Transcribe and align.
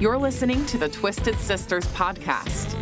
You're 0.00 0.16
listening 0.16 0.64
to 0.66 0.78
the 0.78 0.88
Twisted 0.88 1.36
Sisters 1.40 1.84
podcast 1.86 2.76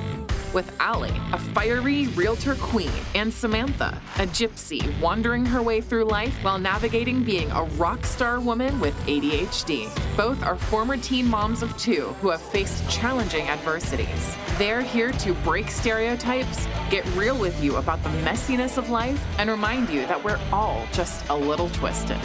with 0.53 0.71
Allie, 0.81 1.19
a 1.33 1.39
fiery 1.39 2.09
realtor 2.09 2.57
queen, 2.57 2.91
and 3.15 3.33
Samantha, 3.33 3.99
a 4.17 4.27
gypsy 4.27 4.87
wandering 5.01 5.47
her 5.47 5.63
way 5.63 5.81
through 5.81 6.05
life 6.05 6.35
while 6.45 6.59
navigating 6.59 7.25
being 7.25 7.51
a 7.53 7.63
rock 7.79 8.05
star 8.05 8.39
woman 8.39 8.79
with 8.81 8.95
ADHD. 9.07 9.89
Both 10.15 10.43
are 10.43 10.57
former 10.57 10.99
teen 10.99 11.27
moms 11.27 11.63
of 11.63 11.75
two 11.79 12.15
who 12.21 12.29
have 12.29 12.43
faced 12.43 12.87
challenging 12.91 13.49
adversities. 13.49 14.37
They're 14.59 14.83
here 14.83 15.13
to 15.13 15.33
break 15.37 15.71
stereotypes, 15.71 16.69
get 16.91 17.07
real 17.17 17.39
with 17.39 17.65
you 17.65 17.77
about 17.77 18.03
the 18.03 18.11
messiness 18.11 18.77
of 18.77 18.91
life, 18.91 19.25
and 19.39 19.49
remind 19.49 19.89
you 19.89 20.03
that 20.07 20.23
we're 20.23 20.41
all 20.53 20.87
just 20.93 21.27
a 21.31 21.35
little 21.35 21.71
twisted. 21.71 22.19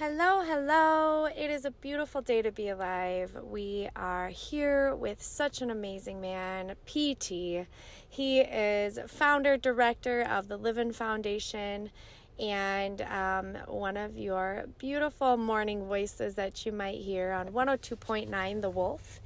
Hello, 0.00 0.42
hello. 0.42 1.24
It 1.24 1.50
is 1.50 1.64
a 1.64 1.72
beautiful 1.72 2.20
day 2.20 2.40
to 2.42 2.52
be 2.52 2.68
alive. 2.68 3.36
We 3.42 3.88
are 3.96 4.28
here 4.28 4.94
with 4.94 5.20
such 5.20 5.60
an 5.60 5.72
amazing 5.72 6.20
man, 6.20 6.76
PT. 6.86 7.66
He 8.08 8.38
is 8.38 9.00
founder, 9.08 9.56
director 9.56 10.22
of 10.22 10.46
the 10.46 10.56
Livin 10.56 10.92
Foundation, 10.92 11.90
and 12.38 13.02
um, 13.02 13.56
one 13.66 13.96
of 13.96 14.16
your 14.16 14.66
beautiful 14.78 15.36
morning 15.36 15.88
voices 15.88 16.36
that 16.36 16.64
you 16.64 16.70
might 16.70 17.00
hear 17.00 17.32
on 17.32 17.48
102.9 17.48 18.62
The 18.62 18.70
Wolf. 18.70 19.20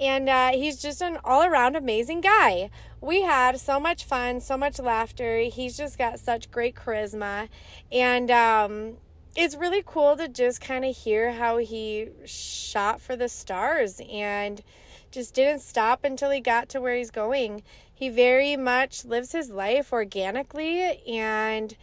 And 0.00 0.30
uh, 0.30 0.52
he's 0.52 0.80
just 0.80 1.02
an 1.02 1.18
all 1.22 1.42
around 1.42 1.76
amazing 1.76 2.22
guy. 2.22 2.70
We 3.02 3.20
had 3.20 3.60
so 3.60 3.78
much 3.78 4.04
fun, 4.04 4.40
so 4.40 4.56
much 4.56 4.78
laughter. 4.78 5.40
He's 5.40 5.76
just 5.76 5.98
got 5.98 6.18
such 6.18 6.50
great 6.50 6.74
charisma. 6.74 7.50
And, 7.92 8.30
um, 8.30 8.96
it's 9.36 9.56
really 9.56 9.82
cool 9.84 10.16
to 10.16 10.28
just 10.28 10.60
kind 10.60 10.84
of 10.84 10.96
hear 10.96 11.32
how 11.32 11.58
he 11.58 12.08
shot 12.24 13.00
for 13.00 13.16
the 13.16 13.28
stars 13.28 14.00
and 14.10 14.62
just 15.10 15.34
didn't 15.34 15.60
stop 15.60 16.04
until 16.04 16.30
he 16.30 16.40
got 16.40 16.68
to 16.70 16.80
where 16.80 16.96
he's 16.96 17.10
going. 17.10 17.62
He 17.92 18.08
very 18.08 18.56
much 18.56 19.04
lives 19.04 19.32
his 19.32 19.50
life 19.50 19.92
organically 19.92 21.00
and 21.06 21.76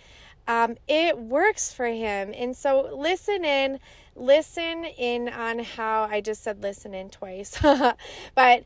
um, 0.47 0.75
it 0.87 1.17
works 1.17 1.71
for 1.71 1.85
him. 1.85 2.33
And 2.35 2.55
so 2.55 2.89
listen 2.93 3.45
in, 3.45 3.79
listen 4.15 4.85
in 4.85 5.29
on 5.29 5.59
how 5.59 6.03
I 6.03 6.19
just 6.21 6.43
said 6.43 6.61
listen 6.61 6.93
in 6.93 7.09
twice, 7.09 7.57
but 8.35 8.63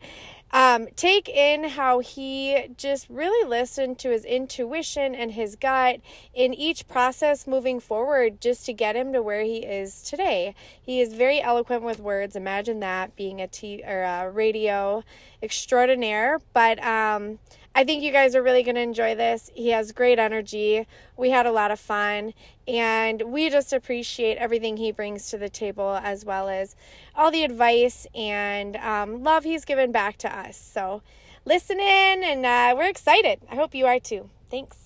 um, 0.51 0.87
take 0.95 1.27
in 1.27 1.65
how 1.65 1.99
he 1.99 2.67
just 2.77 3.09
really 3.09 3.47
listened 3.47 3.99
to 3.99 4.09
his 4.11 4.23
intuition 4.23 5.13
and 5.13 5.31
his 5.31 5.55
gut 5.55 5.99
in 6.33 6.53
each 6.53 6.87
process 6.87 7.45
moving 7.45 7.79
forward 7.79 8.39
just 8.39 8.65
to 8.65 8.73
get 8.73 8.95
him 8.95 9.11
to 9.13 9.21
where 9.21 9.43
he 9.43 9.57
is 9.57 10.01
today. 10.01 10.55
He 10.81 11.01
is 11.01 11.13
very 11.13 11.41
eloquent 11.41 11.83
with 11.83 11.99
words. 11.99 12.35
Imagine 12.35 12.79
that 12.79 13.15
being 13.15 13.41
a 13.41 13.47
t- 13.47 13.83
or 13.85 14.03
a 14.03 14.29
radio 14.29 15.03
extraordinaire. 15.43 16.39
But 16.53 16.81
um, 16.83 17.39
I 17.77 17.83
think 17.83 18.01
you 18.01 18.11
guys 18.13 18.35
are 18.35 18.41
really 18.41 18.63
going 18.63 18.75
to 18.75 18.81
enjoy 18.81 19.15
this. 19.15 19.51
He 19.53 19.69
has 19.71 19.91
great 19.91 20.17
energy. 20.17 20.87
We 21.17 21.31
had 21.31 21.45
a 21.45 21.51
lot 21.51 21.71
of 21.71 21.79
fun, 21.79 22.33
and 22.65 23.21
we 23.23 23.49
just 23.49 23.73
appreciate 23.73 24.37
everything 24.37 24.77
he 24.77 24.93
brings 24.93 25.29
to 25.31 25.37
the 25.37 25.49
table, 25.49 25.99
as 26.01 26.23
well 26.23 26.47
as 26.47 26.77
all 27.15 27.31
the 27.31 27.43
advice 27.43 28.07
and 28.15 28.77
um, 28.77 29.23
love 29.23 29.43
he's 29.43 29.65
given 29.65 29.91
back 29.91 30.17
to 30.19 30.33
us. 30.33 30.55
So, 30.55 31.01
listen 31.43 31.81
in, 31.81 32.23
and 32.23 32.45
uh, 32.45 32.75
we're 32.77 32.87
excited. 32.87 33.41
I 33.51 33.55
hope 33.55 33.75
you 33.75 33.85
are 33.87 33.99
too. 33.99 34.29
Thanks. 34.49 34.84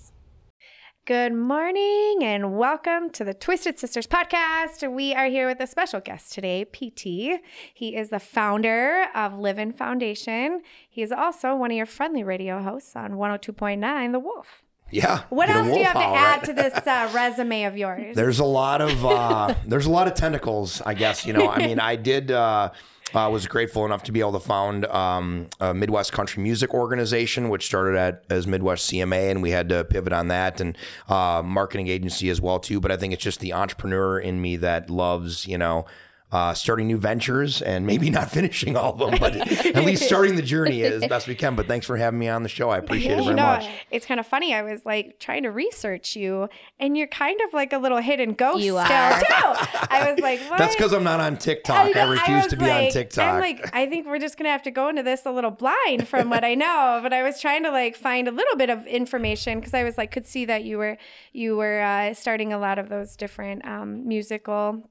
Good 1.09 1.33
morning 1.33 2.19
and 2.21 2.55
welcome 2.55 3.09
to 3.13 3.23
the 3.23 3.33
Twisted 3.33 3.79
Sisters 3.79 4.05
podcast. 4.05 4.93
We 4.93 5.11
are 5.15 5.25
here 5.25 5.47
with 5.47 5.59
a 5.59 5.65
special 5.65 6.02
guest 6.02 6.33
today, 6.33 6.65
PT. 6.65 7.42
He 7.73 7.95
is 7.95 8.11
the 8.11 8.20
founder 8.20 9.08
of 9.15 9.33
Livin 9.33 9.73
Foundation. 9.73 10.61
He 10.87 11.02
is 11.02 11.11
also 11.11 11.55
one 11.55 11.71
of 11.71 11.77
your 11.77 11.87
friendly 11.87 12.23
radio 12.23 12.61
hosts 12.61 12.95
on 12.95 13.14
102.9 13.14 14.11
The 14.11 14.20
Wolf. 14.20 14.61
Yeah. 14.92 15.23
What 15.30 15.49
else 15.49 15.70
do 15.70 15.80
you 15.80 15.86
have 15.86 15.95
to 15.95 15.99
add 15.99 16.36
right? 16.37 16.43
to 16.43 16.53
this 16.53 16.86
uh, 16.86 17.09
resume 17.15 17.64
of 17.64 17.76
yours? 17.76 18.15
There's 18.15 18.37
a 18.37 18.45
lot 18.45 18.80
of 18.80 19.03
uh, 19.03 19.55
there's 19.65 19.87
a 19.87 19.91
lot 19.91 20.05
of 20.05 20.14
tentacles, 20.14 20.80
I 20.86 20.93
guess. 20.93 21.26
You 21.26 21.33
know, 21.33 21.49
I 21.49 21.58
mean, 21.65 21.80
I 21.80 21.95
did. 21.95 22.30
Uh, 22.30 22.70
I 23.14 23.25
uh, 23.25 23.30
was 23.30 23.47
grateful 23.47 23.86
enough 23.86 24.03
to 24.03 24.11
be 24.11 24.20
able 24.20 24.33
to 24.33 24.39
found 24.39 24.86
um, 24.86 25.47
a 25.59 25.73
Midwest 25.73 26.11
Country 26.11 26.43
Music 26.43 26.73
Organization, 26.73 27.49
which 27.49 27.65
started 27.65 27.97
at 27.97 28.23
as 28.30 28.45
Midwest 28.45 28.89
CMA, 28.89 29.31
and 29.31 29.42
we 29.42 29.52
had 29.52 29.70
to 29.70 29.83
pivot 29.83 30.14
on 30.14 30.27
that 30.27 30.61
and 30.61 30.77
uh, 31.08 31.42
marketing 31.43 31.87
agency 31.87 32.30
as 32.30 32.39
well 32.39 32.59
too. 32.59 32.80
But 32.80 32.92
I 32.92 32.97
think 32.97 33.14
it's 33.14 33.23
just 33.23 33.39
the 33.39 33.53
entrepreneur 33.53 34.20
in 34.20 34.42
me 34.42 34.58
that 34.58 34.89
loves, 34.89 35.47
you 35.47 35.58
know, 35.58 35.86
uh, 36.31 36.53
starting 36.53 36.85
new 36.85 36.97
ventures 36.97 37.61
and 37.61 37.87
maybe 37.87 38.09
not 38.09 38.29
finishing 38.31 38.75
all 38.75 38.93
of 38.93 38.99
them, 38.99 39.19
but 39.19 39.35
at 39.65 39.83
least 39.83 40.03
starting 40.03 40.35
the 40.35 40.41
journey 40.41 40.83
as 40.83 41.05
best 41.07 41.27
we 41.27 41.35
can. 41.35 41.55
But 41.55 41.67
thanks 41.67 41.85
for 41.85 41.97
having 41.97 42.19
me 42.19 42.29
on 42.29 42.43
the 42.43 42.49
show. 42.49 42.69
I 42.69 42.77
appreciate 42.77 43.13
it 43.13 43.15
very 43.15 43.27
you 43.27 43.33
know, 43.33 43.43
much. 43.43 43.67
It's 43.89 44.05
kind 44.05 44.19
of 44.19 44.27
funny. 44.27 44.53
I 44.53 44.61
was 44.61 44.85
like 44.85 45.19
trying 45.19 45.43
to 45.43 45.51
research 45.51 46.15
you, 46.15 46.47
and 46.79 46.95
you're 46.95 47.07
kind 47.07 47.39
of 47.47 47.53
like 47.53 47.73
a 47.73 47.77
little 47.77 47.97
hidden 47.97 48.33
ghost 48.33 48.63
you 48.63 48.73
still 48.73 48.79
are. 48.79 49.19
too. 49.19 49.77
I 49.89 50.11
was 50.11 50.19
like, 50.21 50.39
what? 50.49 50.59
that's 50.59 50.75
because 50.75 50.93
I'm 50.93 51.03
not 51.03 51.19
on 51.19 51.37
TikTok. 51.37 51.95
I, 51.95 51.99
I 51.99 52.09
refuse 52.09 52.45
I 52.45 52.47
to 52.47 52.57
be 52.57 52.65
like, 52.65 52.85
on 52.85 52.91
TikTok. 52.91 53.33
I'm 53.33 53.39
like, 53.39 53.75
I 53.75 53.87
think 53.87 54.05
we're 54.05 54.19
just 54.19 54.37
gonna 54.37 54.49
have 54.49 54.63
to 54.63 54.71
go 54.71 54.89
into 54.89 55.03
this 55.03 55.25
a 55.25 55.31
little 55.31 55.51
blind 55.51 56.07
from 56.07 56.29
what 56.29 56.43
I 56.43 56.53
know. 56.53 56.99
But 57.01 57.11
I 57.11 57.23
was 57.23 57.41
trying 57.41 57.63
to 57.63 57.71
like 57.71 57.95
find 57.95 58.27
a 58.27 58.31
little 58.31 58.55
bit 58.55 58.69
of 58.69 58.85
information 58.85 59.59
because 59.59 59.73
I 59.73 59.83
was 59.83 59.97
like, 59.97 60.11
could 60.11 60.27
see 60.27 60.45
that 60.45 60.63
you 60.63 60.77
were 60.77 60.97
you 61.33 61.57
were 61.57 61.81
uh, 61.81 62.13
starting 62.13 62.53
a 62.53 62.59
lot 62.59 62.77
of 62.77 62.89
those 62.89 63.15
different 63.15 63.65
um, 63.65 64.07
musical. 64.07 64.83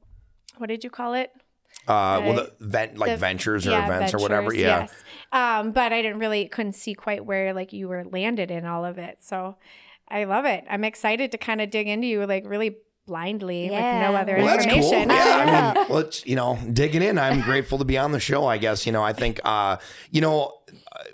What 0.58 0.68
did 0.68 0.84
you 0.84 0.90
call 0.90 1.14
it? 1.14 1.32
Uh, 1.86 2.20
well, 2.22 2.34
the 2.34 2.52
vent 2.60 2.98
like 2.98 3.12
the, 3.12 3.16
ventures 3.16 3.66
or 3.66 3.70
yeah, 3.70 3.86
events 3.86 4.12
ventures, 4.12 4.20
or 4.20 4.22
whatever. 4.22 4.54
Yeah. 4.54 4.80
Yes. 4.80 4.94
Um, 5.32 5.72
but 5.72 5.92
I 5.92 6.02
didn't 6.02 6.18
really 6.18 6.46
couldn't 6.48 6.74
see 6.74 6.94
quite 6.94 7.24
where 7.24 7.54
like 7.54 7.72
you 7.72 7.88
were 7.88 8.04
landed 8.04 8.50
in 8.50 8.66
all 8.66 8.84
of 8.84 8.98
it. 8.98 9.18
So 9.22 9.56
I 10.08 10.24
love 10.24 10.44
it. 10.44 10.64
I'm 10.68 10.84
excited 10.84 11.32
to 11.32 11.38
kind 11.38 11.60
of 11.60 11.70
dig 11.70 11.88
into 11.88 12.06
you 12.06 12.24
like 12.26 12.44
really 12.46 12.76
blindly 13.06 13.70
yeah. 13.70 14.02
with 14.02 14.10
no 14.10 14.18
other 14.18 14.36
well, 14.36 14.58
information. 14.58 15.08
Cool. 15.08 15.16
Yeah, 15.16 15.72
I 15.74 15.74
mean, 15.74 15.86
well, 15.90 16.10
you 16.24 16.36
know, 16.36 16.58
digging 16.72 17.02
in. 17.02 17.18
I'm 17.18 17.40
grateful 17.40 17.78
to 17.78 17.84
be 17.84 17.96
on 17.96 18.12
the 18.12 18.20
show. 18.20 18.46
I 18.46 18.58
guess 18.58 18.84
you 18.84 18.92
know. 18.92 19.02
I 19.02 19.14
think 19.14 19.40
uh, 19.44 19.78
you 20.10 20.20
know 20.20 20.58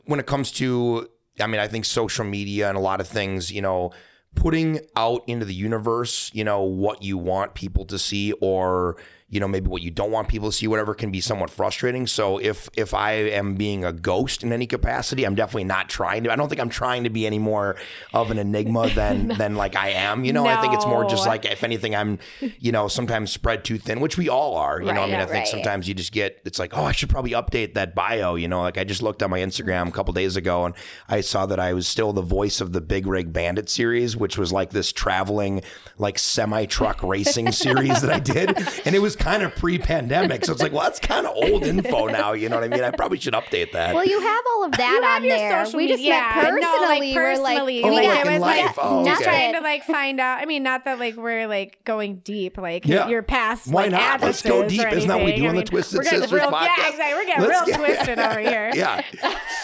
when 0.06 0.18
it 0.18 0.26
comes 0.26 0.50
to, 0.52 1.08
I 1.40 1.46
mean, 1.46 1.60
I 1.60 1.68
think 1.68 1.84
social 1.84 2.24
media 2.24 2.68
and 2.68 2.76
a 2.76 2.80
lot 2.80 3.00
of 3.00 3.06
things, 3.06 3.52
you 3.52 3.62
know 3.62 3.92
putting 4.34 4.80
out 4.96 5.22
into 5.26 5.44
the 5.44 5.54
universe, 5.54 6.30
you 6.34 6.44
know, 6.44 6.62
what 6.62 7.02
you 7.02 7.16
want 7.16 7.54
people 7.54 7.84
to 7.86 7.98
see 7.98 8.32
or 8.40 8.96
you 9.34 9.40
know 9.40 9.48
maybe 9.48 9.66
what 9.66 9.82
you 9.82 9.90
don't 9.90 10.12
want 10.12 10.28
people 10.28 10.50
to 10.50 10.56
see 10.56 10.68
whatever 10.68 10.94
can 10.94 11.10
be 11.10 11.20
somewhat 11.20 11.50
frustrating. 11.50 12.06
So 12.06 12.38
if 12.38 12.68
if 12.76 12.94
i 12.94 13.12
am 13.12 13.54
being 13.54 13.84
a 13.84 13.92
ghost 13.92 14.42
in 14.42 14.52
any 14.52 14.66
capacity 14.66 15.24
i'm 15.24 15.34
definitely 15.34 15.64
not 15.64 15.88
trying 15.88 16.24
to 16.24 16.32
i 16.32 16.36
don't 16.36 16.48
think 16.48 16.60
i'm 16.60 16.68
trying 16.68 17.04
to 17.04 17.10
be 17.10 17.26
any 17.26 17.38
more 17.38 17.76
of 18.12 18.30
an 18.30 18.38
enigma 18.38 18.88
than 18.94 19.28
than 19.28 19.56
like 19.56 19.76
i 19.76 19.90
am 19.90 20.24
you 20.24 20.32
know? 20.32 20.44
No. 20.44 20.50
i 20.50 20.60
think 20.60 20.74
it's 20.74 20.86
more 20.86 21.04
just 21.08 21.26
like 21.26 21.44
if 21.44 21.64
anything 21.64 21.94
i'm 21.94 22.18
you 22.58 22.72
know 22.72 22.88
sometimes 22.88 23.32
spread 23.32 23.64
too 23.64 23.78
thin 23.78 24.00
which 24.00 24.16
we 24.16 24.28
all 24.28 24.56
are 24.56 24.80
you 24.80 24.88
right, 24.88 24.94
know? 24.94 25.02
I 25.02 25.06
mean 25.06 25.16
i 25.16 25.24
think 25.24 25.44
right. 25.44 25.48
sometimes 25.48 25.88
you 25.88 25.94
just 25.94 26.12
get 26.12 26.40
it's 26.44 26.58
like 26.58 26.76
oh 26.76 26.84
i 26.84 26.92
should 26.92 27.10
probably 27.10 27.32
update 27.32 27.74
that 27.74 27.94
bio 27.94 28.34
you 28.34 28.48
know? 28.48 28.60
Like 28.60 28.78
i 28.78 28.84
just 28.84 29.02
looked 29.02 29.22
on 29.22 29.30
my 29.30 29.40
instagram 29.40 29.88
a 29.88 29.92
couple 29.92 30.12
days 30.12 30.36
ago 30.36 30.64
and 30.64 30.74
i 31.08 31.20
saw 31.20 31.46
that 31.46 31.58
i 31.58 31.72
was 31.72 31.88
still 31.88 32.12
the 32.12 32.22
voice 32.22 32.60
of 32.60 32.72
the 32.72 32.80
big 32.80 33.06
rig 33.06 33.32
bandit 33.32 33.68
series 33.68 34.16
which 34.16 34.38
was 34.38 34.52
like 34.52 34.70
this 34.70 34.92
traveling 34.92 35.62
like 35.98 36.18
semi 36.18 36.66
truck 36.66 37.02
racing 37.02 37.52
series 37.64 38.00
that 38.02 38.10
i 38.10 38.18
did. 38.18 38.56
And 38.84 38.94
it 38.94 39.00
was 39.00 39.16
kind 39.24 39.42
of 39.42 39.54
pre-pandemic, 39.56 40.44
so 40.44 40.52
it's 40.52 40.62
like, 40.62 40.72
well, 40.72 40.82
that's 40.82 41.00
kind 41.00 41.26
of 41.26 41.34
old 41.34 41.64
info 41.64 42.06
now. 42.06 42.32
You 42.32 42.50
know 42.50 42.56
what 42.56 42.64
I 42.64 42.68
mean? 42.68 42.84
I 42.84 42.90
probably 42.90 43.18
should 43.18 43.32
update 43.32 43.72
that. 43.72 43.94
Well, 43.94 44.04
you 44.04 44.20
have 44.20 44.44
all 44.52 44.64
of 44.64 44.72
that 44.72 45.16
on 45.16 45.22
there. 45.26 45.66
We 45.74 45.88
just 45.88 46.04
met 46.04 46.32
personally. 46.34 46.60
No, 46.60 46.86
like 46.88 47.14
personally, 47.14 47.82
we're 47.82 47.90
like, 47.90 48.04
oh, 48.04 48.10
like 48.10 48.26
it 48.26 48.32
was 48.32 48.40
life. 48.40 48.64
like 48.64 48.74
oh, 48.78 49.04
just 49.04 49.22
okay. 49.22 49.30
trying 49.30 49.54
to 49.54 49.60
like 49.60 49.84
find 49.84 50.20
out. 50.20 50.40
I 50.40 50.44
mean, 50.44 50.62
not 50.62 50.84
that 50.84 50.98
like 50.98 51.16
we're 51.16 51.46
like 51.46 51.82
going 51.84 52.16
deep, 52.16 52.58
like 52.58 52.86
yeah. 52.86 53.08
you're 53.08 53.22
past. 53.22 53.68
Why 53.68 53.82
like, 53.82 53.92
not? 53.92 54.20
Let's 54.20 54.42
go 54.42 54.68
deep. 54.68 54.86
Isn't 54.92 55.08
that 55.08 55.16
what 55.16 55.24
we 55.24 55.36
do 55.36 55.46
I 55.46 55.48
on 55.48 55.56
the 55.56 55.64
Twisted 55.64 55.98
we're 55.98 56.04
Sisters 56.04 56.32
real, 56.32 56.50
podcast? 56.50 56.76
Yeah, 56.76 56.88
exactly. 56.90 57.14
We're 57.14 57.26
getting 57.26 57.44
Let's 57.44 57.66
real 57.66 57.76
get, 57.78 57.86
twisted 57.86 58.18
over 58.18 58.40
here. 58.40 58.70
Yeah, 58.84 59.02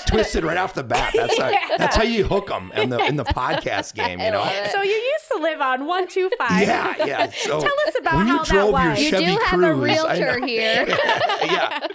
twisted 0.07 0.45
right 0.45 0.57
off 0.57 0.75
the 0.75 0.85
bat. 0.85 1.13
That's 1.15 1.37
how, 1.37 1.49
yeah. 1.49 1.69
that's 1.79 1.97
how 1.97 2.05
you 2.05 2.25
hook 2.25 2.47
them 2.47 2.71
in 2.75 2.91
the 2.91 3.05
in 3.07 3.17
the 3.17 3.25
podcast 3.25 3.95
game. 3.95 4.21
You 4.21 4.31
know. 4.31 4.45
So 4.73 4.83
you 4.83 4.93
used 4.93 5.25
to 5.35 5.43
live 5.43 5.61
on 5.61 5.87
one 5.87 6.07
two 6.07 6.31
five. 6.39 6.63
Yeah, 6.63 6.95
yeah. 7.05 7.31
So 7.31 7.61
tell 7.61 7.81
us 7.87 7.95
about 7.99 8.27
how 8.27 8.45
that 8.45 8.73
was. 8.73 9.01
You 9.01 9.11
do 9.11 9.39
have 9.51 9.63
a 9.63 9.75
realtor 9.75 10.45
here. 10.47 10.87
yeah. 10.89 11.87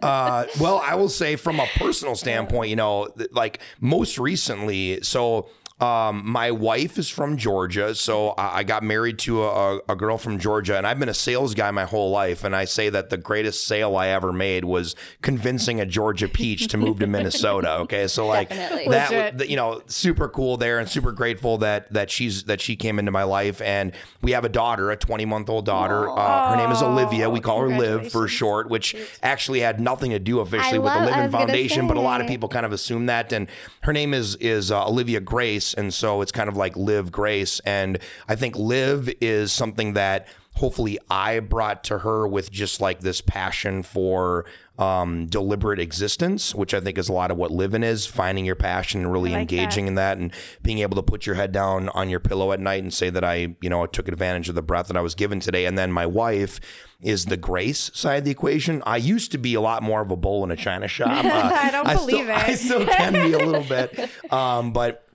Uh, 0.00 0.46
well, 0.60 0.78
I 0.84 0.94
will 0.94 1.08
say 1.08 1.36
from 1.36 1.60
a 1.60 1.66
personal 1.76 2.14
standpoint, 2.14 2.70
you 2.70 2.76
know, 2.76 3.08
like 3.30 3.60
most 3.80 4.18
recently, 4.18 5.02
so 5.02 5.48
Um, 5.80 6.22
my 6.24 6.50
wife 6.50 6.96
is 6.98 7.08
from 7.08 7.36
Georgia, 7.36 7.94
so 7.94 8.30
I, 8.30 8.58
I 8.58 8.62
got 8.62 8.84
married 8.84 9.18
to 9.20 9.42
a, 9.42 9.80
a, 9.88 9.96
girl 9.96 10.16
from 10.16 10.38
Georgia, 10.38 10.76
and 10.76 10.86
I've 10.86 10.98
been 11.00 11.08
a 11.08 11.14
sales 11.14 11.54
guy 11.54 11.70
my 11.72 11.84
whole 11.84 12.10
life. 12.10 12.44
And 12.44 12.54
I 12.54 12.66
say 12.66 12.88
that 12.90 13.10
the 13.10 13.16
greatest 13.16 13.66
sale 13.66 13.96
I 13.96 14.08
ever 14.08 14.32
made 14.32 14.64
was 14.64 14.94
convincing 15.22 15.80
a 15.80 15.86
Georgia 15.86 16.28
peach 16.28 16.68
to 16.68 16.76
move 16.76 17.00
to 17.00 17.06
Minnesota. 17.08 17.78
Okay, 17.78 18.06
so 18.06 18.28
like 18.28 18.50
Definitely. 18.50 19.38
that, 19.38 19.48
you 19.48 19.56
know, 19.56 19.82
super 19.86 20.28
cool 20.28 20.56
there, 20.56 20.78
and 20.78 20.88
super 20.88 21.10
grateful 21.10 21.58
that 21.58 21.92
that 21.92 22.10
she's 22.10 22.44
that 22.44 22.60
she 22.60 22.76
came 22.76 22.98
into 22.98 23.10
my 23.10 23.24
life, 23.24 23.60
and 23.60 23.92
we 24.20 24.32
have 24.32 24.44
a 24.44 24.48
daughter, 24.48 24.90
a 24.92 24.96
20 24.96 25.24
month 25.24 25.48
old 25.48 25.66
daughter. 25.66 26.08
Uh, 26.08 26.50
her 26.50 26.56
name 26.56 26.70
is 26.70 26.82
Olivia. 26.82 27.28
We 27.28 27.40
call 27.40 27.60
her 27.60 27.68
Liv 27.76 28.12
for 28.12 28.28
short, 28.28 28.68
which 28.68 28.94
actually 29.22 29.60
had 29.60 29.80
nothing 29.80 30.12
to 30.12 30.18
do 30.18 30.40
officially 30.40 30.78
with 30.78 30.92
love- 30.92 31.06
the 31.06 31.12
I 31.12 31.16
Livin 31.16 31.32
Foundation, 31.32 31.88
but 31.88 31.96
a 31.96 32.00
lot 32.00 32.20
of 32.20 32.26
people 32.26 32.48
kind 32.48 32.66
of 32.66 32.72
assume 32.72 33.06
that. 33.06 33.32
And 33.32 33.48
her 33.82 33.92
name 33.92 34.14
is 34.14 34.36
is 34.36 34.70
uh, 34.70 34.86
Olivia 34.86 35.20
Grace, 35.20 35.71
and 35.74 35.92
so 35.92 36.20
it's 36.22 36.32
kind 36.32 36.48
of 36.48 36.56
like 36.56 36.76
live 36.76 37.12
Grace. 37.12 37.60
And 37.60 37.98
I 38.28 38.36
think 38.36 38.56
live 38.56 39.10
is 39.20 39.52
something 39.52 39.94
that 39.94 40.28
hopefully 40.54 40.98
I 41.10 41.40
brought 41.40 41.84
to 41.84 41.98
her 41.98 42.26
with 42.26 42.50
just 42.50 42.80
like 42.80 43.00
this 43.00 43.20
passion 43.20 43.82
for 43.82 44.44
um, 44.78 45.26
deliberate 45.26 45.78
existence, 45.78 46.54
which 46.54 46.74
I 46.74 46.80
think 46.80 46.98
is 46.98 47.08
a 47.08 47.12
lot 47.12 47.30
of 47.30 47.36
what 47.36 47.50
living 47.50 47.82
is, 47.82 48.06
finding 48.06 48.44
your 48.44 48.54
passion 48.54 49.02
and 49.02 49.12
really 49.12 49.30
like 49.30 49.40
engaging 49.40 49.86
in 49.86 49.94
that 49.96 50.18
and 50.18 50.32
being 50.62 50.80
able 50.80 50.96
to 50.96 51.02
put 51.02 51.26
your 51.26 51.34
head 51.34 51.52
down 51.52 51.88
on 51.90 52.08
your 52.10 52.20
pillow 52.20 52.52
at 52.52 52.60
night 52.60 52.82
and 52.82 52.92
say 52.92 53.10
that 53.10 53.24
I, 53.24 53.54
you 53.60 53.70
know, 53.70 53.84
I 53.84 53.86
took 53.86 54.08
advantage 54.08 54.48
of 54.48 54.54
the 54.54 54.62
breath 54.62 54.88
that 54.88 54.96
I 54.96 55.00
was 55.00 55.14
given 55.14 55.40
today. 55.40 55.66
And 55.66 55.78
then 55.78 55.92
my 55.92 56.06
wife 56.06 56.58
is 57.00 57.26
the 57.26 57.36
grace 57.36 57.90
side 57.94 58.18
of 58.18 58.24
the 58.24 58.30
equation. 58.30 58.82
I 58.86 58.96
used 58.96 59.32
to 59.32 59.38
be 59.38 59.54
a 59.54 59.60
lot 59.60 59.82
more 59.82 60.00
of 60.00 60.10
a 60.10 60.16
bull 60.16 60.44
in 60.44 60.50
a 60.50 60.56
china 60.56 60.88
shop. 60.88 61.24
Uh, 61.32 61.50
I 61.54 61.70
don't 61.70 61.86
still, 61.86 62.06
believe 62.06 62.28
it. 62.28 62.36
I 62.36 62.54
still 62.54 62.84
can 62.84 63.12
be 63.12 63.32
a 63.32 63.38
little 63.38 63.62
bit. 63.62 64.10
Um, 64.30 64.72
but 64.72 65.06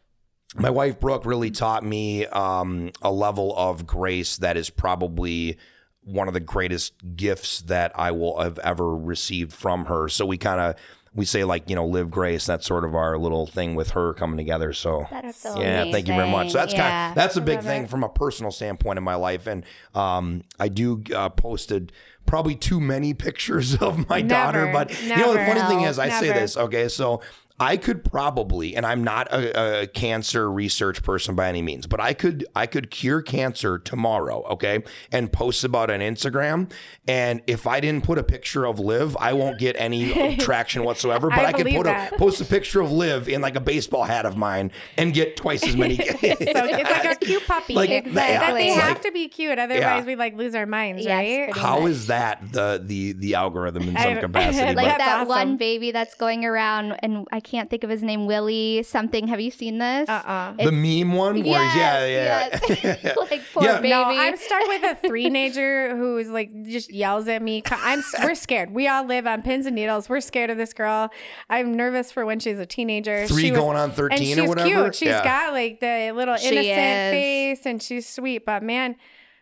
my 0.57 0.69
wife 0.69 1.00
Brooke 1.00 1.25
really 1.25 1.51
taught 1.51 1.83
me 1.83 2.25
um, 2.27 2.92
a 3.01 3.12
level 3.12 3.56
of 3.56 3.86
grace 3.86 4.38
that 4.38 4.57
is 4.57 4.69
probably 4.69 5.57
one 6.04 6.27
of 6.27 6.33
the 6.33 6.39
greatest 6.39 6.94
gifts 7.15 7.62
that 7.62 7.92
I 7.95 8.12
will 8.12 8.39
have 8.39 8.59
ever 8.59 8.95
received 8.95 9.54
from 9.54 9.86
her. 9.86 10.07
So 10.07 10.25
we 10.25 10.38
kind 10.38 10.59
of 10.62 10.75
we 11.13 11.25
say 11.25 11.44
like 11.44 11.69
you 11.69 11.75
know 11.75 11.86
live 11.86 12.09
grace. 12.09 12.45
That's 12.45 12.65
sort 12.65 12.86
of 12.86 12.95
our 12.95 13.18
little 13.18 13.45
thing 13.48 13.75
with 13.75 13.92
her 13.92 14.13
coming 14.13 14.38
together. 14.38 14.71
So 14.71 15.06
so 15.33 15.59
yeah, 15.59 15.92
thank 15.92 16.07
you 16.07 16.15
very 16.15 16.30
much. 16.30 16.51
So 16.51 16.60
that's 16.60 16.74
amazing. 16.74 16.89
kind 16.92 17.12
of 17.12 17.15
that's 17.15 17.38
a 17.38 17.42
big 17.42 17.62
thing 17.62 17.88
from 17.88 18.03
a 18.03 18.10
personal 18.10 18.51
standpoint 18.51 18.98
in 18.98 19.03
my 19.03 19.15
life, 19.15 19.48
and 19.48 19.65
um, 19.94 20.44
I 20.60 20.69
do 20.69 21.03
uh, 21.13 21.30
posted 21.30 21.92
probably 22.25 22.56
too 22.56 22.80
many 22.80 23.13
pictures 23.27 23.75
of 23.75 24.07
my 24.10 24.21
daughter. 24.21 24.65
Never, 24.65 24.71
But 24.74 25.01
you 25.01 25.10
know 25.10 25.33
the 25.33 25.39
never. 25.39 25.60
funny 25.60 25.75
thing 25.75 25.86
is, 25.86 26.00
I 26.00 26.10
say 26.10 26.27
this 26.31 26.56
okay, 26.56 26.88
so. 26.88 27.21
I 27.59 27.75
could 27.77 28.04
probably, 28.04 28.75
and 28.75 28.86
I'm 28.86 29.04
not 29.04 29.31
a, 29.33 29.81
a 29.81 29.88
cancer 29.88 30.51
research 30.51 31.01
person 31.01 31.33
by 31.33 31.50
any 31.50 31.63
means, 31.63 31.88
but 31.88 32.00
I 32.00 32.13
could 32.13 32.45
I 32.56 32.68
could 32.68 32.92
cure 32.92 33.24
cancer 33.24 33.80
tomorrow, 33.80 34.44
okay, 34.51 34.83
and 35.12 35.33
post 35.33 35.63
about 35.63 35.89
it 35.89 35.94
on 35.95 36.00
Instagram. 36.01 36.71
And 37.07 37.42
if 37.48 37.65
I 37.65 37.80
didn't 37.80 38.04
put 38.04 38.19
a 38.19 38.24
picture 38.24 38.65
of 38.68 38.80
Liv, 38.80 39.18
I 39.19 39.33
won't 39.33 39.57
get 39.57 39.75
any 39.80 40.36
traction 40.39 40.83
whatsoever. 40.83 41.30
But 41.30 41.39
I 41.39 41.45
I, 41.45 41.54
could 41.54 41.65
put 41.68 41.86
that. 41.86 42.13
a 42.13 42.18
post 42.18 42.42
a 42.42 42.45
picture 42.45 42.80
of 42.80 42.92
Liv 42.92 43.27
in 43.27 43.42
like 43.42 43.56
a 43.56 43.60
baseball 43.60 44.03
hat 44.03 44.27
of 44.27 44.38
mine 44.38 44.71
and 44.95 45.12
get 45.12 45.36
twice 45.36 45.65
as 45.65 45.75
many. 45.75 45.95
So 45.98 46.03
it's 46.21 46.89
like 46.92 47.06
a 47.06 47.25
cute 47.25 47.48
puppy. 47.48 47.74
Like, 47.74 47.89
that, 47.89 48.30
yeah, 48.30 48.39
that 48.39 48.53
they 48.53 48.68
have 48.68 48.89
like- 48.89 49.01
to 49.01 49.12
be 49.12 49.30
cute, 49.30 49.57
otherwise 49.57 49.81
Yeah. 49.81 50.03
we 50.06 50.15
like 50.15 50.36
lose 50.36 50.53
our 50.53 50.68
minds, 50.68 51.03
Yes, 51.03 51.10
right? 51.18 51.45
pretty 51.51 51.60
How 51.60 51.80
much. 51.80 51.89
is 51.89 52.07
that 52.07 52.51
the 52.51 52.80
the 52.86 53.13
the 53.13 53.33
algorithm 53.33 53.89
in 53.89 53.98
I- 53.98 54.03
some 54.03 54.18
capacity? 54.19 54.75
like 54.75 54.75
but 54.75 54.98
that 55.00 55.18
awesome. 55.21 55.27
one 55.27 55.57
baby 55.57 55.89
that's 55.92 56.13
going 56.13 56.45
around, 56.45 56.94
and 57.01 57.25
I 57.31 57.39
can't 57.50 57.70
think 57.70 57.84
of 57.84 57.90
his 57.90 58.04
name. 58.04 58.26
Willie 58.26 58.84
something. 58.84 59.28
Have 59.28 59.40
you 59.40 59.52
seen 59.52 59.78
this? 59.78 60.08
Uh-uh. 60.10 60.54
the 60.54 60.72
meme 60.72 61.14
one, 61.14 61.36
where 61.36 61.44
yeah, 61.46 62.06
yeah, 62.06 62.50
yes. 62.64 63.18
like 63.32 63.42
poor 63.54 63.64
Yeah. 63.64 63.78
baby. 63.78 63.90
No, 63.90 64.04
I'm 64.04 64.36
stuck 64.38 64.68
with 64.68 64.84
a 64.84 64.96
three-nager 65.08 65.96
who's 65.98 66.28
like 66.30 66.52
just 66.66 66.92
yells 66.92 67.28
at 67.28 67.42
me. 67.42 67.64
I'm 67.72 68.04
we're 68.24 68.36
scared. 68.36 68.72
We 68.72 68.88
all 68.88 69.06
live 69.06 69.26
on 69.28 69.42
pins 69.42 69.66
and 69.66 69.76
needles. 69.76 70.10
We're 70.10 70.22
scared 70.22 70.50
of 70.50 70.58
this 70.58 70.74
girl. 70.74 71.10
I'm 71.50 71.74
nervous 71.76 72.12
for 72.12 72.26
when 72.26 72.40
she's 72.40 72.60
a 72.60 72.66
teenager. 72.66 73.26
Three 73.28 73.44
She 73.44 73.52
was- 73.52 73.60
going 73.60 73.78
on 73.78 73.86
and 73.90 73.94
13 73.94 74.18
she's 74.20 74.38
or 74.38 74.48
whatever? 74.48 74.68
cute. 74.84 74.96
She's 74.96 75.08
Yeah. 75.10 75.24
got 75.24 75.54
like 75.54 75.80
the 75.80 76.12
little 76.16 76.36
innocent 76.36 77.12
face, 77.12 77.66
and 77.66 77.82
she's 77.82 78.08
sweet. 78.08 78.46
But 78.46 78.64
man, 78.64 78.96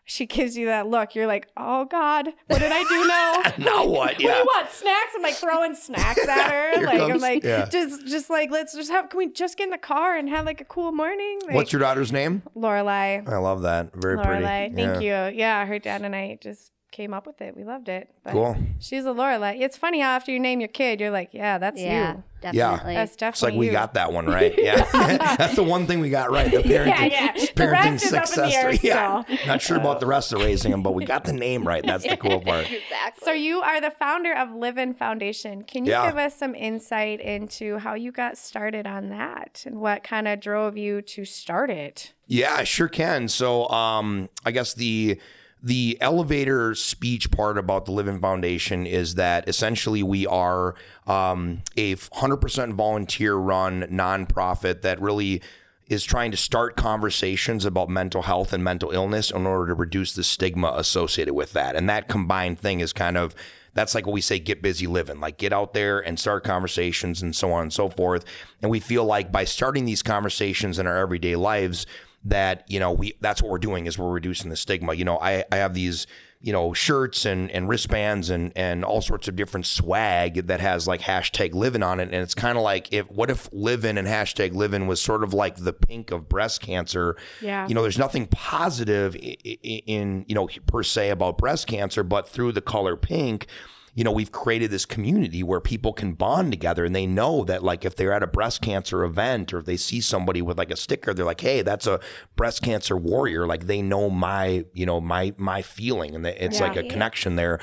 she 0.06 0.26
gives 0.28 0.56
you 0.56 0.68
that 0.68 0.88
look. 0.88 1.16
You're 1.16 1.28
like, 1.28 1.48
oh 1.58 1.86
God, 1.86 2.30
what 2.48 2.60
did 2.60 2.72
I 2.72 2.84
do 2.84 3.08
now? 3.08 3.54
now 3.72 3.86
what? 3.88 4.20
Yeah. 4.22 4.38
you 4.40 4.44
want? 4.46 4.70
Snacks? 4.70 5.14
I'm 5.16 5.22
like 5.24 5.34
throwing 5.34 5.74
snacks 5.76 6.28
at 6.28 6.52
her. 6.52 6.86
Like 6.86 7.02
I'm 7.02 7.18
like, 7.20 7.44
yeah. 7.44 7.66
just 7.66 8.06
just 8.06 8.30
like 8.30 8.52
let's 8.52 8.74
just 8.76 8.92
have. 8.92 9.10
Can 9.10 9.18
we 9.18 9.32
just 9.32 9.58
get 9.58 9.66
in 9.66 9.70
the 9.72 9.78
car 9.78 10.16
and 10.16 10.30
have 10.30 10.46
like 10.46 10.62
a 10.62 10.66
cool 10.66 10.92
morning? 10.92 11.40
Like, 11.46 11.56
What's 11.56 11.74
your 11.74 11.80
daughter's 11.80 12.12
name? 12.12 12.44
Lorelai? 12.56 13.28
I 13.28 13.38
love 13.38 13.64
that. 13.64 13.96
Very 13.96 14.18
Lorelai. 14.18 14.24
pretty. 14.70 14.76
Thank 14.76 15.02
Yeah. 15.04 15.30
you. 15.30 15.38
Yeah, 15.38 15.66
her 15.66 15.80
dad 15.80 16.04
and 16.04 16.16
I 16.16 16.38
just 16.40 16.72
came 16.96 17.14
up 17.14 17.28
with 17.28 17.42
it. 17.42 17.56
We 17.56 17.64
loved 17.66 17.90
it. 17.90 18.10
But 18.24 18.32
Cool. 18.32 18.56
She's 18.80 19.06
a 19.06 19.10
Lorelai. 19.10 19.60
It's 19.60 19.76
funny 19.78 20.00
how 20.00 20.12
after 20.12 20.32
you 20.32 20.40
name 20.40 20.62
your 20.62 20.70
kid, 20.70 21.02
you're 21.02 21.12
like, 21.12 21.30
yeah, 21.34 21.58
that's 21.58 21.80
yeah, 21.80 22.14
you. 22.16 22.24
definitely. 22.42 22.94
That's 22.94 23.12
It's 23.12 23.20
definitely 23.20 23.52
like 23.52 23.60
we 23.60 23.66
you. 23.68 23.72
got 23.74 23.94
that 23.96 24.14
one 24.14 24.26
right. 24.28 24.54
Yeah. 24.58 25.36
That's 25.38 25.56
the 25.58 25.64
one 25.64 25.86
thing 25.88 26.00
we 26.00 26.10
got 26.10 26.32
right. 26.32 26.50
The 26.50 26.60
parenting, 26.60 27.12
yeah. 27.12 27.34
The 27.34 27.48
parenting 27.48 27.72
rest 27.92 28.06
is 28.06 28.14
up 28.14 28.20
in 28.20 28.22
the 28.22 28.26
success. 28.28 28.54
air 28.56 28.74
story. 28.74 28.80
Yeah. 28.84 29.24
Not 29.46 29.62
sure 29.62 29.76
about 29.78 30.00
the 30.00 30.06
rest 30.06 30.32
of 30.32 30.40
raising 30.40 30.72
them, 30.72 30.82
but 30.82 30.94
we 30.94 31.04
got 31.06 31.26
the 31.26 31.34
name 31.34 31.68
right. 31.68 31.86
That's 31.86 32.08
the 32.08 32.16
cool 32.18 32.40
part. 32.40 32.72
exactly. 32.72 33.26
So 33.26 33.32
you 33.34 33.60
are 33.62 33.82
the 33.82 33.92
founder 33.92 34.34
of 34.34 34.52
Livin 34.54 34.94
Foundation. 34.94 35.64
Can 35.64 35.84
you 35.86 35.92
Yeah. 35.92 36.08
give 36.08 36.18
us 36.18 36.36
some 36.38 36.56
insight 36.56 37.20
into 37.20 37.78
how 37.78 37.94
you 37.96 38.12
got 38.14 38.38
started 38.38 38.88
on 38.88 39.10
that 39.10 39.64
and 39.66 39.82
what 39.82 40.04
kind 40.04 40.28
of 40.28 40.40
drove 40.40 40.78
you 40.78 41.02
to 41.02 41.26
start 41.26 41.70
it? 41.70 42.14
Yeah, 42.28 42.56
I 42.56 42.64
sure 42.64 42.88
can. 42.88 43.28
So, 43.28 43.68
um, 43.70 44.30
I 44.46 44.52
guess 44.52 44.74
the 44.74 45.20
the 45.66 45.98
elevator 46.00 46.76
speech 46.76 47.32
part 47.32 47.58
about 47.58 47.86
the 47.86 47.92
Livin 47.92 48.20
Foundation 48.20 48.86
is 48.86 49.16
that 49.16 49.50
essentially 49.50 50.04
we 50.04 50.28
are 50.28 50.76
um, 51.08 51.64
a 51.76 51.96
100% 51.96 52.74
volunteer 52.74 53.34
run 53.34 53.82
nonprofit 53.86 54.84
that 54.84 55.02
really 55.02 55.42
is 55.88 56.04
trying 56.04 56.30
to 56.30 56.38
start 56.38 56.76
conversations 56.76 57.66
about 57.66 57.90
mental 57.90 58.22
health 58.22 58.54
and 58.54 58.64
mental 58.64 58.92
illness 58.92 59.32
in 59.32 59.48
order 59.48 59.66
to 59.66 59.74
reduce 59.74 60.14
the 60.14 60.24
stigma 60.24 60.72
associated 60.76 61.34
with 61.34 61.54
that. 61.54 61.76
And 61.76 61.90
that 61.90 62.08
combined 62.08 62.60
thing 62.60 62.80
is 62.80 62.94
kind 62.94 63.18
of 63.18 63.34
that's 63.74 63.96
like 63.96 64.06
what 64.06 64.14
we 64.14 64.22
say 64.22 64.40
get 64.40 64.62
busy 64.62 64.88
living 64.88 65.20
like 65.20 65.38
get 65.38 65.52
out 65.52 65.74
there 65.74 66.00
and 66.00 66.18
start 66.18 66.46
conversations 66.46 67.22
and 67.22 67.36
so 67.36 67.52
on 67.52 67.64
and 67.64 67.74
so 67.74 67.90
forth 67.90 68.24
and 68.62 68.72
we 68.72 68.80
feel 68.80 69.04
like 69.04 69.34
by 69.34 69.44
starting 69.44 69.84
these 69.84 70.02
conversations 70.02 70.80
in 70.80 70.88
our 70.88 70.96
everyday 70.96 71.36
lives 71.36 71.86
that 72.26 72.64
you 72.68 72.80
know 72.80 72.92
we 72.92 73.14
that's 73.22 73.42
what 73.42 73.52
we're 73.52 73.58
doing 73.60 73.86
is 73.86 73.98
we're 73.98 74.10
reducing 74.12 74.50
the 74.50 74.56
stigma. 74.56 74.94
You 74.94 75.06
know 75.06 75.18
i 75.20 75.44
i 75.52 75.58
have 75.58 75.74
these 75.74 76.08
you 76.42 76.52
know 76.52 76.74
shirts 76.74 77.26
and 77.26 77.50
and 77.52 77.68
wristbands 77.70 78.30
and 78.30 78.52
and 78.56 78.84
all 78.84 79.02
sorts 79.02 79.28
of 79.28 79.36
different 79.36 79.66
swag 79.66 80.48
that 80.48 80.60
has 80.60 80.88
like 80.88 81.02
hashtag 81.02 81.54
living 81.54 81.82
on 81.84 82.00
it. 82.00 82.04
And 82.12 82.16
it's 82.16 82.36
kind 82.36 82.58
of 82.58 82.64
like 82.64 82.92
if 82.94 83.10
what 83.10 83.30
if 83.32 83.50
living 83.52 83.98
and 83.98 84.08
hashtag 84.08 84.54
living 84.54 84.86
was 84.86 85.02
sort 85.02 85.24
of 85.24 85.34
like 85.34 85.56
the 85.58 85.74
pink 85.74 86.12
of 86.12 86.28
breast 86.30 86.62
cancer? 86.62 87.16
Yeah. 87.42 87.68
you 87.68 87.74
know 87.74 87.82
there's 87.82 87.98
nothing 87.98 88.28
positive 88.28 89.16
i- 89.22 89.38
i- 89.46 89.58
in 89.88 90.26
you 90.28 90.36
know 90.36 90.48
per 90.68 90.84
se 90.84 91.10
about 91.10 91.38
breast 91.38 91.68
cancer 91.68 92.04
but 92.04 92.28
through 92.30 92.52
the 92.52 92.62
color 92.62 92.96
pink 92.98 93.48
you 93.96 94.04
know 94.04 94.12
we've 94.12 94.32
created 94.32 94.70
this 94.70 94.86
community 94.86 95.42
where 95.42 95.60
people 95.62 95.94
can 95.94 96.14
bond 96.14 96.52
together 96.52 96.86
and 96.86 96.96
they 96.96 97.08
know 97.08 97.44
that 97.46 97.64
like 97.64 97.84
if 97.86 97.96
they're 97.96 98.14
at 98.14 98.22
a 98.22 98.28
breast 98.28 98.62
cancer 98.62 99.04
event 99.04 99.54
or 99.54 99.60
if 99.60 99.66
they 99.66 99.78
see 99.78 100.02
somebody 100.02 100.42
with 100.42 100.58
like 100.58 100.70
a 100.70 100.76
sticker 100.76 101.14
they're 101.14 101.26
like 101.26 101.42
hey 101.42 101.62
that's 101.64 101.88
a 101.88 102.00
breast 102.36 102.62
cancer 102.62 102.98
warrior 102.98 103.48
like 103.48 103.66
they 103.68 103.82
know 103.82 104.10
my 104.10 104.66
you 104.74 104.86
know 104.86 105.02
my 105.02 105.34
my 105.38 105.62
feeling 105.62 106.14
and 106.14 106.28
it's 106.28 106.60
Yeah. 106.60 106.68
like 106.68 106.78
a 106.78 106.84
connection 106.84 107.36
there 107.38 107.60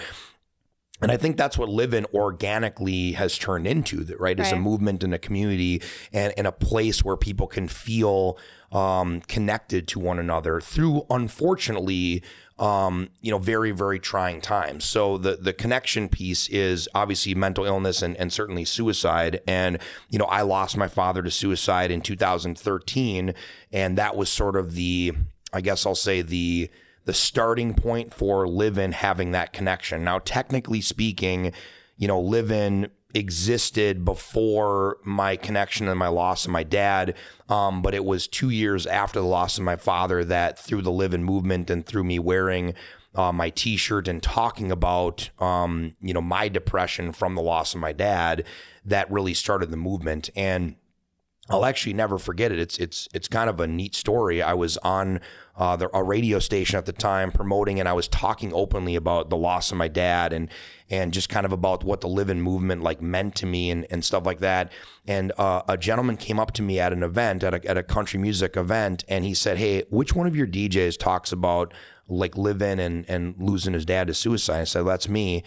and 1.01 1.11
I 1.11 1.17
think 1.17 1.37
that's 1.37 1.59
what 1.59 1.69
Livin 1.69 2.07
organically 2.15 3.12
has 3.12 3.37
turned 3.37 3.67
into, 3.67 4.05
that 4.05 4.21
right? 4.21 4.39
Is 4.39 4.53
a 4.53 4.57
movement 4.57 5.03
and 5.03 5.12
a 5.12 5.19
community 5.19 5.83
and, 6.12 6.33
and 6.37 6.47
a 6.47 6.53
place 6.53 7.03
where 7.03 7.17
people 7.17 7.49
can 7.49 7.67
feel 7.67 8.39
um, 8.71 9.21
connected 9.23 9.89
to 9.89 9.99
one 9.99 10.21
another 10.21 10.61
through, 10.61 11.05
unfortunately, 11.11 12.23
um, 12.62 13.09
you 13.21 13.33
know, 13.33 13.38
very, 13.38 13.73
very 13.73 13.99
trying 13.99 14.40
times. 14.40 14.85
So 14.85 15.19
the 15.19 15.35
the 15.35 15.52
connection 15.52 16.09
piece 16.09 16.49
is 16.49 16.88
obviously 16.95 17.35
mental 17.35 17.64
illness 17.64 18.02
and, 18.02 18.16
and 18.19 18.33
certainly 18.33 18.64
suicide. 18.64 19.40
And, 19.49 19.81
you 20.09 20.19
know, 20.21 20.26
I 20.26 20.42
lost 20.42 20.76
my 20.76 20.87
father 20.87 21.25
to 21.25 21.31
suicide 21.31 21.90
in 21.90 22.02
2013. 22.02 23.35
And 23.73 23.99
that 23.99 24.16
was 24.16 24.31
sort 24.31 24.54
of 24.54 24.75
the, 24.75 25.12
I 25.52 25.61
guess 25.61 25.85
I'll 25.85 25.97
say 25.97 26.23
the 26.23 26.71
the 27.04 27.12
starting 27.12 27.75
point 27.75 28.14
for 28.14 28.47
Livin 28.47 28.92
having 28.92 29.33
that 29.33 29.52
connection. 29.52 30.04
Now, 30.04 30.21
technically 30.21 30.81
speaking, 30.81 31.52
you 31.97 32.07
know, 32.07 32.21
Livin 32.21 32.92
existed 33.14 34.04
before 34.04 34.99
my 35.04 35.37
connection 35.37 35.88
and 35.88 35.99
my 35.99 36.09
loss 36.09 36.45
of 36.45 36.50
my 36.50 36.62
dad. 36.62 37.14
Um, 37.49 37.83
but 37.83 37.95
it 37.95 38.04
was 38.04 38.26
two 38.26 38.50
years 38.50 38.87
after 38.87 39.21
the 39.21 39.26
loss 39.26 39.59
of 39.59 39.64
my 39.64 39.76
father 39.76 40.25
that 40.25 40.59
through 40.59 40.83
the 40.83 40.92
Livin 40.92 41.25
movement 41.25 41.71
and 41.71 41.85
through 41.85 42.04
me 42.04 42.19
wearing 42.19 42.75
uh, 43.14 43.33
my 43.33 43.50
T-shirt 43.50 44.09
and 44.09 44.23
talking 44.23 44.73
about, 44.73 45.31
um, 45.38 45.95
you 46.00 46.14
know, 46.14 46.23
my 46.23 46.49
depression 46.49 47.12
from 47.12 47.35
the 47.35 47.42
loss 47.42 47.75
of 47.75 47.81
my 47.81 47.92
dad, 47.92 48.45
that 48.85 49.11
really 49.11 49.35
started 49.35 49.71
the 49.71 49.76
movement. 49.76 50.31
And 50.35 50.76
I'll 51.51 51.65
actually 51.65 51.95
never 51.95 52.19
forget 52.19 52.53
it. 52.53 52.61
It's 52.61 52.79
it's 52.79 53.09
it's 53.13 53.27
kind 53.27 53.51
of 53.51 53.59
a 53.59 53.67
neat 53.67 53.97
story. 53.97 54.41
I 54.41 54.55
was 54.55 54.77
on 54.79 55.21
uh, 55.57 55.75
the, 55.75 55.91
a 55.95 56.03
radio 56.03 56.39
station 56.39 56.79
at 56.79 56.87
the 56.87 56.93
time 56.93 57.33
promoting, 57.33 57.81
and 57.81 57.89
I 57.89 57.95
was 57.95 58.07
talking 58.07 58.53
openly 58.55 58.95
about 58.95 59.29
the 59.29 59.37
loss 59.37 59.73
of 59.73 59.77
my 59.77 59.89
dad 59.89 60.33
and 60.33 60.49
and 60.89 61.13
just 61.13 61.29
kind 61.29 61.45
of 61.45 61.51
about 61.51 61.83
what 61.83 62.01
the 62.01 62.09
Livin 62.09 62.41
movement 62.41 62.85
like 62.85 63.03
meant 63.03 63.35
to 63.37 63.47
me 63.47 63.73
and, 63.73 63.87
and 63.91 64.05
stuff 64.05 64.25
like 64.25 64.39
that. 64.39 64.71
And 65.09 65.33
uh, 65.37 65.63
a 65.69 65.77
gentleman 65.77 66.17
came 66.17 66.39
up 66.39 66.53
to 66.53 66.63
me 66.63 66.79
at 66.79 66.93
an 66.93 67.03
event 67.03 67.43
at 67.43 67.55
a, 67.55 67.69
at 67.69 67.77
a 67.77 67.83
country 67.83 68.21
music 68.21 68.57
event, 68.57 69.05
and 69.09 69.25
he 69.25 69.35
said, 69.35 69.59
"Hey, 69.59 69.83
which 69.91 70.15
one 70.15 70.29
of 70.29 70.37
your 70.37 70.47
DJs 70.47 70.97
talks 70.97 71.33
about 71.33 71.75
like 72.07 72.37
living 72.37 72.79
and 72.79 73.05
and 73.09 73.35
losing 73.37 73.73
his 73.73 73.85
dad 73.85 74.07
to 74.07 74.15
suicide?" 74.15 74.61
I 74.61 74.65
said, 74.65 74.87
"That's 74.87 75.09
me." 75.09 75.43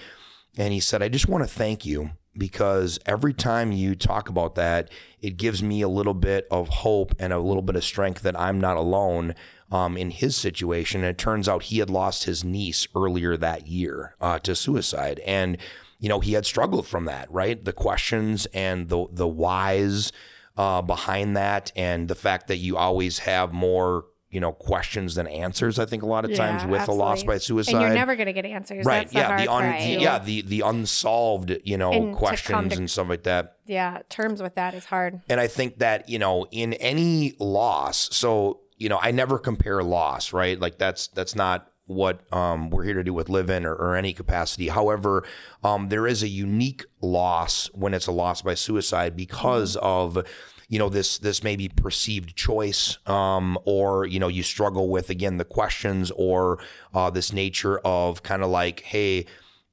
And 0.57 0.73
he 0.73 0.81
said, 0.81 1.01
"I 1.01 1.07
just 1.07 1.29
want 1.29 1.45
to 1.45 1.49
thank 1.49 1.85
you." 1.85 2.11
Because 2.37 2.99
every 3.05 3.33
time 3.33 3.71
you 3.71 3.95
talk 3.95 4.29
about 4.29 4.55
that, 4.55 4.89
it 5.21 5.37
gives 5.37 5.63
me 5.63 5.81
a 5.81 5.87
little 5.87 6.13
bit 6.13 6.47
of 6.51 6.67
hope 6.67 7.13
and 7.19 7.33
a 7.33 7.39
little 7.39 7.61
bit 7.61 7.75
of 7.75 7.83
strength 7.83 8.21
that 8.23 8.39
I'm 8.39 8.59
not 8.59 8.77
alone 8.77 9.35
um, 9.71 9.97
in 9.97 10.11
his 10.11 10.35
situation. 10.35 11.01
And 11.01 11.09
it 11.09 11.17
turns 11.17 11.49
out 11.49 11.63
he 11.63 11.79
had 11.79 11.89
lost 11.89 12.25
his 12.25 12.43
niece 12.43 12.87
earlier 12.95 13.37
that 13.37 13.67
year 13.67 14.15
uh, 14.21 14.39
to 14.39 14.55
suicide, 14.55 15.19
and 15.25 15.57
you 15.99 16.09
know 16.09 16.19
he 16.19 16.33
had 16.33 16.45
struggled 16.45 16.87
from 16.87 17.05
that, 17.05 17.31
right? 17.31 17.63
The 17.63 17.73
questions 17.73 18.45
and 18.47 18.89
the 18.89 19.07
the 19.11 19.27
whys 19.27 20.11
uh, 20.57 20.81
behind 20.81 21.35
that, 21.35 21.71
and 21.75 22.07
the 22.07 22.15
fact 22.15 22.47
that 22.47 22.57
you 22.57 22.77
always 22.77 23.19
have 23.19 23.51
more 23.53 24.05
you 24.35 24.41
know 24.41 24.51
questions 24.51 25.15
than 25.15 25.27
answers. 25.27 25.79
I 25.79 25.85
think 25.85 26.03
a 26.03 26.05
lot 26.05 26.25
of 26.25 26.35
times 26.35 26.63
Yeah, 26.63 26.69
with 26.69 26.87
a 26.89 26.91
loss 26.91 27.23
by 27.23 27.37
suicide, 27.37 27.73
And 27.75 27.81
you're 27.83 27.93
never 27.93 28.15
going 28.17 28.27
to 28.27 28.33
get 28.33 28.45
answers. 28.45 28.85
right? 28.85 29.03
That's 29.09 29.13
yeah, 29.15 29.27
hard 29.27 29.39
the 29.39 29.47
un- 29.51 29.79
the- 29.79 30.01
yeah 30.03 30.19
the 30.19 30.41
the 30.41 30.61
unsolved 30.61 31.49
you 31.63 31.77
know 31.77 31.91
And 31.93 32.11
to 32.13 32.17
questions 32.17 32.73
to- 32.73 32.77
and 32.79 32.91
stuff 32.91 33.07
like 33.09 33.23
that. 33.23 33.55
Yeah, 33.65 34.01
terms 34.09 34.43
with 34.43 34.55
that 34.55 34.73
is 34.73 34.85
hard. 34.85 35.21
And 35.29 35.39
I 35.39 35.47
think 35.47 35.79
that, 35.79 36.07
you 36.09 36.19
know, 36.19 36.45
in 36.51 36.73
any 36.73 37.33
loss, 37.39 38.09
so, 38.15 38.59
you 38.77 38.89
know, 38.89 38.99
I 39.01 39.11
never 39.11 39.39
compare 39.39 39.81
loss, 39.81 40.33
right? 40.33 40.59
Like 40.59 40.77
that's 40.77 41.07
that's 41.07 41.33
not 41.35 41.71
what 41.87 42.21
um, 42.33 42.69
we're 42.71 42.83
here 42.83 42.95
to 42.95 43.03
do 43.03 43.13
with 43.13 43.29
Livin 43.29 43.65
or, 43.65 43.73
or 43.73 43.95
any 43.95 44.11
capacity. 44.11 44.67
However, 44.69 45.23
um, 45.63 45.89
there 45.89 46.05
is 46.07 46.21
a 46.23 46.27
unique 46.27 46.83
loss 46.99 47.69
when 47.73 47.93
it's 47.93 48.07
a 48.07 48.11
loss 48.11 48.41
by 48.41 48.55
suicide 48.55 49.15
because 49.15 49.75
of 49.77 50.17
you 50.67 50.79
know 50.79 50.89
this 50.89 51.17
this 51.19 51.43
maybe 51.43 51.69
perceived 51.69 52.35
choice 52.35 52.97
um, 53.07 53.57
or 53.65 54.05
you 54.05 54.19
know 54.19 54.27
you 54.27 54.43
struggle 54.43 54.89
with 54.89 55.09
again 55.09 55.37
the 55.37 55.45
questions 55.45 56.11
or 56.15 56.59
uh, 56.93 57.09
this 57.09 57.31
nature 57.31 57.79
of 57.79 58.23
kind 58.23 58.43
of 58.43 58.49
like 58.49 58.81
hey 58.81 59.25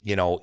you 0.02 0.16
know, 0.16 0.40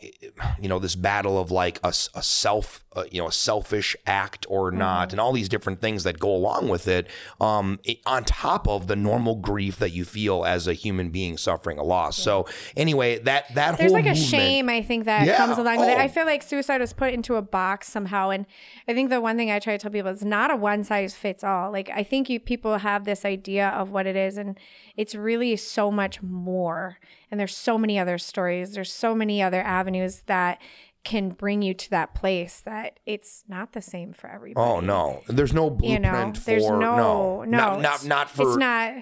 you 0.59 0.69
know 0.69 0.79
this 0.79 0.95
battle 0.95 1.39
of 1.39 1.51
like 1.51 1.79
a, 1.83 1.89
a 1.89 2.23
self, 2.23 2.83
uh, 2.95 3.03
you 3.11 3.21
know, 3.21 3.27
a 3.27 3.31
selfish 3.31 3.95
act 4.07 4.45
or 4.49 4.71
not, 4.71 5.11
and 5.13 5.19
all 5.21 5.31
these 5.31 5.47
different 5.49 5.79
things 5.79 6.03
that 6.03 6.17
go 6.19 6.33
along 6.35 6.69
with 6.69 6.87
it. 6.87 7.07
Um, 7.39 7.79
it- 7.83 7.99
on 8.05 8.23
top 8.23 8.67
of 8.67 8.87
the 8.87 8.95
normal 8.95 9.35
grief 9.35 9.77
that 9.77 9.91
you 9.91 10.05
feel 10.05 10.43
as 10.45 10.67
a 10.67 10.73
human 10.73 11.09
being 11.11 11.37
suffering 11.37 11.77
a 11.77 11.83
loss. 11.83 12.17
So 12.17 12.47
anyway, 12.75 13.19
that 13.19 13.53
that 13.53 13.77
There's 13.77 13.91
like 13.91 14.05
a 14.05 14.09
movement- 14.09 14.27
shame, 14.29 14.69
I 14.69 14.81
think, 14.81 15.05
that 15.05 15.27
Yeah, 15.27 15.37
comes 15.37 15.57
along 15.59 15.77
with 15.79 15.89
it. 15.89 15.97
oh. 15.97 16.01
I 16.01 16.07
feel 16.07 16.25
like 16.25 16.41
suicide 16.41 16.81
was 16.81 16.93
put 16.93 17.13
into 17.13 17.35
a 17.35 17.41
box 17.41 17.87
somehow, 17.89 18.29
and 18.31 18.45
I 18.87 18.93
think 18.95 19.09
the 19.11 19.21
one 19.21 19.37
thing 19.37 19.51
I 19.51 19.59
try 19.59 19.73
to 19.77 19.79
tell 19.81 19.91
people 19.91 20.09
is 20.11 20.25
not 20.25 20.49
a 20.51 20.55
one 20.55 20.83
size 20.83 21.13
fits 21.13 21.43
all. 21.43 21.71
Like 21.71 21.89
I 21.93 22.01
think 22.03 22.29
you 22.29 22.39
people 22.39 22.79
have 22.79 23.05
this 23.05 23.23
idea 23.25 23.69
of 23.69 23.91
what 23.91 24.07
it 24.07 24.15
is, 24.15 24.37
and 24.37 24.57
it's 24.97 25.13
really 25.13 25.55
so 25.57 25.91
much 25.91 26.23
more. 26.23 26.97
And 27.31 27.39
there's 27.39 27.55
so 27.55 27.77
many 27.77 27.99
other 27.99 28.17
stories. 28.17 28.73
There's 28.73 28.91
so 28.91 29.13
many 29.13 29.39
other 29.43 29.61
avenues 29.61 30.23
that 30.25 30.59
can 31.03 31.29
bring 31.29 31.61
you 31.61 31.73
to 31.73 31.89
that 31.91 32.13
place 32.13 32.61
that 32.61 32.99
it's 33.05 33.43
not 33.47 33.73
the 33.73 33.81
same 33.81 34.13
for 34.13 34.29
everybody. 34.29 34.65
Oh 34.69 34.79
no, 34.79 35.21
there's 35.27 35.53
no 35.53 35.69
blueprint 35.69 36.05
you 36.05 36.11
know, 36.11 36.33
for 36.35 36.41
there's 36.45 36.63
no, 36.63 36.79
no, 36.79 37.43
no, 37.43 37.45
not 37.45 37.81
not, 37.81 38.05
not 38.05 38.29
for 38.29 38.49
It's 38.49 38.57
not. 38.57 38.93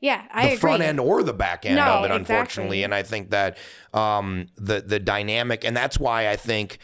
Yeah, 0.00 0.24
I 0.30 0.42
the 0.42 0.48
agree. 0.48 0.58
front 0.58 0.82
end 0.82 1.00
or 1.00 1.22
the 1.22 1.32
back 1.32 1.64
end 1.64 1.76
No, 1.76 1.84
of 1.84 2.04
it, 2.04 2.10
unfortunately. 2.10 2.80
exactly. 2.80 2.82
And 2.82 2.94
I 2.94 3.02
think 3.02 3.30
that 3.30 3.56
um, 3.94 4.48
the 4.56 4.82
the 4.82 4.98
dynamic, 5.00 5.64
and 5.64 5.74
that's 5.74 5.98
why 5.98 6.28
I 6.28 6.36
think 6.36 6.78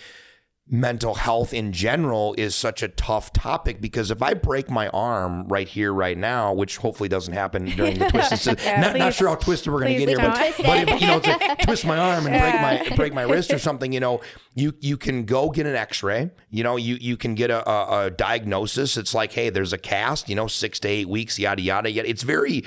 mental 0.73 1.17
health 1.17 1.53
in 1.53 1.73
general 1.73 2.33
is 2.39 2.55
such 2.55 2.81
a 2.81 2.89
tough 2.89 3.33
topic 3.33 3.81
because 3.81 4.13
if 4.13 4.23
I 4.23 4.35
break 4.35 4.71
my 4.71 4.87
arm 4.89 5.49
right 5.49 5.67
here, 5.67 5.93
right 5.93 6.17
now, 6.17 6.53
which 6.53 6.77
hopefully 6.77 7.09
doesn't 7.09 7.35
happen 7.35 7.65
during 7.65 7.99
the 7.99 8.09
twisted, 8.09 8.61
Yeah, 8.65 8.81
not, 8.81 8.97
not 8.97 9.13
sure 9.13 9.29
how 9.29 9.35
twisted 9.35 9.73
we're 9.73 9.81
going 9.81 9.95
to 9.95 9.99
get 9.99 10.09
here, 10.09 10.19
but, 10.19 10.55
but 10.65 10.89
if 10.89 11.01
you 11.01 11.09
know, 11.09 11.17
it's 11.17 11.27
like 11.27 11.59
twist 11.63 11.85
my 11.85 11.99
arm 11.99 12.27
and 12.27 12.41
break 12.41 12.55
my 12.91 12.97
break 12.97 13.13
my 13.13 13.23
wrist 13.23 13.53
or 13.53 13.59
something, 13.71 13.93
you 13.93 13.99
know, 13.99 14.21
you 14.55 14.73
you 14.81 14.97
can 14.97 15.25
go 15.25 15.51
get 15.51 15.67
an 15.67 15.75
X-ray. 15.75 16.31
You 16.51 16.63
know, 16.63 16.77
you 16.77 16.97
you 17.01 17.17
can 17.17 17.35
get 17.35 17.51
a, 17.51 17.69
a, 17.69 18.07
a 18.07 18.11
diagnosis. 18.11 18.97
It's 18.97 19.13
like, 19.13 19.33
hey, 19.33 19.51
there's 19.51 19.73
a 19.73 19.79
cast. 19.79 20.29
You 20.29 20.37
know, 20.37 20.47
six 20.47 20.79
to 20.81 20.89
eight 20.89 21.09
weeks, 21.09 21.37
yada 21.37 21.63
yada. 21.63 21.91
Yet 21.91 22.07
it's 22.07 22.23
very 22.23 22.65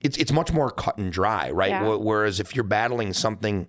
it's 0.00 0.16
it's 0.16 0.32
much 0.32 0.52
more 0.52 0.70
cut 0.70 0.96
and 0.96 1.12
dry, 1.12 1.50
right? 1.50 1.70
Yeah. 1.70 1.96
Whereas 1.96 2.40
if 2.40 2.54
you're 2.56 2.64
battling 2.64 3.12
something, 3.12 3.68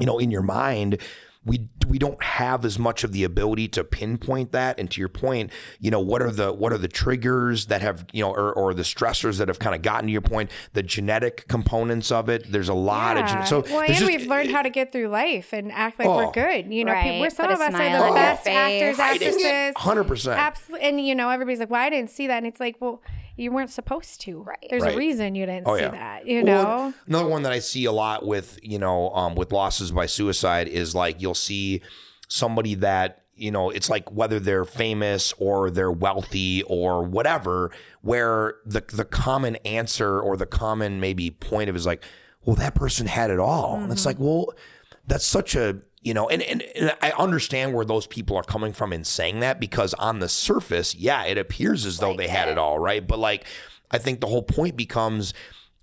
you 0.00 0.06
know, 0.06 0.18
in 0.18 0.32
your 0.32 0.42
mind, 0.42 0.98
we 1.46 1.68
we 1.86 1.98
don't 1.98 2.22
have 2.22 2.64
as 2.64 2.78
much 2.78 3.04
of 3.04 3.12
the 3.12 3.22
ability 3.24 3.68
to 3.68 3.84
pinpoint 3.84 4.52
that. 4.52 4.78
And 4.78 4.90
to 4.90 5.00
your 5.00 5.10
point, 5.10 5.50
you 5.78 5.90
know, 5.90 6.00
what 6.00 6.22
are 6.22 6.30
the 6.30 6.52
what 6.52 6.72
are 6.72 6.78
the 6.78 6.88
triggers 6.88 7.66
that 7.66 7.82
have 7.82 8.06
you 8.12 8.22
know, 8.22 8.30
or, 8.32 8.52
or 8.52 8.72
the 8.72 8.82
stressors 8.82 9.36
that 9.38 9.48
have 9.48 9.58
kind 9.58 9.74
of 9.74 9.82
gotten 9.82 10.06
to 10.06 10.12
your 10.12 10.22
point, 10.22 10.50
the 10.72 10.82
genetic 10.82 11.46
components 11.48 12.10
of 12.10 12.28
it. 12.28 12.50
There's 12.50 12.70
a 12.70 12.74
lot 12.74 13.16
of 13.18 13.26
gen- 13.26 13.46
so 13.46 13.60
well, 13.60 13.80
and 13.80 13.94
just- 13.94 14.06
we've 14.06 14.26
learned 14.26 14.50
how 14.52 14.62
to 14.62 14.70
get 14.70 14.90
through 14.92 15.08
life 15.08 15.52
and 15.52 15.70
act 15.70 15.98
like 15.98 16.08
Oh. 16.08 16.16
we're 16.16 16.32
good. 16.32 16.72
You 16.72 16.84
know, 16.84 16.92
Right. 16.92 17.02
people, 17.04 17.20
we're, 17.20 17.30
some 17.30 17.46
Put 17.46 17.54
of 17.54 17.60
us 17.60 17.74
are 17.74 18.08
the 18.08 18.14
best 18.14 18.44
face. 18.44 18.54
actors, 18.54 18.96
Hiding 18.96 19.28
actresses. 19.28 19.74
100%. 19.76 20.38
Absolutely. 20.38 20.88
And 20.88 21.06
you 21.06 21.14
know, 21.14 21.28
everybody's 21.28 21.58
like, 21.60 21.70
"Well, 21.70 21.82
I 21.82 21.90
didn't 21.90 22.10
see 22.10 22.26
that," 22.26 22.38
and 22.38 22.46
it's 22.46 22.60
like, 22.60 22.76
"Well, 22.80 23.02
you 23.36 23.50
weren't 23.52 23.70
supposed 23.70 24.20
to. 24.22 24.40
Right. 24.42 24.66
There's 24.70 24.82
Right. 24.82 24.94
a 24.94 24.98
reason 24.98 25.34
you 25.34 25.46
didn't 25.46 25.66
Oh, 25.66 25.76
see 25.76 25.82
yeah. 25.82 25.90
that. 25.90 26.26
You 26.26 26.44
Well, 26.44 26.64
know." 26.90 26.94
another 27.06 27.28
one 27.28 27.42
that 27.42 27.52
I 27.52 27.58
see 27.58 27.84
a 27.84 27.92
lot 27.92 28.24
with 28.26 28.58
you 28.62 28.78
know 28.78 29.10
um, 29.10 29.34
with 29.34 29.52
losses 29.52 29.90
by 29.92 30.06
suicide 30.06 30.68
is 30.68 30.94
like 30.94 31.20
you'll 31.20 31.34
see 31.34 31.82
somebody 32.28 32.74
that 32.76 33.22
you 33.36 33.50
know 33.50 33.70
it's 33.70 33.90
like 33.90 34.10
whether 34.12 34.38
they're 34.38 34.64
famous 34.64 35.32
or 35.38 35.70
they're 35.70 35.90
wealthy 35.92 36.62
or 36.64 37.02
whatever 37.02 37.70
where 38.02 38.54
the 38.64 38.82
the 38.92 39.04
common 39.04 39.56
answer 39.64 40.20
or 40.20 40.36
the 40.36 40.46
common 40.46 41.00
maybe 41.00 41.30
point 41.30 41.68
of 41.68 41.74
is 41.76 41.84
like 41.84 42.02
well 42.44 42.54
that 42.56 42.74
person 42.74 43.06
had 43.08 43.30
it 43.30 43.38
all 43.40 43.74
and 43.82 43.90
it's 43.92 44.06
like 44.06 44.18
well 44.20 44.52
that's 45.06 45.26
such 45.26 45.54
a 45.56 45.76
you 46.04 46.14
know 46.14 46.28
and, 46.28 46.42
and, 46.42 46.62
and 46.76 46.94
i 47.02 47.10
understand 47.18 47.74
where 47.74 47.84
those 47.84 48.06
people 48.06 48.36
are 48.36 48.44
coming 48.44 48.72
from 48.72 48.92
in 48.92 49.02
saying 49.02 49.40
that 49.40 49.58
because 49.58 49.92
on 49.94 50.20
the 50.20 50.28
surface 50.28 50.94
yeah 50.94 51.24
it 51.24 51.36
appears 51.38 51.84
as 51.86 51.98
though 51.98 52.14
they 52.14 52.28
had 52.28 52.48
it 52.48 52.58
all 52.58 52.78
right 52.78 53.06
but 53.08 53.18
like 53.18 53.44
i 53.90 53.98
think 53.98 54.20
the 54.20 54.26
whole 54.28 54.42
point 54.42 54.76
becomes 54.76 55.34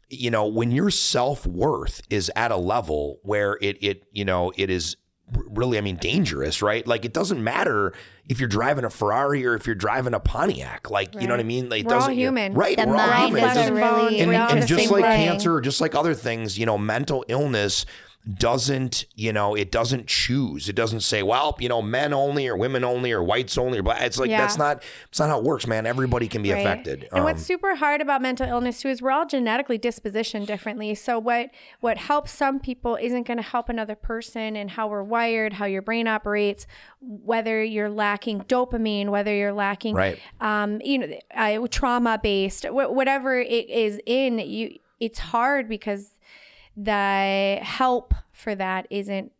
you 0.09 0.29
know 0.31 0.45
when 0.45 0.71
your 0.71 0.89
self-worth 0.91 2.01
is 2.09 2.31
at 2.35 2.51
a 2.51 2.57
level 2.57 3.19
where 3.23 3.57
it 3.61 3.77
it 3.81 4.03
you 4.11 4.25
know 4.25 4.51
it 4.57 4.69
is 4.69 4.95
really 5.49 5.77
i 5.77 5.81
mean 5.81 5.95
dangerous 5.95 6.61
right 6.61 6.85
like 6.85 7.05
it 7.05 7.13
doesn't 7.13 7.41
matter 7.41 7.93
if 8.27 8.39
you're 8.39 8.49
driving 8.49 8.83
a 8.83 8.89
ferrari 8.89 9.45
or 9.45 9.55
if 9.55 9.65
you're 9.65 9.75
driving 9.75 10.13
a 10.13 10.19
pontiac 10.19 10.89
like 10.89 11.13
you 11.15 11.25
know 11.27 11.33
what 11.33 11.39
i 11.39 11.43
mean 11.43 11.69
like 11.69 11.81
it 11.81 11.87
We're 11.87 11.93
all 11.93 11.99
doesn't 12.01 12.15
human. 12.15 12.53
right 12.53 12.75
The 12.77 12.85
we're 12.85 12.97
all 12.97 13.07
mind 13.07 13.27
human. 13.37 13.43
Doesn't- 13.55 13.73
really- 13.75 14.19
and, 14.19 14.29
We're 14.29 14.41
all 14.41 14.49
and 14.51 14.67
just 14.67 14.91
like 14.91 15.03
way. 15.03 15.15
cancer 15.25 15.61
just 15.61 15.79
like 15.79 15.95
other 15.95 16.13
things 16.13 16.59
you 16.59 16.65
know 16.65 16.77
mental 16.77 17.23
illness 17.29 17.85
doesn't 18.37 19.05
you 19.15 19.33
know 19.33 19.55
it 19.55 19.71
doesn't 19.71 20.05
choose 20.07 20.69
it 20.69 20.75
doesn't 20.75 20.99
say 20.99 21.23
well 21.23 21.55
you 21.59 21.67
know 21.67 21.81
men 21.81 22.13
only 22.13 22.47
or 22.47 22.55
women 22.55 22.83
only 22.83 23.11
or 23.11 23.23
whites 23.23 23.57
only 23.57 23.79
or 23.79 23.83
black 23.83 24.01
it's 24.01 24.19
like 24.19 24.29
Yeah. 24.29 24.37
that's 24.41 24.57
not 24.57 24.83
it's 25.09 25.19
not 25.19 25.29
how 25.29 25.39
it 25.39 25.43
works 25.43 25.65
man 25.65 25.85
everybody 25.87 26.27
can 26.27 26.43
be 26.43 26.51
Right. 26.51 26.59
affected 26.59 27.03
And 27.11 27.19
Um, 27.19 27.23
what's 27.23 27.43
super 27.43 27.75
hard 27.75 27.99
about 27.99 28.21
mental 28.21 28.47
illness 28.47 28.81
too 28.81 28.89
is 28.89 29.01
we're 29.01 29.11
all 29.11 29.25
genetically 29.25 29.79
dispositioned 29.79 30.45
differently. 30.45 30.93
So 30.95 31.17
what 31.17 31.49
what 31.79 31.97
helps 31.97 32.31
some 32.31 32.59
people 32.59 32.95
isn't 32.95 33.23
going 33.25 33.37
to 33.37 33.43
help 33.43 33.69
another 33.69 33.95
person 33.95 34.55
and 34.55 34.69
how 34.71 34.87
we're 34.87 35.03
wired, 35.03 35.53
how 35.53 35.65
your 35.65 35.81
brain 35.81 36.07
operates, 36.07 36.67
whether 37.01 37.63
you're 37.63 37.89
lacking 37.89 38.41
dopamine, 38.41 39.09
whether 39.09 39.33
you're 39.33 39.53
lacking 39.53 39.95
Right. 39.95 40.19
um 40.39 40.79
you 40.83 40.99
know 40.99 41.07
uh, 41.35 41.67
trauma 41.69 42.19
based 42.21 42.65
wh- 42.65 42.91
whatever 42.91 43.39
it 43.39 43.69
is 43.69 43.99
in 44.05 44.39
you 44.39 44.77
it's 44.99 45.17
hard 45.17 45.67
because 45.67 46.13
the 46.75 47.59
help 47.61 48.13
for 48.31 48.55
that 48.55 48.87
isn't 48.89 49.31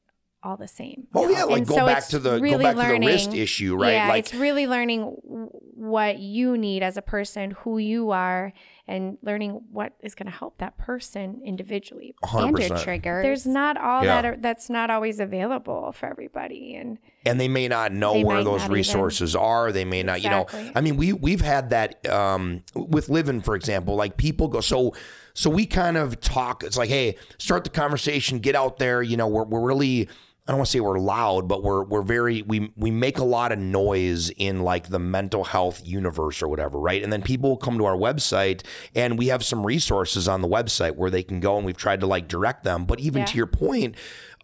all 0.44 0.58
the 0.58 0.68
same. 0.68 1.06
Oh 1.14 1.30
yeah, 1.30 1.44
like 1.44 1.60
And 1.60 1.68
go 1.68 1.76
so 1.76 1.86
back 1.86 2.08
to 2.08 2.18
the 2.18 2.40
really 2.42 2.64
go 2.66 2.74
back 2.74 2.88
to 2.88 2.94
the 3.00 3.06
wrist 3.06 3.28
learning- 3.28 3.42
issue, 3.42 3.76
right? 3.78 3.94
Yeah, 3.94 4.08
like 4.10 4.20
it's 4.26 4.34
really 4.34 4.66
learning 4.66 5.02
what 5.04 6.18
you 6.18 6.58
need 6.58 6.82
as 6.82 6.98
a 6.98 7.02
person, 7.04 7.52
who 7.52 7.78
you 7.78 8.10
are, 8.10 8.52
and 8.88 9.20
learning 9.22 9.62
what 9.72 9.94
is 10.02 10.16
going 10.16 10.26
to 10.26 10.32
help 10.36 10.58
that 10.58 10.78
person 10.80 11.42
individually. 11.46 12.16
and 12.34 12.58
your 12.58 12.70
100%. 12.70 12.84
triggers. 12.84 13.24
There's 13.24 13.46
not 13.46 13.78
all 13.78 14.04
Yeah. 14.04 14.20
that 14.22 14.26
are, 14.26 14.38
that's 14.38 14.68
not 14.68 14.90
always 14.90 15.20
available 15.20 15.92
for 15.92 16.08
everybody, 16.08 16.74
and 16.74 16.98
and 17.24 17.40
they 17.40 17.48
may 17.48 17.68
not 17.68 17.92
know 17.92 18.20
where 18.22 18.44
those 18.44 18.62
not 18.62 18.66
even. 18.66 18.74
resources 18.74 19.36
are. 19.36 19.72
They 19.72 19.86
may 19.86 20.02
not, 20.02 20.24
you 20.24 20.32
know. 20.32 20.48
I 20.74 20.82
mean, 20.82 20.98
we 20.98 21.14
we've 21.14 21.42
had 21.42 21.70
that 21.70 22.04
um, 22.10 22.64
with 22.76 23.10
Livin, 23.10 23.42
for 23.42 23.56
example. 23.56 23.96
Like 23.96 24.18
people 24.18 24.48
go 24.48 24.60
so. 24.60 24.96
So 25.34 25.50
we 25.50 25.66
kind 25.66 25.98
of 25.98 26.20
talk. 26.20 26.64
It's 26.64 26.78
like, 26.78 26.90
hey, 26.90 27.16
start 27.38 27.64
the 27.64 27.70
conversation, 27.70 28.40
get 28.40 28.56
out 28.56 28.78
there. 28.78 29.02
You 29.02 29.18
know, 29.18 29.28
we're 29.28 29.44
we're 29.46 29.62
really 29.66 30.10
I 30.48 30.52
don't 30.52 30.58
want 30.58 30.68
to 30.68 30.72
say 30.72 30.80
we're 30.80 31.00
loud, 31.00 31.48
but 31.48 31.64
we're 31.64 31.84
we're 31.84 32.02
very 32.02 32.42
we 32.42 32.72
we 32.76 32.90
make 32.92 33.20
a 33.20 33.24
lot 33.24 33.52
of 33.52 33.60
noise 33.60 34.30
in 34.32 34.62
like 34.64 34.90
the 34.90 34.98
mental 35.00 35.44
health 35.44 35.82
universe 35.86 36.42
or 36.42 36.48
whatever, 36.48 36.80
right? 36.80 37.02
And 37.04 37.14
then 37.14 37.22
people 37.22 37.58
come 37.58 37.78
to 37.78 37.86
our 37.86 37.96
website 37.96 38.64
and 38.96 39.18
we 39.20 39.28
have 39.28 39.44
some 39.44 39.66
resources 39.66 40.28
on 40.28 40.42
the 40.42 40.48
website 40.48 40.96
where 40.96 41.12
they 41.12 41.24
can 41.24 41.40
go 41.40 41.58
and 41.58 41.66
we've 41.66 41.78
tried 41.78 42.00
to 42.00 42.08
like 42.08 42.28
direct 42.28 42.64
them. 42.64 42.86
But 42.86 43.00
even 43.00 43.20
Yeah. 43.22 43.26
to 43.28 43.38
your 43.38 43.48
point, 43.48 43.96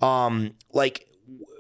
um, 0.01 0.51
like 0.72 1.06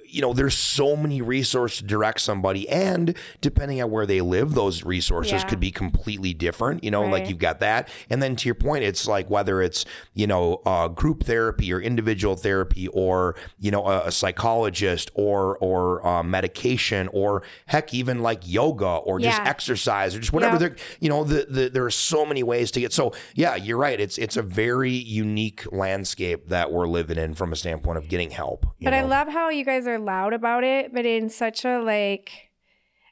you 0.09 0.21
know, 0.21 0.33
there's 0.33 0.57
so 0.57 0.95
many 0.95 1.21
resources 1.21 1.79
to 1.79 1.85
direct 1.85 2.21
somebody, 2.21 2.67
and 2.69 3.15
depending 3.41 3.81
on 3.81 3.91
where 3.91 4.05
they 4.05 4.21
live, 4.21 4.53
those 4.53 4.83
resources 4.83 5.33
Yeah. 5.43 5.47
could 5.49 5.59
be 5.59 5.71
completely 5.71 6.33
different. 6.33 6.83
You 6.83 6.91
know, 6.91 7.03
like 7.05 7.27
you've 7.29 7.39
got 7.39 7.59
that, 7.59 7.89
and 8.09 8.21
then 8.21 8.35
to 8.37 8.47
your 8.47 8.55
point, 8.55 8.83
it's 8.83 9.07
like 9.07 9.29
whether 9.29 9.61
it's 9.61 9.85
you 10.13 10.27
know 10.27 10.61
uh, 10.65 10.87
group 10.87 11.23
therapy 11.23 11.71
or 11.73 11.79
individual 11.81 12.35
therapy, 12.35 12.87
or 12.89 13.35
you 13.59 13.71
know 13.71 13.85
a, 13.85 14.07
a 14.07 14.11
psychologist, 14.11 15.11
or 15.13 15.57
or 15.59 16.05
uh, 16.05 16.23
medication, 16.23 17.09
or 17.13 17.43
heck, 17.67 17.93
even 17.93 18.21
like 18.21 18.41
yoga, 18.45 18.85
or 18.87 19.19
just 19.19 19.41
exercise, 19.41 20.15
or 20.15 20.19
just 20.19 20.33
whatever. 20.33 20.55
Yeah. 20.55 20.59
There, 20.59 20.75
you 20.99 21.09
know, 21.09 21.23
the, 21.23 21.45
the 21.49 21.69
there 21.69 21.85
are 21.85 21.91
so 21.91 22.25
many 22.25 22.43
ways 22.43 22.71
to 22.71 22.79
get. 22.79 22.93
So 22.93 23.13
yeah, 23.35 23.55
you're 23.55 23.77
right. 23.77 23.99
It's 23.99 24.17
it's 24.17 24.37
a 24.37 24.41
very 24.41 24.91
unique 24.91 25.63
landscape 25.71 26.47
that 26.49 26.71
we're 26.71 26.87
living 26.87 27.17
in 27.17 27.33
from 27.33 27.51
a 27.51 27.55
standpoint 27.55 27.97
of 27.97 28.07
getting 28.07 28.31
help. 28.31 28.65
But 28.81 28.93
I 28.93 29.01
love 29.03 29.27
how 29.27 29.49
you 29.49 29.65
guys 29.65 29.87
are 29.87 29.96
loud 29.99 30.33
about 30.33 30.63
it, 30.63 30.93
but 30.93 31.05
in 31.05 31.29
such 31.29 31.65
a 31.65 31.79
like 31.79 32.49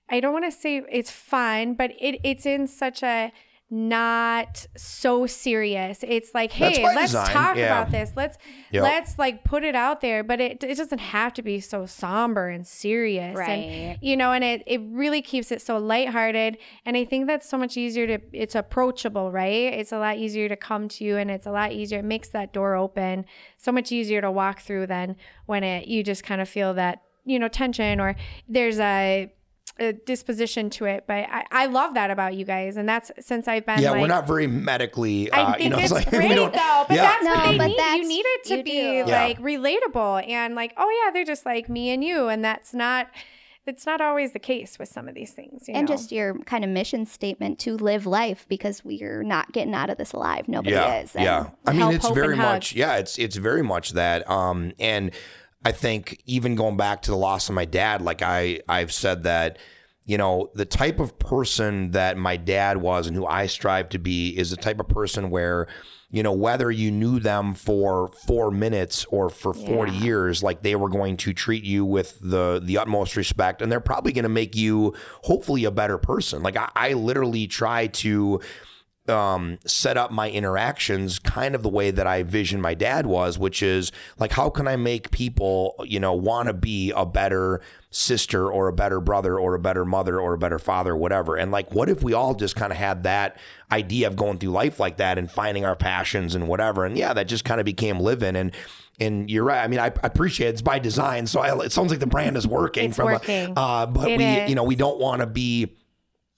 I 0.10 0.20
don't 0.20 0.34
want 0.34 0.46
to 0.46 0.52
say 0.52 0.84
it's 0.92 1.12
fun, 1.12 1.74
but 1.74 1.92
it 2.00 2.20
it's 2.24 2.46
in 2.46 2.68
such 2.68 3.04
a 3.04 3.32
not 3.72 4.68
so 4.78 5.26
serious. 5.26 6.00
It's 6.04 6.36
like, 6.36 6.52
hey, 6.52 6.84
let's 6.84 7.12
design, 7.12 7.28
talk 7.32 7.58
yeah. 7.58 7.66
about 7.66 7.92
this. 7.92 8.12
Let's 8.16 8.38
Yep. 8.72 8.84
let's 8.84 9.18
like 9.18 9.44
put 9.44 9.64
it 9.64 9.76
out 9.76 10.02
there, 10.02 10.24
but 10.24 10.40
it 10.40 10.64
it 10.64 10.78
doesn't 10.78 11.00
have 11.00 11.34
to 11.34 11.42
be 11.42 11.60
so 11.60 11.86
somber 11.86 12.50
and 12.50 12.66
serious. 12.66 13.36
Right. 13.36 13.48
And 13.50 13.98
you 14.02 14.16
know, 14.16 14.34
and 14.34 14.44
it 14.44 14.62
it 14.68 14.82
really 14.86 15.22
keeps 15.22 15.52
it 15.52 15.62
so 15.62 15.78
lighthearted. 15.78 16.58
And 16.86 16.96
I 16.96 17.06
think 17.06 17.26
that's 17.26 17.50
so 17.50 17.58
much 17.58 17.76
easier 17.76 18.06
to 18.06 18.20
it's 18.34 18.54
approachable, 18.54 19.32
right? 19.32 19.74
It's 19.74 19.92
a 19.92 19.98
lot 19.98 20.18
easier 20.18 20.48
to 20.48 20.56
come 20.56 20.88
to 20.90 21.04
you 21.04 21.18
and 21.18 21.32
it's 21.32 21.48
a 21.48 21.52
lot 21.52 21.72
easier. 21.72 22.00
It 22.00 22.06
makes 22.06 22.30
that 22.30 22.54
door 22.54 22.76
open 22.76 23.26
so 23.58 23.72
much 23.72 23.92
easier 23.92 24.22
to 24.22 24.30
walk 24.30 24.62
through 24.62 24.88
than 24.88 25.16
when 25.48 25.64
it 25.64 25.88
you 25.88 26.04
just 26.04 26.24
kind 26.24 26.40
of 26.42 26.48
feel 26.48 26.76
that, 26.76 27.02
you 27.26 27.40
know, 27.40 27.48
tension 27.48 28.00
or 28.00 28.16
there's 28.48 28.80
a 28.80 29.32
a 29.78 29.92
disposition 29.94 30.70
to 30.70 30.86
it, 30.86 31.04
but 31.06 31.26
I, 31.30 31.46
I 31.52 31.66
love 31.66 31.96
that 31.96 32.10
about 32.10 32.34
you 32.36 32.46
guys, 32.46 32.78
and 32.78 32.88
that's 32.88 33.12
since 33.20 33.48
I've 33.48 33.66
been 33.66 33.80
Yeah, 33.80 33.92
like, 33.92 34.02
we're 34.02 34.08
not 34.08 34.26
very 34.26 34.48
medically. 34.48 35.30
Uh, 35.32 35.42
I 35.48 35.52
think 35.54 35.64
you 35.64 35.70
know, 35.70 35.80
it's 35.80 35.92
like, 35.92 36.10
great 36.10 36.36
though, 36.36 36.86
but 36.88 36.92
yeah. 36.92 37.02
that's 37.04 37.26
what 37.26 37.38
No, 37.46 37.52
they 37.52 37.58
but 37.58 37.68
need. 37.68 37.78
that's- 37.78 37.98
You 37.98 38.08
need 38.08 38.26
it 38.26 38.44
to 38.46 38.64
be 38.64 38.72
do. 38.72 39.04
Yeah. 39.10 39.24
like 39.26 39.40
relatable 39.40 40.28
and 40.30 40.56
like, 40.56 40.74
oh 40.78 40.90
yeah, 41.04 41.12
they're 41.12 41.26
just 41.26 41.46
like 41.46 41.68
me 41.70 41.90
and 41.90 42.04
you, 42.04 42.28
and 42.28 42.44
that's 42.44 42.74
not. 42.74 43.10
It's 43.68 43.88
not 43.88 44.00
always 44.00 44.32
the 44.32 44.38
case 44.38 44.78
with 44.78 44.90
some 44.90 45.08
of 45.10 45.16
these 45.16 45.32
things, 45.32 45.68
you 45.68 45.74
and 45.74 45.90
know? 45.90 45.96
just 45.96 46.12
your 46.12 46.38
kind 46.44 46.64
of 46.64 46.70
mission 46.70 47.08
statement 47.08 47.58
to 47.62 47.76
live 47.76 48.06
life 48.06 48.46
because 48.48 48.86
we're 48.86 49.24
not 49.24 49.54
getting 49.54 49.74
out 49.74 49.90
of 49.90 49.98
this 49.98 50.14
alive. 50.14 50.48
Nobody 50.48 50.76
yeah, 50.76 51.00
is. 51.02 51.16
And 51.16 51.26
yeah. 51.26 51.50
I 51.66 51.74
mean, 51.74 51.92
it's 51.92 52.08
very 52.12 52.36
much. 52.36 52.76
Yeah, 52.76 52.98
it's 52.98 53.18
it's 53.18 53.38
very 53.38 53.64
much 53.64 53.94
that. 53.94 54.30
Um, 54.30 54.74
and 54.80 55.10
I 55.66 55.72
think 55.74 56.22
even 56.26 56.56
going 56.56 56.78
back 56.78 57.02
to 57.04 57.12
the 57.12 57.18
loss 57.18 57.50
of 57.50 57.56
my 57.56 57.66
dad, 57.66 58.02
like 58.02 58.22
I 58.22 58.62
I've 58.70 58.94
said 58.94 59.24
that. 59.24 59.58
You 60.08 60.20
know, 60.20 60.52
the 60.54 60.66
type 60.66 61.00
of 61.00 61.18
person 61.18 61.90
that 61.94 62.16
my 62.16 62.38
dad 62.38 62.78
was 62.78 63.08
and 63.08 63.16
who 63.16 63.26
I 63.26 63.48
strive 63.48 63.90
to 63.90 63.98
be 63.98 64.38
is 64.38 64.52
the 64.52 64.56
type 64.56 64.80
of 64.80 64.88
person 64.88 65.32
where, 65.32 65.66
you 66.12 66.22
know, 66.22 66.32
whether 66.32 66.70
you 66.70 66.92
knew 66.92 67.20
them 67.20 67.56
for 67.56 68.10
four 68.28 68.52
minutes 68.52 69.06
or 69.06 69.32
for 69.32 69.52
40 69.52 69.92
Yeah. 69.92 69.98
years, 70.04 70.44
like 70.44 70.62
they 70.62 70.76
were 70.76 70.90
going 70.90 71.18
to 71.18 71.34
treat 71.34 71.64
you 71.64 71.84
with 71.84 72.20
the 72.22 72.62
the 72.64 72.78
utmost 72.78 73.16
respect 73.16 73.64
and 73.64 73.72
they're 73.72 73.80
probably 73.80 74.12
going 74.12 74.22
to 74.24 74.30
make 74.30 74.56
you 74.56 74.94
hopefully 75.24 75.66
a 75.66 75.72
better 75.72 75.98
person. 75.98 76.44
Like 76.44 76.56
I, 76.56 76.70
I 76.76 76.94
literally 76.94 77.48
try 77.48 77.88
to 77.88 78.42
um, 79.08 79.60
set 79.66 79.98
up 79.98 80.12
my 80.12 80.30
interactions 80.32 81.20
kind 81.20 81.54
of 81.56 81.62
the 81.64 81.70
way 81.70 81.92
that 81.92 82.08
I 82.08 82.24
vision 82.24 82.60
my 82.60 82.74
dad 82.74 83.06
was, 83.06 83.38
which 83.38 83.62
is 83.62 83.92
like, 84.18 84.32
how 84.32 84.50
can 84.50 84.68
I 84.68 84.76
make 84.76 85.12
people, 85.12 85.76
you 85.86 86.00
know, 86.00 86.14
want 86.14 86.48
to 86.48 86.54
be 86.54 86.92
a 86.96 87.06
better 87.06 87.62
sister 87.92 88.52
or 88.52 88.68
a 88.68 88.74
better 88.74 89.00
brother 89.00 89.40
or 89.40 89.56
a 89.56 89.60
better 89.60 89.86
mother 89.86 90.20
or 90.20 90.34
a 90.34 90.38
better 90.38 90.60
father, 90.60 90.96
whatever. 90.96 91.38
And 91.38 91.52
like, 91.52 91.72
what 91.74 91.88
if 91.88 92.04
we 92.04 92.14
all 92.14 92.34
just 92.36 92.56
kind 92.56 92.72
of 92.72 92.78
had 92.78 93.04
that 93.04 93.38
idea 93.72 94.08
of 94.08 94.16
going 94.16 94.38
through 94.38 94.52
life 94.52 94.80
like 94.80 94.98
that 94.98 95.18
and 95.18 95.32
finding 95.32 95.66
our 95.66 95.76
passions 95.76 96.36
and 96.36 96.48
whatever? 96.48 96.84
And 96.84 96.98
yeah, 96.98 97.14
that 97.14 97.28
just 97.28 97.46
kind 97.46 97.62
of 97.62 97.66
became 97.66 98.00
living. 98.00 98.36
And 98.36 98.52
and 99.00 99.30
you're 99.30 99.44
right. 99.44 99.62
I 99.62 99.68
mean, 99.68 99.80
I, 99.80 99.88
I 99.88 100.08
appreciate 100.08 100.48
it. 100.48 100.52
it's 100.52 100.62
by 100.62 100.80
design. 100.80 101.28
So 101.28 101.42
I, 101.42 101.66
it 101.66 101.72
sounds 101.74 101.92
like 101.92 102.00
the 102.00 102.08
brand 102.08 102.38
is 102.38 102.48
working 102.48 102.86
It's 102.90 102.96
from 102.96 103.12
working. 103.12 103.54
a, 103.56 103.60
uh, 103.60 103.86
but 103.88 104.10
It 104.10 104.18
we, 104.18 104.24
is. 104.26 104.50
you 104.50 104.56
know, 104.56 104.64
we 104.64 104.76
don't 104.78 105.00
want 105.00 105.20
to 105.20 105.28
be 105.28 105.74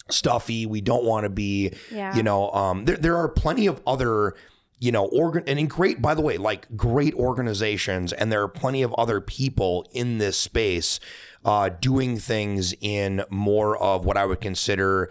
stuffy. 0.10 0.66
We 0.66 0.82
don't 0.82 1.04
want 1.06 1.24
to 1.26 1.30
be, 1.30 1.72
Yeah. 1.92 2.16
you 2.16 2.24
know, 2.24 2.50
um, 2.52 2.86
there, 2.86 2.98
there 2.98 3.18
are 3.18 3.28
plenty 3.30 3.68
of 3.68 3.82
other, 3.86 4.36
you 4.80 4.92
know, 4.92 5.06
organ 5.06 5.44
and 5.48 5.58
in 5.60 5.68
great, 5.68 6.02
by 6.02 6.14
the 6.14 6.22
way, 6.22 6.38
like 6.38 6.68
great 6.78 7.14
organizations, 7.16 8.14
and 8.14 8.32
there 8.32 8.42
are 8.42 8.48
plenty 8.48 8.82
of 8.84 8.94
other 8.96 9.20
people 9.22 9.88
in 9.92 10.18
this 10.18 10.38
space 10.38 11.00
uh, 11.46 11.70
doing 11.70 12.18
things 12.18 12.74
in 12.82 13.24
more 13.30 13.78
of 13.78 14.06
what 14.06 14.18
I 14.18 14.26
would 14.26 14.42
consider 14.42 15.10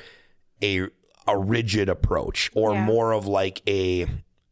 a 0.62 0.88
a 1.28 1.36
rigid 1.36 1.88
approach 1.88 2.50
or 2.54 2.72
Yeah. 2.74 2.84
more 2.84 3.12
of 3.12 3.26
like 3.26 3.60
a 3.68 4.06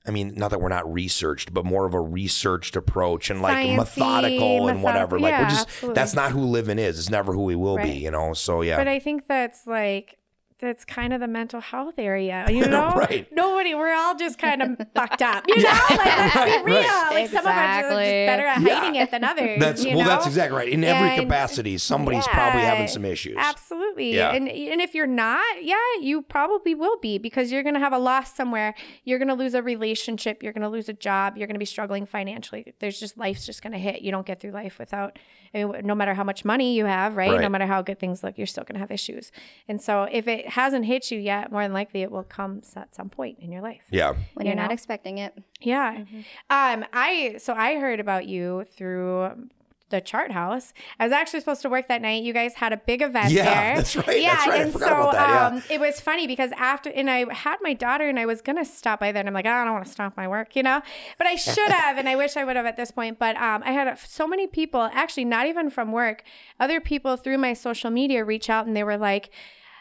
I 0.06 0.10
mean, 0.10 0.34
not 0.36 0.50
that 0.50 0.60
we're 0.60 0.68
not 0.68 0.92
researched, 0.92 1.54
but 1.54 1.64
more 1.64 1.86
of 1.86 1.94
a 1.94 2.00
researched 2.00 2.76
approach 2.76 3.30
and 3.30 3.40
like 3.40 3.56
Sciencey, 3.68 3.76
methodical 3.76 4.68
and 4.68 4.82
whatever. 4.82 5.18
method- 5.18 5.32
Like 5.32 5.40
we're 5.44 5.48
just 5.48 5.66
absolutely. 5.68 5.94
that's 5.94 6.14
not 6.14 6.32
who 6.32 6.40
Livin 6.40 6.78
is. 6.78 6.98
It's 6.98 7.08
never 7.08 7.32
who 7.32 7.44
we 7.44 7.54
will 7.56 7.76
Right. 7.76 7.86
be, 7.92 7.98
you 8.00 8.10
know. 8.10 8.34
So 8.34 8.60
yeah. 8.60 8.76
But 8.76 8.88
I 8.88 8.98
think 8.98 9.28
that's 9.28 9.66
like 9.66 10.18
that's 10.60 10.84
kind 10.84 11.12
of 11.12 11.20
the 11.20 11.26
mental 11.26 11.60
health 11.60 11.94
area, 11.98 12.46
you 12.48 12.64
know? 12.68 12.90
Right. 12.90 13.26
Nobody, 13.32 13.74
we're 13.74 13.92
all 13.94 14.14
just 14.14 14.38
kind 14.38 14.62
of 14.62 14.68
fucked 14.94 15.20
up, 15.20 15.44
you 15.48 15.56
know? 15.62 15.70
Like 15.90 15.98
let's 15.98 16.34
be 16.34 16.62
real. 16.64 16.76
Right. 16.82 17.10
Like 17.12 17.28
some 17.30 17.38
of 17.40 17.46
us 17.46 17.84
are 17.84 17.90
just 17.90 17.90
better 18.00 18.46
at 18.46 18.60
Yeah. 18.62 18.74
hiding 18.80 18.94
it 19.00 19.10
than 19.10 19.24
others. 19.24 19.58
That's 19.60 19.84
you 19.84 19.96
well, 19.96 20.06
that's 20.06 20.26
exactly 20.26 20.56
right. 20.56 20.68
In 20.68 20.84
every 20.84 21.10
And- 21.10 21.22
capacity, 21.22 21.76
somebody's 21.78 22.26
probably 22.28 22.62
having 22.62 22.88
some 22.88 23.04
issues. 23.04 23.36
Absolutely. 23.38 24.14
Yeah. 24.14 24.32
And 24.32 24.48
and 24.48 24.80
if 24.80 24.94
you're 24.94 25.06
not, 25.06 25.44
yeah, 25.62 25.76
you 26.00 26.22
probably 26.22 26.74
will 26.74 26.98
be 26.98 27.18
because 27.18 27.50
you're 27.52 27.62
going 27.62 27.74
to 27.74 27.80
have 27.80 27.92
a 27.92 27.98
loss 27.98 28.34
somewhere. 28.34 28.74
You're 29.04 29.18
going 29.18 29.28
to 29.28 29.34
lose 29.34 29.54
a 29.54 29.62
relationship, 29.62 30.42
you're 30.42 30.52
going 30.52 30.62
to 30.62 30.68
lose 30.68 30.88
a 30.88 30.92
job, 30.92 31.36
you're 31.36 31.46
going 31.46 31.54
to 31.56 31.58
be 31.58 31.64
struggling 31.64 32.06
financially. 32.06 32.74
There's 32.78 32.98
just 33.00 33.18
life's 33.18 33.44
just 33.44 33.62
going 33.62 33.72
to 33.72 33.78
hit. 33.78 34.02
You 34.02 34.10
don't 34.12 34.26
get 34.26 34.40
through 34.40 34.52
life 34.52 34.78
without 34.78 35.18
I 35.56 35.64
mean, 35.64 35.86
no 35.86 35.94
matter 35.94 36.14
how 36.14 36.24
much 36.24 36.44
money 36.44 36.74
you 36.74 36.84
have, 36.86 37.16
right? 37.16 37.30
Right. 37.30 37.40
No 37.40 37.48
matter 37.48 37.66
how 37.66 37.80
good 37.80 38.00
things 38.00 38.24
look, 38.24 38.36
you're 38.38 38.46
still 38.46 38.64
going 38.64 38.74
to 38.74 38.80
have 38.80 38.90
issues. 38.90 39.30
And 39.68 39.80
so 39.80 40.08
if 40.10 40.26
it 40.26 40.43
hasn't 40.48 40.84
hit 40.86 41.10
you 41.10 41.18
yet, 41.18 41.50
more 41.52 41.62
than 41.62 41.72
likely 41.72 42.02
it 42.02 42.10
will 42.10 42.22
come 42.24 42.62
at 42.76 42.94
some 42.94 43.08
point 43.08 43.38
in 43.40 43.50
your 43.52 43.62
life. 43.62 43.82
Yeah. 43.90 44.14
when 44.34 44.46
you 44.46 44.50
you're 44.50 44.56
not 44.56 44.68
know? 44.68 44.74
expecting 44.74 45.18
it. 45.18 45.34
Yeah. 45.60 46.04
Um, 46.50 46.84
I 46.92 47.36
so 47.38 47.54
I 47.54 47.76
heard 47.76 48.00
about 48.00 48.26
you 48.26 48.64
through 48.76 49.48
the 49.90 50.00
chart 50.00 50.32
house. 50.32 50.72
I 50.98 51.04
was 51.04 51.12
actually 51.12 51.40
supposed 51.40 51.62
to 51.62 51.68
work 51.68 51.88
that 51.88 52.00
night. 52.02 52.22
You 52.24 52.32
guys 52.32 52.54
had 52.54 52.72
a 52.72 52.76
big 52.78 53.02
event 53.02 53.30
Yeah, 53.30 53.44
there. 53.44 53.76
that's 53.76 53.94
right, 53.94 54.20
Yeah, 54.20 54.34
that's 54.34 54.46
right. 54.48 54.60
I 54.60 54.62
and 54.62 54.72
forgot 54.72 54.88
so 54.88 54.94
about 54.94 55.12
that, 55.12 55.28
yeah. 55.28 55.46
um, 55.58 55.62
it 55.70 55.78
was 55.78 56.00
funny 56.00 56.26
because 56.26 56.50
after 56.56 56.90
and 56.90 57.08
I 57.10 57.32
had 57.32 57.58
my 57.62 57.74
daughter 57.74 58.08
and 58.08 58.18
I 58.18 58.26
was 58.26 58.40
gonna 58.40 58.64
stop 58.64 58.98
by 59.00 59.12
there 59.12 59.20
and 59.20 59.28
I'm 59.28 59.34
like, 59.34 59.46
"Oh, 59.46 59.50
I 59.50 59.64
don't 59.64 59.74
want 59.74 59.84
to 59.86 59.92
stop 59.92 60.16
my 60.16 60.26
work, 60.26 60.56
you 60.56 60.62
know, 60.62 60.80
but 61.18 61.26
I 61.26 61.36
should 61.36 61.68
have 61.70 61.98
and 61.98 62.08
I 62.08 62.16
wish 62.16 62.36
I 62.36 62.44
would 62.44 62.56
have 62.56 62.66
at 62.66 62.76
this 62.76 62.90
point. 62.90 63.18
But 63.18 63.36
um, 63.36 63.62
I 63.64 63.72
had 63.72 63.96
so 63.98 64.26
many 64.26 64.46
people, 64.46 64.88
actually 64.92 65.26
not 65.26 65.46
even 65.46 65.70
from 65.70 65.92
work, 65.92 66.24
other 66.58 66.80
people 66.80 67.16
through 67.16 67.38
my 67.38 67.52
social 67.52 67.90
media 67.90 68.24
reach 68.24 68.48
out 68.50 68.66
and 68.66 68.74
they 68.76 68.84
were 68.84 68.96
like. 68.98 69.30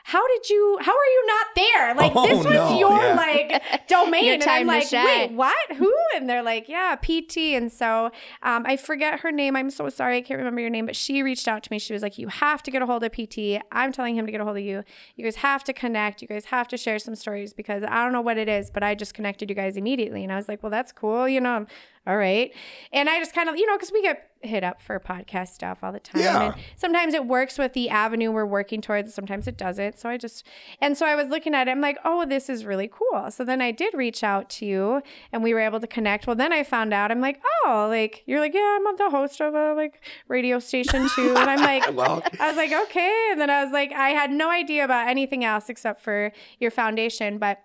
How 0.05 0.25
did 0.27 0.49
you? 0.49 0.77
How 0.81 0.91
are 0.91 1.05
you 1.05 1.25
not 1.27 1.45
there? 1.55 1.95
Like 2.03 2.11
Oh, 2.15 2.27
this 2.27 2.37
was 2.45 2.53
no, 2.53 2.77
your 2.79 2.97
yeah. 3.01 3.15
like 3.15 3.87
domain, 3.87 4.25
Your 4.25 4.33
and 4.35 4.43
time 4.43 4.69
I'm 4.69 4.81
to 4.81 4.95
like, 4.95 5.05
wait, 5.05 5.31
what? 5.31 5.71
Who? 5.77 5.93
And 6.15 6.29
they're 6.29 6.43
like, 6.43 6.67
yeah, 6.67 6.95
PT. 6.95 7.37
And 7.55 7.71
so 7.71 8.11
um, 8.41 8.63
I 8.65 8.75
forget 8.77 9.21
her 9.21 9.31
name. 9.31 9.55
I'm 9.55 9.69
so 9.69 9.87
sorry. 9.89 10.17
I 10.17 10.21
can't 10.21 10.37
remember 10.39 10.59
your 10.61 10.69
name, 10.69 10.85
but 10.85 10.95
she 10.95 11.21
reached 11.23 11.47
out 11.47 11.63
to 11.63 11.71
me. 11.71 11.79
She 11.79 11.93
was 11.93 12.01
like, 12.01 12.17
you 12.17 12.27
have 12.27 12.61
to 12.63 12.71
get 12.71 12.81
a 12.81 12.85
hold 12.85 13.03
of 13.03 13.11
PT. 13.11 13.61
I'm 13.71 13.91
telling 13.91 14.15
him 14.17 14.25
to 14.25 14.31
get 14.31 14.41
a 14.41 14.43
hold 14.43 14.57
of 14.57 14.63
you. 14.63 14.83
You 15.15 15.23
guys 15.23 15.37
have 15.37 15.63
to 15.65 15.73
connect. 15.73 16.21
You 16.21 16.27
guys 16.27 16.45
have 16.45 16.67
to 16.69 16.77
share 16.77 16.99
some 16.99 17.15
stories 17.15 17.53
because 17.53 17.83
I 17.83 18.03
don't 18.03 18.11
know 18.11 18.21
what 18.21 18.37
it 18.37 18.49
is, 18.49 18.69
but 18.71 18.83
I 18.83 18.95
just 18.95 19.13
connected 19.13 19.49
you 19.49 19.55
guys 19.55 19.77
immediately. 19.77 20.23
And 20.23 20.33
I 20.33 20.35
was 20.35 20.47
like, 20.49 20.63
well, 20.63 20.69
that's 20.71 20.91
cool. 20.91 21.29
You 21.29 21.39
know, 21.39 21.65
all 22.05 22.17
right. 22.17 22.53
And 22.91 23.09
I 23.09 23.19
just 23.19 23.33
kind 23.33 23.47
of, 23.49 23.55
you 23.55 23.65
know, 23.65 23.75
because 23.77 23.91
we 23.93 24.01
get 24.01 24.29
hit 24.45 24.63
up 24.63 24.81
for 24.81 24.99
podcast 24.99 25.49
stuff 25.49 25.79
all 25.83 25.91
the 25.91 25.99
time. 25.99 26.21
Yeah. 26.21 26.41
And 26.41 26.55
sometimes 26.75 27.13
it 27.13 27.25
works 27.25 27.57
with 27.57 27.73
the 27.73 27.89
avenue 27.89 28.31
we're 28.31 28.45
working 28.45 28.81
towards, 28.81 29.13
sometimes 29.13 29.47
it 29.47 29.57
doesn't. 29.57 29.99
So 29.99 30.09
I 30.09 30.17
just, 30.17 30.45
and 30.81 30.97
so 30.97 31.05
I 31.05 31.15
was 31.15 31.27
looking 31.27 31.53
at 31.53 31.67
it, 31.67 31.71
I'm 31.71 31.81
like, 31.81 31.97
oh, 32.03 32.25
this 32.25 32.49
is 32.49 32.65
really 32.65 32.89
cool. 32.91 33.31
So 33.31 33.43
then 33.43 33.61
I 33.61 33.71
did 33.71 33.93
reach 33.93 34.23
out 34.23 34.49
to 34.51 34.65
you 34.65 35.01
and 35.31 35.43
we 35.43 35.53
were 35.53 35.59
able 35.59 35.79
to 35.79 35.87
connect. 35.87 36.27
Well, 36.27 36.35
then 36.35 36.51
I 36.53 36.63
found 36.63 36.93
out, 36.93 37.11
I'm 37.11 37.21
like, 37.21 37.41
oh, 37.65 37.87
like, 37.89 38.23
you're 38.25 38.39
like, 38.39 38.53
yeah, 38.53 38.77
I'm 38.79 38.97
the 38.97 39.09
host 39.09 39.41
of 39.41 39.53
a 39.53 39.73
like 39.73 40.01
radio 40.27 40.59
station 40.59 41.09
too. 41.15 41.35
And 41.35 41.49
I'm 41.49 41.61
like, 41.61 41.83
Well, 41.93 42.23
I 42.39 42.47
was 42.47 42.57
like, 42.57 42.71
okay. 42.71 43.29
And 43.31 43.39
then 43.39 43.49
I 43.49 43.63
was 43.63 43.71
like, 43.71 43.91
I 43.91 44.09
had 44.09 44.31
no 44.31 44.49
idea 44.49 44.83
about 44.83 45.07
anything 45.07 45.43
else 45.43 45.69
except 45.69 46.01
for 46.01 46.31
your 46.59 46.71
foundation, 46.71 47.37
but 47.37 47.59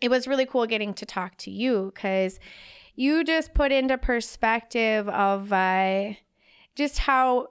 it 0.00 0.10
was 0.10 0.26
really 0.26 0.46
cool 0.46 0.66
getting 0.66 0.94
to 0.94 1.06
talk 1.06 1.36
to 1.38 1.50
you 1.50 1.92
because 1.94 2.40
you 2.94 3.24
just 3.24 3.54
put 3.54 3.72
into 3.72 3.98
perspective 3.98 5.08
of 5.08 5.52
uh, 5.52 6.12
just 6.74 6.98
how 6.98 7.48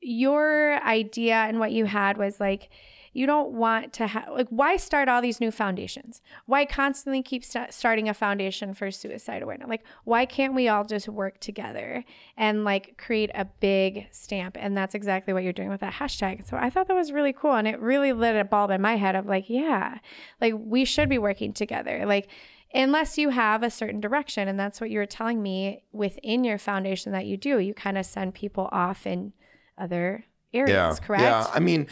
your 0.00 0.82
idea 0.84 1.34
and 1.34 1.60
what 1.60 1.72
you 1.72 1.84
had 1.84 2.16
was 2.16 2.40
like 2.40 2.70
you 3.14 3.26
don't 3.26 3.52
want 3.52 3.92
to 3.92 4.06
have 4.06 4.28
like 4.30 4.48
why 4.48 4.76
start 4.76 5.08
all 5.08 5.20
these 5.20 5.40
new 5.40 5.50
foundations? 5.50 6.22
Why 6.46 6.64
constantly 6.64 7.22
keep 7.22 7.44
st- 7.44 7.72
starting 7.72 8.08
a 8.08 8.14
foundation 8.14 8.72
for 8.72 8.90
suicide 8.90 9.42
awareness? 9.42 9.68
Like 9.68 9.84
why 10.04 10.24
can't 10.24 10.54
we 10.54 10.68
all 10.68 10.84
just 10.84 11.08
work 11.08 11.38
together 11.38 12.04
and 12.36 12.64
like 12.64 12.96
create 12.96 13.30
a 13.34 13.44
big 13.44 14.06
stamp? 14.10 14.56
And 14.58 14.76
that's 14.76 14.94
exactly 14.94 15.34
what 15.34 15.44
you're 15.44 15.52
doing 15.52 15.68
with 15.68 15.80
that 15.80 15.94
hashtag. 15.94 16.48
So 16.48 16.56
i 16.56 16.70
thought 16.70 16.88
that 16.88 16.96
was 16.96 17.12
really 17.12 17.34
cool 17.34 17.52
and 17.52 17.68
it 17.68 17.78
really 17.80 18.12
lit 18.12 18.34
a 18.34 18.44
bulb 18.44 18.70
in 18.70 18.80
my 18.80 18.96
head 18.96 19.14
of 19.14 19.26
like 19.26 19.50
yeah 19.50 19.98
like 20.40 20.54
we 20.56 20.84
should 20.84 21.08
be 21.08 21.18
working 21.18 21.52
together. 21.52 22.06
Like 22.06 22.28
unless 22.74 23.18
you 23.18 23.28
have 23.30 23.62
a 23.62 23.70
certain 23.70 24.00
direction 24.00 24.48
and 24.48 24.58
that's 24.58 24.80
what 24.80 24.90
you 24.90 24.98
were 24.98 25.06
telling 25.06 25.42
me 25.42 25.82
within 25.92 26.44
your 26.44 26.58
foundation 26.58 27.12
that 27.12 27.26
you 27.26 27.36
do 27.36 27.58
you 27.58 27.74
kind 27.74 27.98
of 27.98 28.06
send 28.06 28.34
people 28.34 28.68
off 28.72 29.06
in 29.06 29.32
other 29.78 30.24
areas 30.54 30.98
yeah. 31.00 31.06
correct 31.06 31.22
Yeah. 31.22 31.46
I 31.52 31.60
mean, 31.60 31.86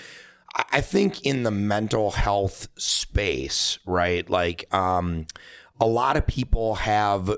I- 0.55 0.65
I 0.73 0.81
think 0.81 1.23
in 1.25 1.43
the 1.45 1.51
mental 1.51 2.11
health 2.11 2.69
space, 2.77 3.79
right? 3.87 4.29
Like, 4.29 4.73
um, 4.75 5.27
a 5.81 5.87
lot 5.87 6.17
of 6.17 6.27
people 6.27 6.75
have 6.77 7.31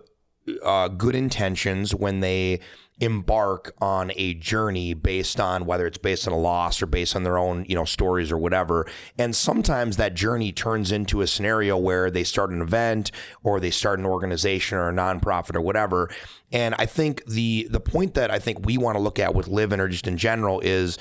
uh, 0.65 0.89
good 0.89 1.15
intentions 1.15 1.95
when 1.95 2.21
they 2.21 2.59
embark 3.01 3.75
on 3.81 4.13
a 4.17 4.35
journey 4.35 4.95
based 4.95 5.41
on 5.41 5.67
whether 5.67 5.87
it's 5.87 5.99
based 5.99 6.27
on 6.27 6.33
a 6.33 6.39
loss 6.39 6.81
or 6.81 6.87
based 6.87 7.17
on 7.17 7.25
their 7.25 7.39
own 7.39 7.65
you 7.69 7.75
know 7.75 7.85
stories 7.85 8.31
or 8.31 8.39
whatever. 8.39 8.87
And 9.19 9.35
sometimes 9.35 9.97
that 9.97 10.15
journey 10.15 10.53
turns 10.53 10.93
into 10.93 11.21
a 11.21 11.27
scenario 11.27 11.77
where 11.77 12.11
they 12.11 12.25
start 12.25 12.51
an 12.51 12.63
event 12.63 13.11
or 13.43 13.59
they 13.61 13.71
start 13.71 13.99
an 13.99 14.07
organization 14.07 14.79
or 14.79 14.89
a 14.89 14.93
nonprofit 14.93 15.57
or 15.57 15.61
whatever. 15.61 16.11
And 16.53 16.75
i 16.77 16.87
think 16.87 17.25
the 17.25 17.67
the 17.71 17.81
point 17.81 18.15
that 18.15 18.31
i 18.31 18.39
think 18.39 18.65
we 18.67 18.77
want 18.77 18.97
to 18.97 19.01
look 19.01 19.19
at 19.19 19.35
with 19.35 19.49
Livin 19.49 19.81
or 19.81 19.89
just 19.89 20.07
in 20.07 20.17
general 20.17 20.61
is 20.61 20.99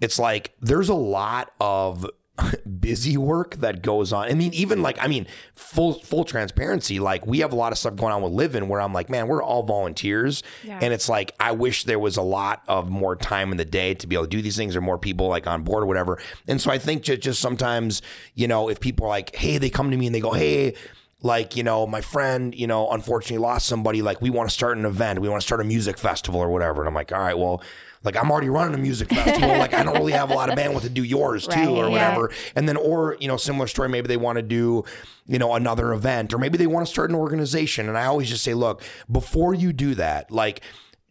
it's 0.00 0.18
like 0.18 0.54
there's 0.60 0.88
a 0.88 0.94
lot 0.94 1.52
of 1.60 2.06
busy 2.80 3.16
work 3.16 3.56
that 3.56 3.82
goes 3.82 4.12
on. 4.12 4.28
I 4.28 4.34
mean, 4.34 4.52
even 4.54 4.82
like 4.82 4.98
I 5.00 5.06
mean, 5.06 5.26
full 5.54 5.94
full 5.94 6.24
transparency, 6.24 7.00
like 7.00 7.26
we 7.26 7.40
have 7.40 7.52
a 7.52 7.56
lot 7.56 7.72
of 7.72 7.78
stuff 7.78 7.96
going 7.96 8.12
on 8.12 8.22
with 8.22 8.32
Livin 8.32 8.68
where 8.68 8.80
I'm 8.80 8.92
like, 8.92 9.10
man, 9.10 9.28
we're 9.28 9.42
all 9.42 9.62
volunteers. 9.62 10.42
Yeah. 10.64 10.78
And 10.80 10.92
it's 10.92 11.08
like 11.08 11.34
I 11.40 11.52
wish 11.52 11.84
there 11.84 11.98
was 11.98 12.16
a 12.16 12.22
lot 12.22 12.62
of 12.68 12.88
more 12.88 13.16
time 13.16 13.50
in 13.50 13.56
the 13.56 13.64
day 13.64 13.94
to 13.94 14.06
be 14.06 14.16
able 14.16 14.24
to 14.24 14.30
do 14.30 14.42
these 14.42 14.56
things 14.56 14.76
or 14.76 14.80
more 14.80 14.98
people 14.98 15.28
like 15.28 15.46
on 15.46 15.62
board 15.62 15.82
or 15.82 15.86
whatever. 15.86 16.18
And 16.48 16.60
so 16.60 16.70
I 16.70 16.78
think 16.78 17.02
just, 17.02 17.22
just 17.22 17.40
sometimes, 17.40 18.02
you 18.34 18.48
know, 18.48 18.68
if 18.68 18.80
people 18.80 19.06
are 19.06 19.10
like, 19.10 19.34
hey, 19.34 19.58
they 19.58 19.70
come 19.70 19.90
to 19.90 19.96
me 19.96 20.06
and 20.06 20.14
they 20.14 20.20
go, 20.20 20.32
hey, 20.32 20.74
like 21.22 21.56
you 21.56 21.62
know 21.62 21.86
my 21.86 22.00
friend 22.00 22.54
you 22.54 22.66
know 22.66 22.90
unfortunately 22.90 23.38
lost 23.38 23.66
somebody 23.66 24.00
like 24.02 24.20
we 24.22 24.30
want 24.30 24.48
to 24.48 24.54
start 24.54 24.78
an 24.78 24.84
event 24.86 25.20
we 25.20 25.28
want 25.28 25.40
to 25.40 25.46
start 25.46 25.60
a 25.60 25.64
music 25.64 25.98
festival 25.98 26.40
or 26.40 26.50
whatever. 26.50 26.80
And 26.80 26.88
i'm 26.88 26.94
like 26.94 27.12
all 27.12 27.20
right 27.20 27.38
well 27.38 27.62
like 28.02 28.16
i'm 28.16 28.30
already 28.30 28.48
running 28.48 28.74
a 28.74 28.78
music 28.78 29.08
festival 29.14 29.48
like 29.58 29.74
i 29.74 29.82
don't 29.82 29.94
really 29.94 30.12
have 30.12 30.30
a 30.30 30.34
lot 30.34 30.48
of 30.50 30.58
bandwidth 30.58 30.82
to 30.82 30.88
do 30.88 31.02
yours 31.04 31.46
too 31.46 31.58
Right, 31.60 31.68
or 31.68 31.90
yeah. 31.90 32.14
whatever. 32.14 32.32
And 32.56 32.66
then 32.68 32.76
or 32.76 33.16
you 33.20 33.28
know 33.28 33.36
similar 33.36 33.66
story 33.66 33.88
maybe 33.88 34.08
they 34.08 34.16
want 34.16 34.36
to 34.36 34.42
do 34.42 34.84
you 35.26 35.38
know 35.38 35.54
another 35.54 35.92
event 35.92 36.32
or 36.32 36.38
maybe 36.38 36.56
they 36.56 36.66
want 36.66 36.86
to 36.86 36.90
start 36.90 37.10
an 37.10 37.16
organization. 37.16 37.88
And 37.88 37.98
i 37.98 38.06
always 38.06 38.28
just 38.30 38.42
say 38.42 38.54
look 38.54 38.82
before 39.10 39.52
you 39.52 39.72
do 39.74 39.94
that 39.96 40.30
like 40.30 40.62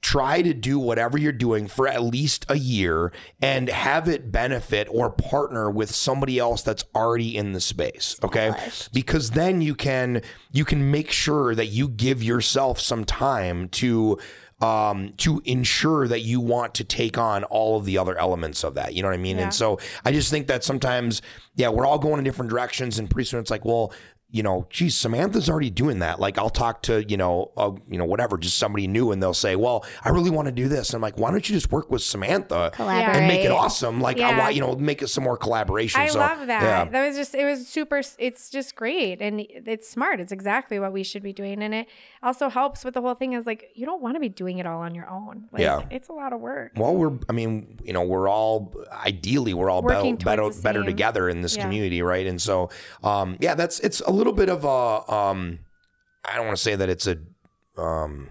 try 0.01 0.41
to 0.41 0.53
do 0.53 0.79
whatever 0.79 1.17
you're 1.17 1.31
doing 1.31 1.67
for 1.67 1.87
at 1.87 2.01
least 2.01 2.45
a 2.49 2.57
year 2.57 3.11
and 3.41 3.69
have 3.69 4.07
it 4.07 4.31
benefit 4.31 4.87
or 4.91 5.09
partner 5.09 5.69
with 5.69 5.93
somebody 5.93 6.39
else 6.39 6.61
that's 6.61 6.85
already 6.95 7.35
in 7.35 7.51
the 7.53 7.61
space 7.61 8.15
okay 8.23 8.51
because 8.93 9.31
then 9.31 9.61
you 9.61 9.75
can 9.75 10.21
you 10.51 10.63
can 10.63 10.89
make 10.89 11.11
sure 11.11 11.53
that 11.53 11.67
you 11.67 11.87
give 11.87 12.23
yourself 12.23 12.79
some 12.79 13.03
time 13.03 13.67
to 13.69 14.17
um, 14.61 15.13
to 15.17 15.41
ensure 15.45 16.07
that 16.07 16.21
you 16.21 16.41
want 16.41 16.75
to 16.75 16.83
take 16.83 17.17
on 17.17 17.43
all 17.45 17.77
of 17.77 17.85
the 17.85 17.97
other 17.97 18.17
elements 18.17 18.63
of 18.63 18.73
that. 18.73 18.93
You 18.93 19.01
know 19.01 19.07
what 19.07 19.15
I 19.15 19.21
mean? 19.21 19.37
Yeah. 19.37 19.43
And 19.43 19.53
so 19.53 19.79
I 20.03 20.11
just 20.11 20.29
think 20.29 20.47
that 20.47 20.63
sometimes, 20.63 21.21
yeah, 21.55 21.69
we're 21.69 21.85
all 21.85 21.99
going 21.99 22.17
in 22.17 22.25
different 22.25 22.51
directions, 22.51 22.99
and 22.99 23.09
pretty 23.09 23.27
soon 23.27 23.39
it's 23.39 23.51
like, 23.51 23.63
well, 23.63 23.93
you 24.31 24.43
know, 24.43 24.67
geez, 24.69 24.95
Samantha's 24.95 25.49
already 25.49 25.69
doing 25.71 25.99
that. 25.99 26.19
Like, 26.19 26.37
I'll 26.37 26.51
talk 26.51 26.83
to, 26.83 27.03
you 27.09 27.17
know, 27.17 27.51
uh, 27.57 27.71
you 27.89 27.97
know, 27.97 28.05
whatever, 28.05 28.37
just 28.37 28.57
somebody 28.59 28.87
new, 28.87 29.11
and 29.11 29.21
they'll 29.23 29.33
say, 29.33 29.55
well, 29.55 29.83
I 30.03 30.09
really 30.09 30.29
want 30.29 30.45
to 30.47 30.51
do 30.51 30.67
this. 30.67 30.89
And 30.89 30.95
I'm 30.97 31.01
like, 31.01 31.17
why 31.17 31.31
don't 31.31 31.49
you 31.49 31.55
just 31.55 31.71
work 31.71 31.89
with 31.89 32.03
Samantha 32.03 32.69
Collaborate. 32.75 33.15
and 33.17 33.27
make 33.27 33.41
it 33.43 33.51
awesome? 33.51 33.99
Like, 34.01 34.17
I 34.17 34.29
Yeah. 34.29 34.37
want, 34.39 34.55
you 34.55 34.61
know, 34.61 34.75
make 34.75 35.01
it 35.01 35.07
some 35.07 35.23
more 35.23 35.35
collaboration. 35.37 35.99
I 36.01 36.07
so, 36.07 36.19
love 36.19 36.45
that. 36.47 36.61
Yeah. 36.61 36.85
That 36.85 37.07
was 37.07 37.15
just 37.17 37.33
it 37.33 37.45
was 37.45 37.67
super 37.67 38.01
it's 38.19 38.49
just 38.51 38.75
great 38.75 39.19
and 39.21 39.41
it's 39.49 39.89
smart. 39.89 40.19
It's 40.19 40.31
exactly 40.31 40.79
what 40.79 40.93
we 40.93 41.01
should 41.03 41.23
be 41.23 41.33
doing 41.33 41.63
and 41.63 41.73
it 41.73 41.87
also 42.21 42.49
helps 42.49 42.85
with 42.85 42.93
the 42.93 43.01
whole 43.01 43.15
thing 43.15 43.33
is 43.33 43.45
like 43.47 43.71
you 43.73 43.85
don't 43.85 44.01
want 44.01 44.15
to 44.15 44.19
be 44.19 44.29
doing 44.29 44.59
it 44.59 44.67
all 44.67 44.81
on 44.81 44.93
your 44.93 45.09
own. 45.09 45.45
Like 45.51 45.61
Yeah. 45.63 45.81
it's 45.89 46.09
a 46.09 46.13
lot 46.13 46.33
of 46.33 46.39
work. 46.39 46.73
Well, 46.75 46.95
we're, 46.95 47.17
I 47.27 47.31
mean, 47.33 47.79
you 47.83 47.93
know, 47.93 48.03
we're 48.03 48.27
all, 48.29 48.73
ideally, 48.91 49.53
we're 49.55 49.69
all 49.71 49.81
better, 49.81 49.95
Working 50.03 50.15
better, 50.17 50.49
better 50.61 50.83
together 50.83 51.29
in 51.29 51.41
this 51.41 51.55
Yeah. 51.55 51.63
community, 51.63 52.01
right? 52.03 52.27
And 52.27 52.39
so, 52.41 52.69
um, 53.03 53.37
yeah, 53.39 53.55
that's, 53.55 53.79
it's 53.79 54.01
a 54.01 54.11
little 54.19 54.33
bit 54.33 54.49
of 54.49 54.63
a, 54.65 55.11
um, 55.11 55.59
I 56.23 56.35
don't 56.35 56.45
want 56.45 56.57
to 56.57 56.63
say 56.63 56.75
that 56.75 56.89
it's 56.89 57.07
a, 57.07 57.17
um, 57.77 58.29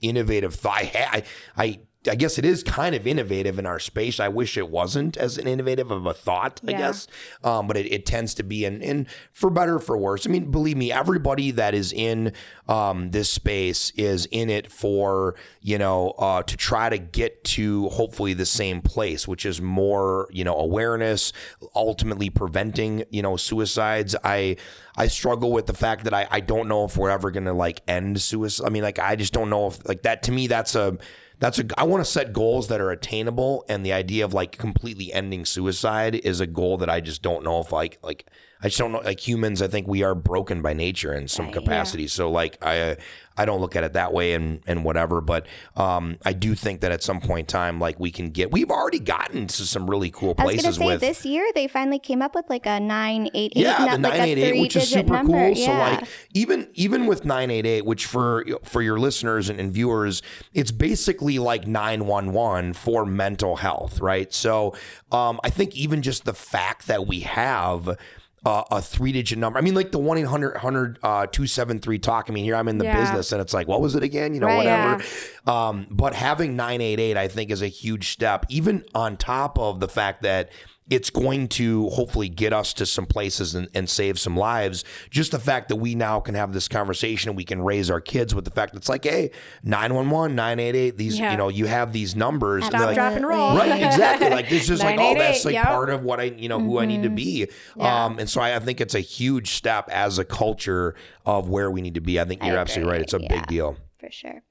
innovative 0.00 0.54
thought. 0.54 0.82
I, 0.82 0.90
I, 0.94 1.22
I, 1.56 1.80
I 2.08 2.16
guess 2.16 2.36
it 2.36 2.44
is 2.44 2.64
kind 2.64 2.94
of 2.96 3.06
innovative 3.06 3.58
in 3.60 3.66
our 3.66 3.78
space. 3.78 4.18
I 4.18 4.26
wish 4.26 4.56
it 4.56 4.68
wasn't 4.68 5.16
as 5.16 5.38
an 5.38 5.46
innovative 5.46 5.90
of 5.92 6.04
a 6.04 6.12
thought, 6.12 6.60
I 6.66 6.72
Yeah. 6.72 6.78
guess. 6.78 7.06
Um, 7.44 7.68
but 7.68 7.76
it, 7.76 7.86
it 7.92 8.06
tends 8.06 8.34
to 8.34 8.42
be, 8.42 8.64
and, 8.64 8.82
and 8.82 9.06
for 9.30 9.50
better 9.50 9.76
or 9.76 9.78
for 9.78 9.96
worse. 9.96 10.26
I 10.26 10.30
mean, 10.30 10.50
believe 10.50 10.76
me, 10.76 10.90
everybody 10.90 11.52
that 11.52 11.74
is 11.74 11.92
in 11.92 12.32
um, 12.68 13.12
this 13.12 13.30
space 13.30 13.90
is 13.96 14.26
in 14.32 14.50
it 14.50 14.70
for, 14.72 15.36
you 15.60 15.78
know, 15.78 16.10
uh, 16.18 16.42
to 16.42 16.56
try 16.56 16.88
to 16.88 16.98
get 16.98 17.44
to 17.44 17.88
hopefully 17.90 18.34
the 18.34 18.46
same 18.46 18.80
place, 18.82 19.28
which 19.28 19.46
is 19.46 19.60
more, 19.60 20.28
you 20.32 20.42
know, 20.42 20.56
awareness, 20.56 21.32
ultimately 21.74 22.30
preventing, 22.30 23.04
you 23.10 23.22
know, 23.22 23.36
suicides. 23.36 24.16
I, 24.24 24.56
I 24.96 25.06
struggle 25.06 25.52
with 25.52 25.66
the 25.66 25.74
fact 25.74 26.04
that 26.04 26.14
I, 26.14 26.26
I 26.30 26.40
don't 26.40 26.66
know 26.66 26.84
if 26.84 26.96
we're 26.96 27.10
ever 27.10 27.30
going 27.30 27.44
to 27.44 27.52
like 27.52 27.80
end 27.86 28.20
suicide. 28.20 28.66
I 28.66 28.70
mean, 28.70 28.82
like, 28.82 28.98
I 28.98 29.14
just 29.14 29.32
don't 29.32 29.50
know 29.50 29.68
if 29.68 29.86
like 29.86 30.02
that 30.02 30.24
to 30.24 30.32
me, 30.32 30.48
that's 30.48 30.74
a, 30.74 30.98
that's 31.42 31.58
a 31.58 31.64
I 31.76 31.82
want 31.82 32.04
to 32.04 32.10
set 32.10 32.32
goals 32.32 32.68
that 32.68 32.80
are 32.80 32.92
attainable 32.92 33.64
and 33.68 33.84
the 33.84 33.92
idea 33.92 34.24
of 34.24 34.32
like 34.32 34.56
completely 34.58 35.12
ending 35.12 35.44
suicide 35.44 36.14
is 36.14 36.38
a 36.38 36.46
goal 36.46 36.78
that 36.78 36.88
I 36.88 37.00
just 37.00 37.20
don't 37.20 37.42
know 37.42 37.58
if 37.58 37.72
like 37.72 37.98
like 38.00 38.26
I 38.62 38.68
just 38.68 38.78
don't 38.78 38.92
know 38.92 39.00
like 39.00 39.26
humans 39.26 39.62
I 39.62 39.68
think 39.68 39.86
we 39.88 40.02
are 40.02 40.14
broken 40.14 40.62
by 40.62 40.72
nature 40.72 41.12
in 41.12 41.28
some 41.28 41.50
capacity 41.50 42.06
so 42.08 42.30
like 42.30 42.58
I 42.62 42.96
I 43.36 43.46
don't 43.46 43.60
look 43.60 43.76
at 43.76 43.84
it 43.84 43.94
that 43.94 44.12
way 44.12 44.34
and 44.34 44.60
and 44.66 44.84
whatever 44.84 45.20
but 45.20 45.46
um 45.76 46.18
I 46.24 46.32
do 46.32 46.54
think 46.54 46.80
that 46.82 46.92
at 46.92 47.02
some 47.02 47.20
point 47.20 47.40
in 47.40 47.46
time 47.46 47.80
like 47.80 47.98
we 47.98 48.10
can 48.10 48.30
get 48.30 48.52
we've 48.52 48.70
already 48.70 48.98
gotten 48.98 49.46
to 49.46 49.66
some 49.66 49.88
really 49.88 50.10
cool 50.10 50.34
places. 50.34 50.64
I 50.64 50.68
was 50.68 50.78
gonna 50.78 50.86
places 50.98 51.00
say 51.00 51.08
with 51.08 51.16
this 51.18 51.26
year 51.26 51.50
they 51.54 51.66
finally 51.68 51.98
came 51.98 52.22
up 52.22 52.34
with 52.34 52.48
like 52.48 52.66
a 52.66 52.78
nine 52.80 53.28
eight 53.34 53.52
eight. 53.56 53.62
yeah, 53.62 53.84
not 53.84 54.02
the 54.02 54.08
like 54.08 54.18
nine 54.18 54.28
eight 54.28 54.38
eight, 54.38 54.60
which 54.60 54.76
is 54.76 54.88
super 54.88 55.14
number. 55.14 55.32
cool. 55.32 55.54
So 55.54 55.72
like 55.72 56.04
even 56.34 56.68
even 56.74 57.06
with 57.06 57.24
nine 57.24 57.50
eight 57.50 57.66
eight, 57.66 57.84
which 57.84 58.06
for 58.06 58.44
for 58.64 58.82
your 58.82 58.98
listeners 58.98 59.48
and, 59.48 59.58
and 59.58 59.72
viewers, 59.72 60.22
it's 60.52 60.70
basically 60.70 61.38
like 61.38 61.66
nine 61.66 62.06
one 62.06 62.32
one 62.32 62.72
for 62.72 63.04
mental 63.04 63.56
health, 63.56 64.00
right? 64.00 64.32
So 64.32 64.74
um, 65.10 65.40
I 65.44 65.50
think 65.50 65.74
even 65.74 66.02
just 66.02 66.24
the 66.24 66.34
fact 66.34 66.86
that 66.86 67.06
we 67.06 67.20
have. 67.20 67.96
Uh, 68.44 68.64
a 68.72 68.82
three 68.82 69.12
digit 69.12 69.38
number. 69.38 69.56
I 69.56 69.62
mean, 69.62 69.74
like 69.76 69.92
the 69.92 70.00
1 70.00 70.18
800 70.18 70.98
uh, 71.04 71.26
273 71.26 71.98
talk. 72.00 72.26
I 72.28 72.32
mean, 72.32 72.42
here 72.42 72.56
I'm 72.56 72.66
in 72.66 72.78
the 72.78 72.84
Yeah. 72.86 72.96
business 73.00 73.30
and 73.30 73.40
it's 73.40 73.54
like, 73.54 73.68
what 73.68 73.80
was 73.80 73.94
it 73.94 74.02
again? 74.02 74.34
You 74.34 74.40
know, 74.40 74.48
Right. 74.48 74.56
whatever. 74.56 75.04
Um, 75.46 75.86
but 75.90 76.12
having 76.14 76.56
988, 76.56 77.16
I 77.16 77.28
think, 77.28 77.52
is 77.52 77.62
a 77.62 77.68
huge 77.68 78.10
step, 78.10 78.44
even 78.48 78.84
on 78.96 79.16
top 79.16 79.60
of 79.60 79.78
the 79.78 79.86
fact 79.88 80.22
that 80.22 80.50
it's 80.92 81.08
going 81.08 81.48
to 81.48 81.88
hopefully 81.88 82.28
get 82.28 82.52
us 82.52 82.74
to 82.74 82.84
some 82.84 83.06
places 83.06 83.54
and, 83.54 83.68
and 83.74 83.88
save 83.88 84.18
some 84.18 84.36
lives. 84.36 84.84
Just 85.10 85.32
the 85.32 85.38
fact 85.38 85.68
that 85.70 85.76
we 85.76 85.94
now 85.94 86.20
can 86.20 86.34
have 86.34 86.52
this 86.52 86.68
conversation 86.68 87.30
and 87.30 87.36
we 87.36 87.44
can 87.44 87.62
raise 87.62 87.90
our 87.90 88.00
kids 88.00 88.34
with 88.34 88.44
the 88.44 88.50
fact 88.50 88.72
that 88.74 88.78
it's 88.80 88.88
like, 88.88 89.04
hey, 89.04 89.30
911, 89.64 90.36
988, 90.36 90.96
these, 90.98 91.18
Yeah. 91.18 91.30
you 91.32 91.38
know, 91.38 91.48
you 91.48 91.66
have 91.66 91.92
these 91.92 92.14
numbers. 92.14 92.64
and 92.64 92.72
Stop, 92.72 92.86
like, 92.86 92.94
drop, 92.94 93.14
and 93.14 93.26
roll. 93.26 93.56
Right, 93.56 93.82
exactly. 93.82 94.28
Like 94.30 94.52
it's 94.52 94.66
just 94.66 94.82
like, 94.82 94.98
oh, 95.00 95.14
that's 95.14 95.44
like 95.44 95.54
yep. 95.54 95.66
part 95.66 95.88
of 95.88 96.02
what 96.02 96.20
I, 96.20 96.24
you 96.24 96.48
know, 96.48 96.60
who 96.60 96.78
I 96.78 96.84
need 96.84 97.02
to 97.04 97.10
be. 97.10 97.48
Yeah. 97.76 98.04
Um, 98.04 98.18
and 98.18 98.28
so 98.28 98.40
I, 98.40 98.56
I 98.56 98.58
think 98.58 98.80
it's 98.80 98.94
a 98.94 99.00
huge 99.00 99.52
step 99.52 99.88
as 99.90 100.18
a 100.18 100.24
culture 100.24 100.94
of 101.24 101.48
where 101.48 101.70
we 101.70 101.80
need 101.80 101.94
to 101.94 102.00
be. 102.00 102.20
I 102.20 102.24
think 102.24 102.42
you're 102.44 102.56
absolutely 102.58 102.92
right. 102.92 103.00
It's 103.00 103.14
a 103.14 103.20
yeah. 103.20 103.28
big 103.28 103.46
deal. 103.46 103.76
for 103.98 104.10
sure. 104.10 104.42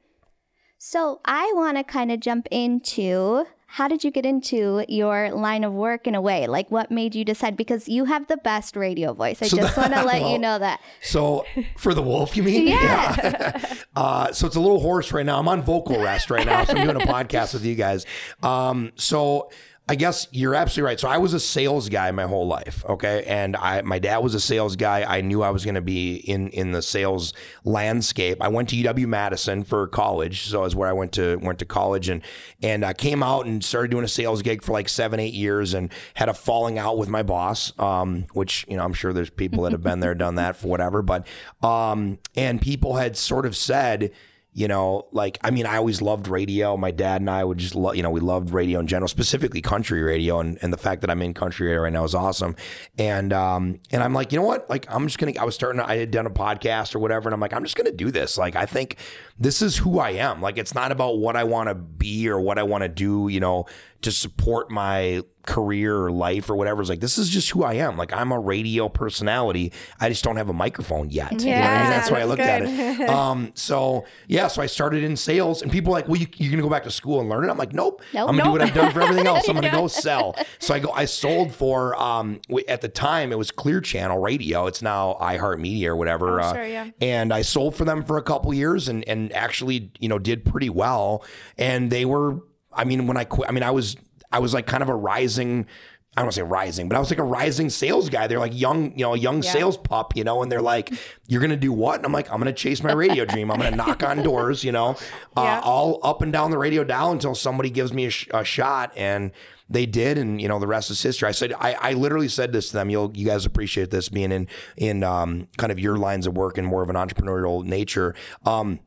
So 0.77 1.21
I 1.25 1.51
want 1.55 1.77
to 1.77 1.83
kind 1.83 2.11
of 2.11 2.19
jump 2.19 2.47
into 2.49 3.45
how 3.71 3.87
did 3.87 4.03
you 4.03 4.11
get 4.11 4.25
into 4.25 4.83
your 4.89 5.31
line 5.31 5.63
of 5.63 5.71
work 5.71 6.05
in 6.05 6.13
a 6.13 6.19
way? 6.21 6.45
Like 6.45 6.69
what 6.69 6.91
made 6.91 7.15
you 7.15 7.23
decide? 7.23 7.55
Because 7.55 7.87
you 7.87 8.03
have 8.03 8.27
the 8.27 8.35
best 8.35 8.75
radio 8.75 9.13
voice. 9.13 9.41
I 9.41 9.47
So 9.47 9.55
just 9.55 9.77
want 9.77 9.93
to 9.93 10.03
let 10.03 10.21
well, 10.21 10.31
you 10.33 10.39
know 10.39 10.59
that. 10.59 10.81
So 11.01 11.45
for 11.77 11.93
the 11.93 12.01
wolf, 12.01 12.35
you 12.35 12.43
mean? 12.43 12.67
Yes. 12.67 13.17
Yeah. 13.21 13.75
uh, 13.95 14.31
so 14.33 14.45
it's 14.47 14.55
a 14.55 14.59
little 14.59 14.79
hoarse 14.79 15.11
right 15.13 15.25
now. 15.25 15.39
I'm 15.39 15.47
on 15.47 15.61
vocal 15.61 16.01
rest 16.01 16.29
right 16.29 16.45
now, 16.45 16.65
so 16.65 16.73
I'm 16.75 16.83
doing 16.85 17.01
a 17.01 17.05
podcast 17.05 17.53
with 17.53 17.63
you 17.63 17.75
guys. 17.75 18.05
Um, 18.43 18.91
so 18.95 19.51
I 19.89 19.95
guess 19.95 20.27
you're 20.31 20.55
absolutely 20.55 20.87
right. 20.87 20.99
So 20.99 21.09
I 21.09 21.17
was 21.17 21.33
a 21.33 21.39
sales 21.39 21.89
guy 21.89 22.11
my 22.11 22.23
whole 22.23 22.47
life, 22.47 22.85
okay? 22.87 23.23
And 23.25 23.57
I 23.57 23.81
my 23.81 23.99
dad 23.99 24.19
was 24.19 24.33
a 24.35 24.39
sales 24.39 24.75
guy. 24.75 25.03
I 25.03 25.21
knew 25.21 25.41
I 25.41 25.49
was 25.49 25.65
going 25.65 25.75
to 25.75 25.81
be 25.81 26.15
in 26.15 26.49
in 26.49 26.71
the 26.71 26.81
sales 26.81 27.33
landscape. 27.65 28.37
I 28.41 28.47
went 28.47 28.69
to 28.69 28.75
UW 28.75 29.07
Madison 29.07 29.63
for 29.63 29.87
college, 29.87 30.43
so 30.43 30.63
is 30.63 30.75
where 30.75 30.87
I 30.87 30.93
went 30.93 31.11
to 31.13 31.37
went 31.37 31.59
to 31.59 31.65
college 31.65 32.07
and 32.07 32.21
and 32.61 32.85
I 32.85 32.93
came 32.93 33.21
out 33.21 33.47
and 33.47 33.61
started 33.63 33.91
doing 33.91 34.05
a 34.05 34.09
sales 34.09 34.41
gig 34.41 34.63
for 34.63 34.71
like 34.71 34.87
7 34.87 35.19
8 35.19 35.33
years 35.33 35.73
and 35.73 35.91
had 36.13 36.29
a 36.29 36.33
falling 36.33 36.77
out 36.77 36.97
with 36.97 37.09
my 37.09 37.23
boss, 37.23 37.77
um, 37.77 38.25
which, 38.33 38.65
you 38.69 38.77
know, 38.77 38.85
I'm 38.85 38.93
sure 38.93 39.11
there's 39.11 39.31
people 39.31 39.63
that 39.63 39.73
have 39.73 39.83
been 39.83 39.99
there 39.99 40.15
done 40.15 40.35
that 40.35 40.55
for 40.55 40.67
whatever, 40.67 41.01
but 41.01 41.27
um 41.63 42.19
and 42.35 42.61
people 42.61 42.95
had 42.95 43.17
sort 43.17 43.45
of 43.45 43.57
said 43.57 44.11
you 44.53 44.67
know, 44.67 45.07
like 45.11 45.37
I 45.41 45.49
mean, 45.49 45.65
I 45.65 45.77
always 45.77 46.01
loved 46.01 46.27
radio. 46.27 46.75
My 46.75 46.91
dad 46.91 47.21
and 47.21 47.29
I 47.29 47.43
would 47.43 47.57
just, 47.57 47.73
love, 47.73 47.95
you 47.95 48.03
know, 48.03 48.09
we 48.09 48.19
loved 48.19 48.51
radio 48.51 48.79
in 48.79 48.87
general, 48.87 49.07
specifically 49.07 49.61
country 49.61 50.01
radio, 50.01 50.41
and, 50.41 50.57
and 50.61 50.73
the 50.73 50.77
fact 50.77 51.01
that 51.01 51.09
I'm 51.09 51.21
in 51.21 51.33
country 51.33 51.67
radio 51.67 51.83
right 51.83 51.93
now 51.93 52.03
is 52.03 52.13
awesome. 52.13 52.57
And 52.97 53.31
um, 53.31 53.79
and 53.91 54.03
I'm 54.03 54.13
like, 54.13 54.33
you 54.33 54.39
know 54.39 54.45
what? 54.45 54.69
Like, 54.69 54.85
I'm 54.89 55.07
just 55.07 55.19
gonna. 55.19 55.33
I 55.39 55.45
was 55.45 55.55
starting. 55.55 55.79
I 55.79 55.95
had 55.95 56.11
done 56.11 56.25
a 56.25 56.31
podcast 56.31 56.95
or 56.95 56.99
whatever, 56.99 57.29
and 57.29 57.33
I'm 57.33 57.39
like, 57.39 57.53
I'm 57.53 57.63
just 57.63 57.77
gonna 57.77 57.93
do 57.93 58.11
this. 58.11 58.37
Like, 58.37 58.57
I 58.57 58.65
think 58.65 58.97
this 59.39 59.61
is 59.61 59.77
who 59.77 59.99
I 59.99 60.11
am. 60.11 60.41
Like, 60.41 60.57
it's 60.57 60.75
not 60.75 60.91
about 60.91 61.19
what 61.19 61.37
I 61.37 61.45
want 61.45 61.69
to 61.69 61.75
be 61.75 62.27
or 62.27 62.39
what 62.39 62.59
I 62.59 62.63
want 62.63 62.81
to 62.81 62.89
do. 62.89 63.29
You 63.29 63.39
know, 63.39 63.67
to 64.01 64.11
support 64.11 64.69
my 64.69 65.21
career 65.45 65.97
or 65.97 66.11
life 66.11 66.49
or 66.49 66.55
whatever. 66.55 66.81
It's 66.81 66.89
like 66.89 66.99
this 66.99 67.17
is 67.17 67.29
just 67.29 67.49
who 67.49 67.63
I 67.63 67.73
am. 67.75 67.97
Like 67.97 68.13
I'm 68.13 68.31
a 68.31 68.39
radio 68.39 68.89
personality. 68.89 69.71
I 69.99 70.09
just 70.09 70.23
don't 70.23 70.37
have 70.37 70.49
a 70.49 70.53
microphone 70.53 71.09
yet. 71.09 71.33
Yeah, 71.33 71.39
you 71.39 71.49
know 71.49 71.69
I 71.69 71.81
mean? 71.81 71.89
That's 71.89 72.11
why 72.11 72.19
I 72.21 72.23
looked 72.25 72.41
good. 72.41 72.49
at 72.49 72.61
it. 72.63 72.91
Um, 73.11 73.51
so 73.55 74.05
yeah, 74.27 74.47
so 74.47 74.61
I 74.61 74.67
started 74.67 75.03
in 75.03 75.17
sales, 75.17 75.61
and 75.61 75.71
people 75.71 75.91
like, 75.91 76.07
"Well, 76.07 76.17
you, 76.17 76.27
are 76.47 76.49
gonna 76.49 76.61
go 76.61 76.69
back 76.69 76.83
to 76.83 76.91
school 76.91 77.19
and 77.19 77.29
learn 77.29 77.43
it." 77.43 77.49
I'm 77.49 77.57
like, 77.57 77.73
"Nope, 77.73 78.01
nope. 78.13 78.29
I'm 78.29 78.37
gonna 78.37 78.37
nope. 78.37 78.45
do 78.45 78.51
what 78.51 78.61
I've 78.61 78.73
done 78.73 78.93
for 78.93 79.01
everything 79.01 79.27
else. 79.27 79.47
I'm 79.47 79.55
gonna 79.55 79.69
go 79.69 79.87
sell." 79.87 80.35
So 80.59 80.73
I 80.73 80.79
go. 80.79 80.91
I 80.91 81.05
sold 81.05 81.53
for 81.53 81.99
um, 82.01 82.39
at 82.67 82.81
the 82.81 82.87
time 82.87 83.31
it 83.31 83.37
was 83.37 83.51
Clear 83.51 83.81
Channel 83.81 84.19
Radio. 84.19 84.67
It's 84.67 84.81
now 84.81 85.17
iHeartMedia 85.19 85.87
or 85.87 85.95
whatever. 85.95 86.39
Oh, 86.39 86.43
uh, 86.43 86.53
sure, 86.53 86.65
yeah. 86.65 86.89
And 87.01 87.33
I 87.33 87.41
sold 87.41 87.75
for 87.75 87.85
them 87.85 88.03
for 88.03 88.17
a 88.17 88.23
couple 88.23 88.53
years, 88.53 88.87
and 88.87 89.07
and 89.07 89.33
actually 89.33 89.91
you 89.99 90.07
know 90.07 90.19
did 90.19 90.45
pretty 90.45 90.69
well. 90.69 91.25
And 91.57 91.91
they 91.91 92.05
were 92.05 92.41
I 92.73 92.83
mean, 92.85 93.07
when 93.07 93.17
I 93.17 93.25
quit, 93.25 93.49
I 93.49 93.51
mean, 93.51 93.63
I 93.63 93.71
was 93.71 93.95
I 94.31 94.39
was 94.39 94.53
like 94.53 94.67
kind 94.67 94.83
of 94.83 94.89
a 94.89 94.95
rising. 94.95 95.67
I 96.15 96.19
don't 96.19 96.25
want 96.25 96.33
to 96.33 96.39
say 96.39 96.43
rising, 96.43 96.89
but 96.89 96.97
I 96.97 96.99
was 96.99 97.09
like 97.09 97.19
a 97.19 97.23
rising 97.23 97.69
sales 97.69 98.09
guy. 98.09 98.27
They're 98.27 98.37
like 98.37 98.57
young, 98.57 98.91
you 98.97 99.05
know, 99.05 99.13
a 99.13 99.17
young 99.17 99.41
yeah. 99.41 99.51
sales 99.51 99.77
pup, 99.77 100.13
you 100.13 100.25
know, 100.25 100.43
and 100.43 100.51
they're 100.51 100.61
like, 100.61 100.91
"You're 101.27 101.39
gonna 101.39 101.55
do 101.55 101.71
what?" 101.71 101.95
And 101.95 102.05
I'm 102.05 102.11
like, 102.11 102.29
"I'm 102.29 102.37
gonna 102.37 102.51
chase 102.51 102.83
my 102.83 102.91
radio 102.91 103.23
dream. 103.23 103.49
I'm 103.49 103.57
gonna 103.57 103.77
knock 103.77 104.03
on 104.03 104.21
doors, 104.21 104.61
you 104.65 104.73
know, 104.73 104.89
uh, 105.37 105.41
yeah. 105.41 105.61
all 105.63 106.01
up 106.03 106.21
and 106.21 106.33
down 106.33 106.51
the 106.51 106.57
radio 106.57 106.83
dial 106.83 107.11
until 107.11 107.33
somebody 107.33 107.69
gives 107.69 107.93
me 107.93 108.07
a, 108.07 108.09
sh- 108.09 108.27
a, 108.33 108.43
shot." 108.43 108.91
And 108.97 109.31
they 109.69 109.85
did, 109.85 110.17
and 110.17 110.41
you 110.41 110.49
know, 110.49 110.59
the 110.59 110.67
rest 110.67 110.91
is 110.91 111.01
history. 111.01 111.29
I 111.29 111.31
said, 111.31 111.53
I, 111.53 111.73
I 111.79 111.93
literally 111.93 112.27
said 112.27 112.51
this 112.51 112.67
to 112.67 112.73
them. 112.73 112.89
You'll, 112.89 113.15
you 113.15 113.25
guys 113.25 113.45
appreciate 113.45 113.89
this 113.89 114.09
being 114.09 114.33
in 114.33 114.49
in 114.75 115.03
um, 115.03 115.47
kind 115.57 115.71
of 115.71 115.79
your 115.79 115.95
lines 115.95 116.27
of 116.27 116.35
work 116.35 116.57
and 116.57 116.67
more 116.67 116.83
of 116.83 116.89
an 116.89 116.97
entrepreneurial 116.97 117.63
nature. 117.63 118.15
Um, 118.45 118.81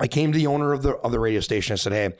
I 0.00 0.08
came 0.08 0.32
to 0.32 0.38
the 0.38 0.48
owner 0.48 0.72
of 0.72 0.82
the 0.82 0.96
of 0.96 1.12
the 1.12 1.20
radio 1.20 1.40
station. 1.40 1.74
I 1.74 1.76
said, 1.76 1.92
"Hey." 1.92 2.14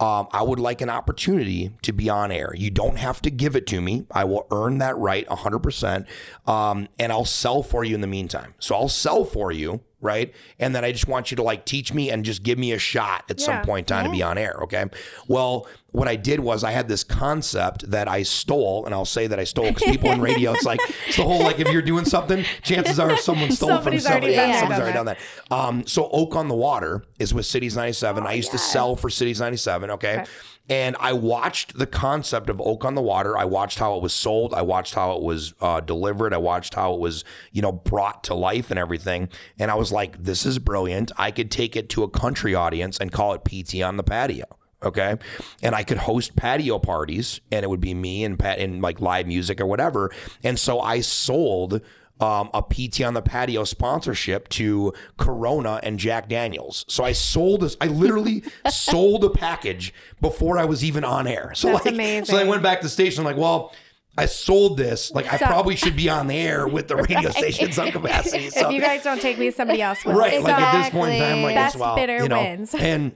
Um, 0.00 0.28
I 0.32 0.42
would 0.42 0.60
like 0.60 0.80
an 0.80 0.90
opportunity 0.90 1.72
to 1.82 1.92
be 1.92 2.08
on 2.08 2.30
air. 2.30 2.52
You 2.56 2.70
don't 2.70 2.98
have 2.98 3.20
to 3.22 3.30
give 3.30 3.56
it 3.56 3.66
to 3.68 3.80
me. 3.80 4.06
I 4.10 4.24
will 4.24 4.46
earn 4.50 4.78
that 4.78 4.96
right 4.96 5.26
100%. 5.26 6.06
Um, 6.46 6.88
and 6.98 7.12
I'll 7.12 7.24
sell 7.24 7.62
for 7.62 7.84
you 7.84 7.94
in 7.94 8.00
the 8.00 8.06
meantime. 8.06 8.54
So 8.58 8.74
I'll 8.74 8.88
sell 8.88 9.24
for 9.24 9.50
you 9.50 9.80
right? 10.00 10.32
And 10.58 10.74
then 10.74 10.84
I 10.84 10.92
just 10.92 11.08
want 11.08 11.30
you 11.30 11.36
to 11.36 11.42
like 11.42 11.64
teach 11.64 11.92
me 11.92 12.10
and 12.10 12.24
just 12.24 12.42
give 12.42 12.58
me 12.58 12.72
a 12.72 12.78
shot 12.78 13.24
at 13.28 13.40
yeah. 13.40 13.46
some 13.46 13.62
point 13.62 13.90
in 13.90 13.96
time 13.96 14.04
yeah. 14.06 14.10
to 14.10 14.16
be 14.16 14.22
on 14.22 14.38
air, 14.38 14.58
okay? 14.62 14.86
Well, 15.26 15.66
what 15.90 16.06
I 16.06 16.16
did 16.16 16.40
was 16.40 16.64
I 16.64 16.70
had 16.70 16.86
this 16.86 17.02
concept 17.02 17.90
that 17.90 18.08
I 18.08 18.22
stole, 18.22 18.84
and 18.84 18.94
I'll 18.94 19.06
say 19.06 19.26
that 19.26 19.40
I 19.40 19.44
stole 19.44 19.68
because 19.68 19.84
people 19.84 20.10
in 20.10 20.20
radio, 20.20 20.52
it's 20.52 20.66
like 20.66 20.80
it's 21.06 21.16
the 21.16 21.24
whole 21.24 21.42
like 21.42 21.58
if 21.58 21.72
you're 21.72 21.82
doing 21.82 22.04
something, 22.04 22.44
chances 22.62 23.00
are 23.00 23.16
someone 23.16 23.50
stole 23.50 23.70
Somebody's 23.70 24.02
from 24.02 24.12
somebody. 24.12 24.36
Already, 24.36 24.52
yeah, 24.52 24.60
someone's 24.60 24.80
already 24.80 24.94
done 24.94 25.06
that. 25.06 25.18
Um, 25.50 25.86
so 25.86 26.08
Oak 26.10 26.36
on 26.36 26.48
the 26.48 26.54
Water 26.54 27.04
is 27.18 27.32
with 27.32 27.46
Cities 27.46 27.74
97. 27.74 28.22
Oh, 28.22 28.26
I 28.26 28.34
used 28.34 28.50
to 28.50 28.58
sell 28.58 28.96
for 28.96 29.08
Cities 29.08 29.40
97, 29.40 29.90
okay? 29.92 30.20
okay. 30.20 30.30
And 30.68 30.96
I 31.00 31.14
watched 31.14 31.78
the 31.78 31.86
concept 31.86 32.50
of 32.50 32.60
Oak 32.60 32.84
on 32.84 32.94
the 32.94 33.02
Water. 33.02 33.38
I 33.38 33.44
watched 33.44 33.78
how 33.78 33.96
it 33.96 34.02
was 34.02 34.12
sold. 34.12 34.52
I 34.52 34.62
watched 34.62 34.94
how 34.94 35.12
it 35.12 35.22
was 35.22 35.54
uh, 35.60 35.80
delivered. 35.80 36.34
I 36.34 36.38
watched 36.38 36.74
how 36.74 36.94
it 36.94 37.00
was, 37.00 37.24
you 37.52 37.62
know, 37.62 37.72
brought 37.72 38.24
to 38.24 38.34
life 38.34 38.70
and 38.70 38.78
everything. 38.78 39.28
And 39.58 39.70
I 39.70 39.74
was 39.76 39.92
like, 39.92 40.22
this 40.22 40.44
is 40.44 40.58
brilliant. 40.58 41.10
I 41.16 41.30
could 41.30 41.50
take 41.50 41.74
it 41.74 41.88
to 41.90 42.02
a 42.02 42.08
country 42.08 42.54
audience 42.54 42.98
and 42.98 43.10
call 43.10 43.32
it 43.32 43.44
PT 43.44 43.82
on 43.82 43.96
the 43.96 44.02
patio. 44.02 44.44
Okay. 44.82 45.16
And 45.62 45.74
I 45.74 45.82
could 45.82 45.98
host 45.98 46.36
patio 46.36 46.78
parties 46.78 47.40
and 47.50 47.64
it 47.64 47.68
would 47.68 47.80
be 47.80 47.94
me 47.94 48.22
and 48.22 48.38
Pat 48.38 48.60
and 48.60 48.80
like 48.80 49.00
live 49.00 49.26
music 49.26 49.60
or 49.60 49.66
whatever. 49.66 50.12
And 50.44 50.58
so 50.58 50.80
I 50.80 51.00
sold 51.00 51.80
um, 52.20 52.50
a 52.54 52.62
PT 52.62 53.02
on 53.02 53.14
the 53.14 53.22
patio 53.22 53.64
sponsorship 53.64 54.48
to 54.50 54.92
Corona 55.16 55.80
and 55.82 55.98
Jack 55.98 56.28
Daniels. 56.28 56.84
So 56.88 57.04
I 57.04 57.12
sold 57.12 57.62
this. 57.62 57.76
I 57.80 57.86
literally 57.86 58.42
sold 58.70 59.24
a 59.24 59.30
package 59.30 59.94
before 60.20 60.58
I 60.58 60.64
was 60.64 60.84
even 60.84 61.04
on 61.04 61.26
air. 61.26 61.52
So 61.54 61.68
That's 61.68 61.84
like, 61.84 61.94
amazing. 61.94 62.24
so 62.26 62.36
I 62.36 62.44
went 62.44 62.62
back 62.62 62.80
to 62.80 62.86
the 62.86 62.90
station. 62.90 63.20
I'm 63.20 63.24
like, 63.26 63.36
well. 63.36 63.72
I 64.16 64.26
sold 64.26 64.76
this. 64.76 65.12
Like, 65.12 65.32
I 65.32 65.38
probably 65.38 65.76
should 65.76 65.94
be 65.94 66.08
on 66.08 66.26
the 66.26 66.34
air 66.34 66.66
with 66.66 66.88
the 66.88 66.96
radio 66.96 67.30
station 67.30 67.70
some 67.70 67.92
capacity. 67.92 68.50
So. 68.50 68.66
If 68.66 68.74
you 68.74 68.80
guys 68.80 69.04
don't 69.04 69.20
take 69.20 69.38
me, 69.38 69.52
somebody 69.52 69.80
else 69.80 70.04
will. 70.04 70.14
Right. 70.14 70.32
Exactly. 70.32 70.52
Like 70.52 70.60
at 70.60 70.82
this 70.82 70.90
point 70.90 71.14
in 71.14 71.20
time, 71.20 71.42
like, 71.44 71.54
Best 71.54 71.76
well, 71.76 71.94
bidder 71.94 72.22
you 72.24 72.28
know, 72.28 72.40
wins. 72.40 72.74
And 72.74 73.12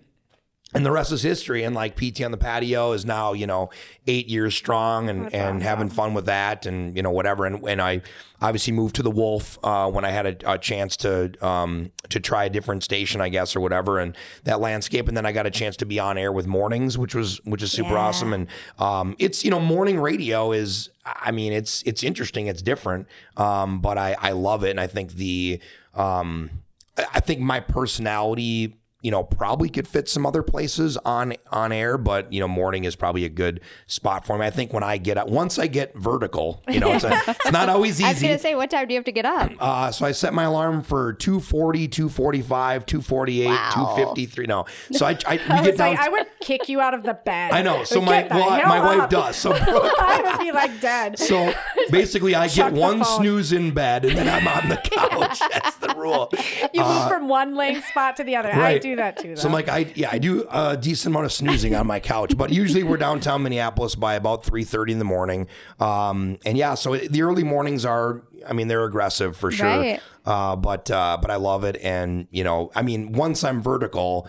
and 0.75 0.87
the 0.87 0.91
rest 0.91 1.13
is 1.13 1.23
history. 1.23 1.65
And 1.65 1.75
like 1.75 1.97
PT 1.97 2.23
on 2.23 2.31
the 2.31 2.39
patio 2.39 2.93
is 2.93 3.05
now, 3.05 3.33
you 3.33 3.47
know, 3.47 3.71
eight 4.07 4.29
years 4.29 4.55
strong 4.55 5.09
and, 5.09 5.25
That's 5.25 5.35
and 5.35 5.57
awesome. 5.57 5.61
having 5.61 5.89
fun 5.91 6.15
with 6.15 6.27
that 6.27 6.67
and, 6.67 6.97
you 6.97 7.03
know, 7.03 7.11
whatever. 7.11 7.45
And, 7.45 7.63
and 7.69 7.81
I 7.81 8.03
obviously 8.41 8.73
moved 8.73 8.97
to 8.97 9.03
the 9.03 9.11
Wolf 9.11 9.59
uh, 9.63 9.91
when 9.91 10.05
I 10.05 10.11
had 10.11 10.27
a, 10.27 10.53
a 10.55 10.59
chance 10.59 10.97
to 10.99 11.33
um, 11.45 11.93
to 12.09 12.21
try 12.21 12.45
a 12.45 12.51
different 12.51 12.83
station, 12.83 13.21
I 13.21 13.29
guess, 13.29 13.55
or 13.55 13.61
whatever, 13.61 13.99
and 13.99 14.17
that 14.45 14.61
landscape. 14.61 15.09
And 15.09 15.17
then 15.17 15.25
I 15.25 15.33
got 15.33 15.47
a 15.47 15.51
chance 15.51 15.77
to 15.79 15.87
be 15.87 15.99
on 15.99 16.19
air 16.19 16.33
with 16.33 16.47
mornings, 16.47 16.99
which 16.99 17.15
was 17.15 17.41
which 17.45 17.63
is 17.63 17.71
super 17.71 17.93
yeah. 17.93 17.99
awesome. 17.99 18.33
And 18.33 18.49
um, 18.79 19.15
it's, 19.19 19.45
you 19.45 19.51
know, 19.51 19.61
morning 19.61 20.01
radio 20.01 20.53
is, 20.53 20.91
I 21.05 21.31
mean, 21.31 21.53
it's 21.53 21.83
it's 21.85 22.03
interesting, 22.03 22.47
it's 22.47 22.63
different, 22.63 23.07
um, 23.37 23.81
but 23.81 23.99
I, 23.99 24.17
I 24.19 24.33
love 24.33 24.65
it. 24.65 24.71
And 24.71 24.81
I 24.81 24.87
think 24.87 25.13
the, 25.13 25.61
um, 25.95 26.51
I 26.97 27.21
think 27.21 27.41
my 27.41 27.61
personality 27.61 28.77
you 29.03 29.11
know, 29.11 29.25
probably 29.25 29.69
could 29.69 29.89
fit 29.89 30.09
some 30.09 30.25
other 30.25 30.43
places 30.43 30.97
on 30.99 31.35
on 31.51 31.73
air, 31.73 31.99
but 31.99 32.33
you 32.33 32.39
know, 32.39 32.47
morning 32.47 32.85
is 32.85 32.95
probably 32.95 33.25
a 33.25 33.29
good 33.29 33.61
spot 33.89 34.25
for 34.25 34.39
me. 34.39 34.47
I 34.47 34.51
think 34.51 34.73
when 34.73 34.85
I 34.85 34.97
get 34.97 35.19
up, 35.19 35.29
once 35.29 35.59
I 35.59 35.67
get 35.67 35.95
vertical, 35.97 36.63
you 36.69 36.79
know, 36.79 36.93
it's, 36.93 37.05
a, 37.05 37.21
it's 37.27 37.51
not 37.51 37.69
always 37.69 38.01
easy. 38.01 38.05
I 38.05 38.13
was 38.13 38.23
gonna 38.23 38.39
say, 38.39 38.55
what 38.55 38.71
time 38.71 38.87
do 38.87 38.95
you 38.95 38.99
have 38.99 39.05
to 39.07 39.13
get 39.13 39.27
up? 39.27 39.51
Uh, 39.59 39.91
so 39.91 40.07
I 40.07 40.13
set 40.13 40.33
my 40.33 40.45
alarm 40.45 40.83
for 40.83 41.15
240, 41.15 41.89
245, 41.89 42.87
248, 42.87 43.47
wow. 43.47 43.71
253. 43.75 44.47
No, 44.47 44.67
so 44.93 45.05
I, 45.05 45.19
I 45.27 45.35
we 45.35 45.43
I 45.43 45.65
get 45.65 45.77
down. 45.77 45.95
Like, 45.95 45.99
I 45.99 46.09
would 46.09 46.27
kick 46.41 46.69
you 46.69 46.81
out 46.81 46.95
of 46.95 47.03
the 47.03 47.15
bed. 47.15 47.53
I 47.53 47.63
know. 47.63 47.83
So 47.83 48.01
my 48.01 48.29
well, 48.31 48.51
my 48.51 48.79
up. 48.79 48.85
wife 48.85 49.11
does. 49.11 49.37
So 49.37 49.53
I 49.57 50.23
would 50.25 50.45
be 50.45 50.53
like 50.53 50.81
dead. 50.81 51.19
So 51.19 51.53
basically, 51.91 52.37
I 52.37 52.47
get 52.47 52.73
one 52.73 53.05
snooze 53.05 53.53
in 53.53 53.75
bed, 53.75 54.05
and 54.05 54.17
then 54.17 54.29
I'm 54.29 54.47
on 54.47 54.69
the 54.69 54.77
couch. 54.77 55.41
That's 55.41 55.77
the 55.79 55.93
rule. 55.97 56.33
You 56.73 56.83
uh, 56.83 57.01
move 57.01 57.09
from 57.09 57.29
one 57.29 57.57
laying 57.57 57.83
spot 57.83 58.17
to 58.17 58.25
the 58.25 58.37
other. 58.37 58.51
Right. 58.51 58.77
I 58.77 58.79
do 58.79 58.92
that 58.97 59.17
too. 59.17 59.29
Though. 59.29 59.35
So 59.35 59.49
I'm 59.49 59.53
like, 59.53 59.69
I 59.69 59.93
yeah, 59.95 60.09
I 60.11 60.19
do 60.19 60.47
a 60.51 60.77
decent 60.77 61.13
amount 61.13 61.27
of 61.27 61.33
snoozing 61.33 61.75
on 61.75 61.87
my 61.87 62.01
couch, 62.01 62.37
but 62.37 62.51
usually 62.53 62.83
we're 62.83 62.97
downtown 62.97 63.43
Minneapolis 63.43 63.95
by 63.95 64.15
about 64.15 64.45
three 64.45 64.65
thirty 64.65 64.93
in 64.93 64.99
the 64.99 65.05
morning. 65.05 65.47
Um, 65.81 66.39
and 66.45 66.57
yeah, 66.57 66.75
so 66.75 66.97
the 66.97 67.23
early 67.23 67.45
mornings 67.45 67.85
are, 67.85 68.23
I 68.47 68.53
mean, 68.53 68.69
they're 68.69 68.85
aggressive 68.85 69.37
for 69.37 69.51
sure. 69.51 69.67
Right. 69.67 70.01
Uh, 70.25 70.57
but 70.57 70.91
uh, 70.91 71.19
but 71.21 71.31
I 71.31 71.37
love 71.37 71.65
it, 71.65 71.77
and 71.83 72.27
you 72.31 72.45
know, 72.45 72.71
I 72.75 72.83
mean, 72.83 73.13
once 73.13 73.45
I'm 73.45 73.63
vertical. 73.63 74.29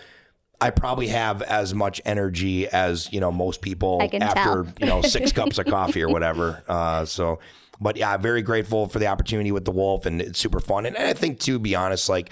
I 0.61 0.69
probably 0.69 1.09
have 1.09 1.41
as 1.41 1.73
much 1.73 1.99
energy 2.05 2.69
as 2.69 3.11
you 3.11 3.19
know 3.19 3.33
most 3.33 3.61
people 3.61 4.01
after 4.01 4.63
tell. 4.63 4.67
you 4.79 4.85
know 4.85 5.01
six 5.01 5.31
cups 5.33 5.57
of 5.57 5.65
coffee 5.65 6.01
or 6.01 6.07
whatever. 6.07 6.63
Uh, 6.69 7.03
so, 7.03 7.39
but 7.81 7.97
yeah, 7.97 8.15
very 8.15 8.41
grateful 8.41 8.87
for 8.87 8.97
the 8.97 9.07
opportunity 9.07 9.51
with 9.51 9.65
the 9.65 9.71
Wolf, 9.71 10.05
and 10.05 10.21
it's 10.21 10.39
super 10.39 10.61
fun. 10.61 10.85
And, 10.85 10.95
and 10.95 11.05
I 11.05 11.13
think, 11.13 11.41
to 11.41 11.59
be 11.59 11.75
honest, 11.75 12.07
like 12.07 12.31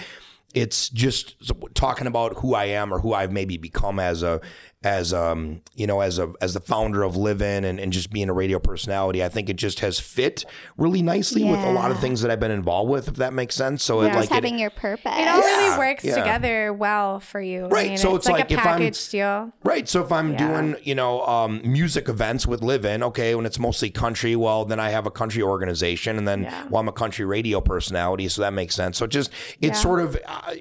it's 0.53 0.89
just 0.89 1.35
talking 1.73 2.07
about 2.07 2.37
who 2.37 2.55
I 2.55 2.65
am 2.65 2.93
or 2.93 2.99
who 2.99 3.13
I've 3.13 3.31
maybe 3.31 3.57
become 3.57 3.99
as 3.99 4.23
a 4.23 4.41
as 4.83 5.13
um 5.13 5.61
you 5.75 5.85
know 5.85 5.99
as 6.01 6.17
a 6.17 6.33
as 6.41 6.53
the 6.53 6.59
founder 6.59 7.03
of 7.03 7.15
Livin 7.15 7.63
and, 7.63 7.79
and 7.79 7.93
just 7.93 8.11
being 8.11 8.29
a 8.29 8.33
radio 8.33 8.57
personality 8.57 9.23
i 9.23 9.29
think 9.29 9.49
it 9.49 9.55
just 9.55 9.79
has 9.81 9.99
fit 9.99 10.43
really 10.77 11.01
nicely 11.01 11.43
yeah. 11.43 11.51
with 11.51 11.59
a 11.59 11.71
lot 11.71 11.91
of 11.91 11.99
things 11.99 12.21
that 12.21 12.31
i've 12.31 12.39
been 12.39 12.51
involved 12.51 12.89
with 12.89 13.07
if 13.07 13.15
that 13.15 13.33
makes 13.33 13.55
sense. 13.55 13.83
So 13.83 14.01
yeah, 14.01 14.09
it 14.09 14.15
like 14.15 14.29
having 14.29 14.55
it, 14.55 14.61
your 14.61 14.69
purpose. 14.71 15.13
It 15.15 15.27
all 15.27 15.39
really 15.39 15.65
yeah, 15.65 15.77
works 15.77 16.03
together 16.03 16.73
well 16.73 17.19
for 17.19 17.39
you. 17.39 17.67
Right 17.67 17.85
I 17.85 17.89
mean, 17.89 17.97
so 17.97 18.15
it's, 18.15 18.25
it's 18.25 18.31
like, 18.31 18.49
like, 18.49 18.59
a 18.59 18.61
package 18.61 19.09
deal. 19.09 19.51
Right 19.63 19.87
so 19.87 20.03
if 20.03 20.11
i'm 20.11 20.35
doing 20.35 20.75
you 20.83 20.95
know 20.95 21.25
um, 21.25 21.61
music 21.63 22.09
events 22.09 22.47
with 22.47 22.61
Livin 22.61 23.03
okay 23.03 23.35
when 23.35 23.45
it's 23.45 23.59
mostly 23.59 23.89
country 23.89 24.35
well 24.35 24.65
then 24.65 24.79
i 24.79 24.89
have 24.89 25.05
a 25.05 25.11
country 25.11 25.41
organization 25.41 26.17
and 26.17 26.27
then 26.27 26.43
well 26.69 26.79
i'm 26.79 26.87
a 26.87 26.91
country 26.91 27.25
radio 27.25 27.61
personality 27.61 28.27
so 28.31 28.41
that 28.41 28.53
makes 28.53 28.75
sense. 28.75 28.97
So 28.97 29.05
it 29.05 29.11
just 29.11 29.31
it's 29.59 29.81
sort 29.81 30.01
of 30.01 30.17
uh, 30.25 30.55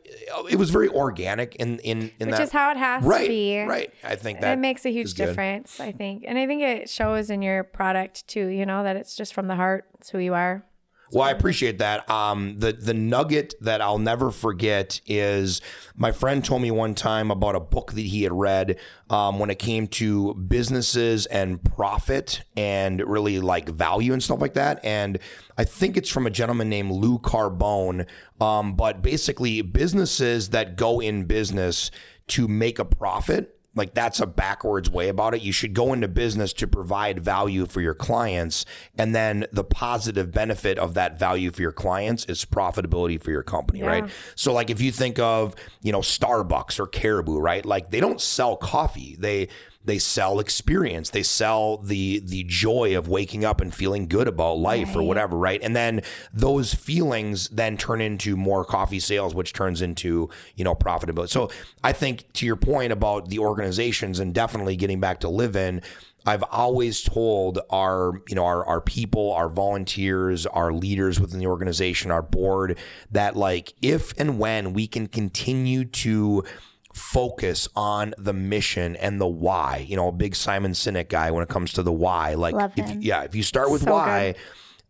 it 0.50 0.56
was 0.56 0.70
very 0.70 0.88
organic 0.88 1.54
in 1.56 1.78
in 1.80 2.10
in 2.18 2.28
which 2.28 2.36
that 2.36 2.42
is 2.42 2.52
how 2.52 2.70
it 2.70 2.76
has 2.76 3.04
right, 3.04 3.22
to 3.22 3.28
be. 3.28 3.60
right 3.60 3.92
I 4.10 4.16
think 4.16 4.40
that 4.40 4.54
it 4.54 4.58
makes 4.58 4.84
a 4.84 4.90
huge 4.90 5.14
good. 5.14 5.26
difference, 5.26 5.78
I 5.78 5.92
think. 5.92 6.24
And 6.26 6.36
I 6.36 6.46
think 6.46 6.62
it 6.62 6.90
shows 6.90 7.30
in 7.30 7.42
your 7.42 7.62
product 7.62 8.26
too, 8.26 8.48
you 8.48 8.66
know, 8.66 8.82
that 8.82 8.96
it's 8.96 9.14
just 9.14 9.32
from 9.32 9.46
the 9.46 9.54
heart. 9.54 9.86
It's 9.98 10.10
who 10.10 10.18
you 10.18 10.34
are. 10.34 10.64
Well, 11.12 11.24
I 11.24 11.32
appreciate 11.32 11.78
that. 11.78 12.08
Um, 12.08 12.58
the 12.58 12.72
the 12.72 12.94
nugget 12.94 13.54
that 13.60 13.80
I'll 13.80 13.98
never 13.98 14.30
forget 14.30 15.00
is 15.06 15.60
my 15.96 16.12
friend 16.12 16.44
told 16.44 16.62
me 16.62 16.70
one 16.70 16.94
time 16.94 17.32
about 17.32 17.56
a 17.56 17.60
book 17.60 17.92
that 17.94 18.00
he 18.00 18.22
had 18.22 18.32
read 18.32 18.78
um, 19.08 19.40
when 19.40 19.50
it 19.50 19.58
came 19.58 19.88
to 19.88 20.34
businesses 20.34 21.26
and 21.26 21.62
profit 21.64 22.42
and 22.56 23.00
really 23.00 23.40
like 23.40 23.68
value 23.68 24.12
and 24.12 24.22
stuff 24.22 24.40
like 24.40 24.54
that. 24.54 24.84
And 24.84 25.18
I 25.58 25.64
think 25.64 25.96
it's 25.96 26.08
from 26.08 26.28
a 26.28 26.30
gentleman 26.30 26.68
named 26.68 26.92
Lou 26.92 27.18
Carbone. 27.18 28.06
Um, 28.40 28.74
but 28.74 29.02
basically, 29.02 29.62
businesses 29.62 30.50
that 30.50 30.76
go 30.76 31.00
in 31.00 31.24
business 31.24 31.90
to 32.28 32.46
make 32.46 32.78
a 32.78 32.84
profit 32.84 33.59
like 33.74 33.94
that's 33.94 34.18
a 34.20 34.26
backwards 34.26 34.90
way 34.90 35.08
about 35.08 35.34
it. 35.34 35.42
You 35.42 35.52
should 35.52 35.74
go 35.74 35.92
into 35.92 36.08
business 36.08 36.52
to 36.54 36.66
provide 36.66 37.20
value 37.20 37.66
for 37.66 37.80
your 37.80 37.94
clients. 37.94 38.64
And 38.98 39.14
then 39.14 39.46
the 39.52 39.62
positive 39.64 40.32
benefit 40.32 40.78
of 40.78 40.94
that 40.94 41.18
value 41.18 41.50
for 41.52 41.62
your 41.62 41.72
clients 41.72 42.24
is 42.24 42.44
profitability 42.44 43.22
for 43.22 43.30
your 43.30 43.44
company, 43.44 43.82
right? 43.82 44.10
So 44.34 44.52
like 44.52 44.70
if 44.70 44.80
you 44.80 44.90
think 44.90 45.18
of, 45.20 45.54
you 45.82 45.92
know, 45.92 46.00
Starbucks 46.00 46.80
or 46.80 46.86
Caribou, 46.88 47.38
right? 47.38 47.64
Like 47.64 47.90
they 47.90 48.00
don't 48.00 48.20
sell 48.20 48.56
coffee. 48.56 49.16
They 49.18 49.48
they 49.84 49.98
sell 49.98 50.40
experience. 50.40 51.10
They 51.10 51.22
sell 51.22 51.78
the 51.78 52.20
the 52.20 52.44
joy 52.44 52.96
of 52.96 53.08
waking 53.08 53.44
up 53.44 53.60
and 53.60 53.74
feeling 53.74 54.08
good 54.08 54.28
about 54.28 54.58
life 54.58 54.94
or 54.94 55.02
whatever, 55.02 55.36
right? 55.36 55.60
And 55.62 55.74
then 55.74 56.02
those 56.32 56.74
feelings 56.74 57.48
then 57.48 57.76
turn 57.76 58.00
into 58.00 58.36
more 58.36 58.64
coffee 58.64 59.00
sales, 59.00 59.34
which 59.34 59.52
turns 59.52 59.80
into 59.80 60.28
you 60.54 60.64
know 60.64 60.74
profitability. 60.74 61.30
So 61.30 61.50
I 61.82 61.92
think 61.92 62.30
to 62.34 62.46
your 62.46 62.56
point 62.56 62.92
about 62.92 63.28
the 63.28 63.38
organizations 63.38 64.20
and 64.20 64.34
definitely 64.34 64.76
getting 64.76 65.00
back 65.00 65.20
to 65.20 65.28
Livin. 65.28 65.82
I've 66.26 66.44
always 66.50 67.02
told 67.02 67.60
our, 67.70 68.12
you 68.28 68.34
know, 68.34 68.44
our, 68.44 68.62
our 68.66 68.82
people, 68.82 69.32
our 69.32 69.48
volunteers, 69.48 70.44
our 70.44 70.70
leaders 70.70 71.18
within 71.18 71.38
the 71.38 71.46
organization, 71.46 72.10
our 72.10 72.20
board, 72.20 72.78
that 73.10 73.36
like 73.36 73.72
if 73.80 74.12
and 74.20 74.38
when 74.38 74.74
we 74.74 74.86
can 74.86 75.06
continue 75.06 75.86
to 75.86 76.44
focus 76.92 77.68
on 77.76 78.14
the 78.18 78.32
mission 78.32 78.96
and 78.96 79.20
the 79.20 79.26
why. 79.26 79.84
You 79.88 79.96
know, 79.96 80.08
a 80.08 80.12
big 80.12 80.34
Simon 80.34 80.72
Sinek 80.72 81.08
guy 81.08 81.30
when 81.30 81.42
it 81.42 81.48
comes 81.48 81.72
to 81.74 81.82
the 81.82 81.92
why. 81.92 82.34
Like, 82.34 82.54
Love 82.54 82.72
if, 82.76 83.02
yeah, 83.02 83.22
if 83.22 83.34
you 83.34 83.42
start 83.42 83.70
with 83.70 83.82
So 83.82 83.92
why, 83.92 84.34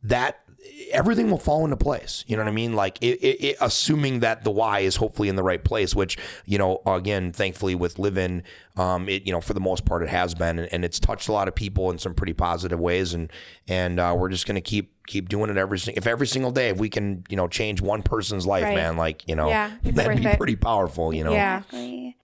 that 0.04 0.40
everything 0.92 1.30
will 1.30 1.38
fall 1.38 1.64
into 1.64 1.76
place. 1.76 2.24
You 2.26 2.36
know 2.36 2.42
what 2.42 2.48
I 2.50 2.54
mean? 2.54 2.74
Like, 2.74 2.98
it, 3.00 3.18
it, 3.20 3.44
it, 3.44 3.56
assuming 3.60 4.20
that 4.20 4.44
the 4.44 4.50
why 4.50 4.80
is 4.80 4.96
hopefully 4.96 5.28
in 5.28 5.36
the 5.36 5.42
right 5.42 5.62
place, 5.62 5.94
which 5.94 6.18
you 6.46 6.58
know, 6.58 6.82
again, 6.86 7.32
thankfully 7.32 7.74
with 7.74 7.98
Livin, 7.98 8.42
um, 8.76 9.08
it 9.08 9.26
you 9.26 9.32
know 9.32 9.40
for 9.40 9.54
the 9.54 9.60
most 9.60 9.84
part 9.84 10.02
it 10.02 10.08
has 10.08 10.34
been, 10.34 10.58
and, 10.58 10.72
and 10.72 10.84
it's 10.84 10.98
touched 11.00 11.28
a 11.28 11.32
lot 11.32 11.48
of 11.48 11.54
people 11.54 11.90
in 11.90 11.98
some 11.98 12.14
pretty 12.14 12.32
positive 12.32 12.80
ways, 12.80 13.14
and 13.14 13.30
and 13.68 14.00
uh, 14.00 14.14
we're 14.18 14.28
just 14.30 14.46
gonna 14.46 14.60
keep 14.60 14.92
keep 15.06 15.28
doing 15.28 15.50
it 15.50 15.56
every 15.56 15.78
if 15.96 16.06
every 16.06 16.26
single 16.26 16.50
day 16.52 16.68
if 16.68 16.78
we 16.78 16.88
can 16.88 17.24
you 17.28 17.36
know 17.36 17.48
change 17.48 17.80
one 17.80 18.02
person's 18.02 18.46
life, 18.46 18.64
Right. 18.64 18.74
man, 18.76 18.96
like 18.96 19.26
you 19.28 19.34
know 19.36 19.48
Yeah, 19.48 19.70
that'd 19.82 20.16
be 20.18 20.26
it. 20.26 20.36
pretty 20.38 20.56
powerful. 20.56 21.12
You 21.12 21.24
know. 21.24 21.32
Yeah. 21.32 21.58
Exactly. 21.58 22.16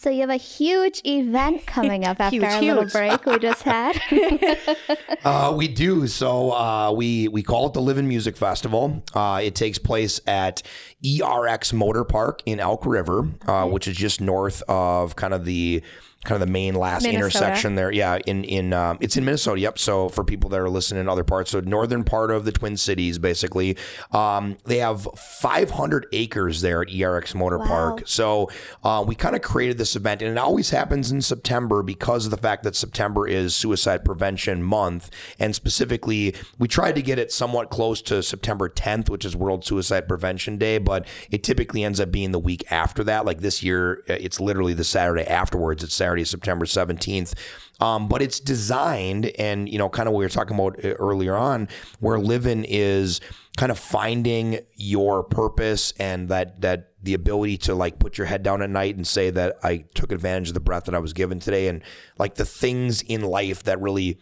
So 0.00 0.10
you 0.10 0.20
have 0.20 0.30
a 0.30 0.36
huge 0.36 1.02
event 1.04 1.66
coming 1.66 2.04
up 2.04 2.20
after 2.20 2.36
Huge, 2.36 2.44
our 2.44 2.62
little 2.62 2.84
break 2.84 3.26
we 3.26 3.38
just 3.38 3.62
had. 3.62 4.00
Uh, 5.24 5.52
we 5.54 5.66
do. 5.66 6.06
So 6.06 6.52
uh, 6.52 6.92
we 6.92 7.26
we 7.28 7.42
call 7.42 7.66
it 7.66 7.72
the 7.72 7.82
Livin 7.82 8.06
Music 8.06 8.36
Festival. 8.36 9.02
Uh, 9.12 9.40
it 9.42 9.54
takes 9.56 9.78
place 9.78 10.20
at 10.26 10.62
ERX 11.04 11.72
Motor 11.72 12.04
Park 12.04 12.40
in 12.46 12.60
Elk 12.60 12.86
River, 12.86 13.28
uh, 13.46 13.66
which 13.66 13.88
is 13.88 13.96
just 13.96 14.20
north 14.20 14.62
of 14.68 15.16
kind 15.16 15.34
of 15.34 15.44
the 15.44 15.82
kind 16.24 16.42
of 16.42 16.46
the 16.46 16.52
main 16.52 16.74
last 16.74 17.04
Minnesota. 17.04 17.24
intersection 17.24 17.74
there. 17.74 17.92
Yeah, 17.92 18.18
in 18.26 18.44
in 18.44 18.72
um, 18.72 18.98
it's 19.00 19.16
in 19.16 19.24
Minnesota. 19.24 19.60
Yep. 19.60 19.78
So 19.78 20.08
for 20.08 20.24
people 20.24 20.50
that 20.50 20.60
are 20.60 20.68
listening 20.68 21.00
in 21.00 21.08
other 21.08 21.24
parts, 21.24 21.50
so 21.50 21.60
northern 21.60 22.04
part 22.04 22.30
of 22.30 22.44
the 22.44 22.52
Twin 22.52 22.76
Cities, 22.76 23.18
basically, 23.18 23.76
um, 24.12 24.56
they 24.64 24.78
have 24.78 25.02
500 25.16 26.06
acres 26.12 26.60
there 26.60 26.82
at 26.82 26.88
ERX 26.88 27.34
Motor 27.34 27.58
Park. 27.58 28.02
So 28.06 28.50
uh, 28.82 29.04
we 29.06 29.14
kind 29.14 29.36
of 29.36 29.42
created 29.42 29.78
this 29.78 29.94
event, 29.96 30.22
and 30.22 30.30
it 30.30 30.38
always 30.38 30.70
happens 30.70 31.12
in 31.12 31.22
September 31.22 31.82
because 31.82 32.24
of 32.24 32.30
the 32.30 32.36
fact 32.36 32.64
that 32.64 32.74
September 32.74 33.26
is 33.26 33.54
Suicide 33.54 34.04
Prevention 34.04 34.62
Month, 34.62 35.10
and 35.38 35.54
specifically, 35.54 36.34
we 36.58 36.66
tried 36.68 36.94
to 36.96 37.02
get 37.02 37.18
it 37.18 37.30
somewhat 37.32 37.70
close 37.70 38.02
to 38.02 38.22
September 38.22 38.68
10th, 38.68 39.08
which 39.08 39.24
is 39.24 39.36
World 39.36 39.64
Suicide 39.64 40.08
Prevention 40.08 40.58
Day, 40.58 40.78
but 40.78 41.06
it 41.30 41.42
typically 41.42 41.84
ends 41.84 42.00
up 42.00 42.10
being 42.10 42.32
the 42.32 42.38
week 42.38 42.64
after 42.70 43.04
that. 43.04 43.24
Like 43.24 43.40
this 43.40 43.62
year, 43.62 44.02
uh, 44.08 44.14
it's 44.14 44.40
literally 44.40 44.74
the 44.74 44.84
Saturday 44.84 45.24
afterwards. 45.24 45.84
It's 45.84 45.94
Saturday, 45.94 46.07
September 46.24 46.66
17th. 46.66 47.34
Um, 47.80 48.08
but 48.08 48.22
it's 48.22 48.40
designed, 48.40 49.26
and 49.38 49.68
you 49.68 49.78
know, 49.78 49.88
kind 49.88 50.08
of 50.08 50.12
what 50.12 50.18
we 50.18 50.24
were 50.24 50.30
talking 50.30 50.56
about 50.58 50.84
uh, 50.84 50.94
earlier 50.94 51.36
on, 51.36 51.68
where 52.00 52.18
living 52.18 52.64
is 52.66 53.20
kind 53.56 53.70
of 53.70 53.78
finding 53.78 54.60
your 54.74 55.22
purpose 55.22 55.92
and 55.98 56.28
that 56.28 56.60
that 56.60 56.92
the 57.02 57.14
ability 57.14 57.56
to 57.56 57.74
like 57.74 58.00
put 58.00 58.18
your 58.18 58.26
head 58.26 58.42
down 58.42 58.62
at 58.62 58.70
night 58.70 58.96
and 58.96 59.06
say 59.06 59.30
that 59.30 59.58
I 59.62 59.84
took 59.94 60.10
advantage 60.10 60.48
of 60.48 60.54
the 60.54 60.60
breath 60.60 60.84
that 60.86 60.94
I 60.94 60.98
was 60.98 61.12
given 61.12 61.38
today, 61.38 61.68
and 61.68 61.82
like 62.18 62.34
the 62.34 62.44
things 62.44 63.02
in 63.02 63.22
life 63.22 63.62
that 63.64 63.80
really 63.80 64.18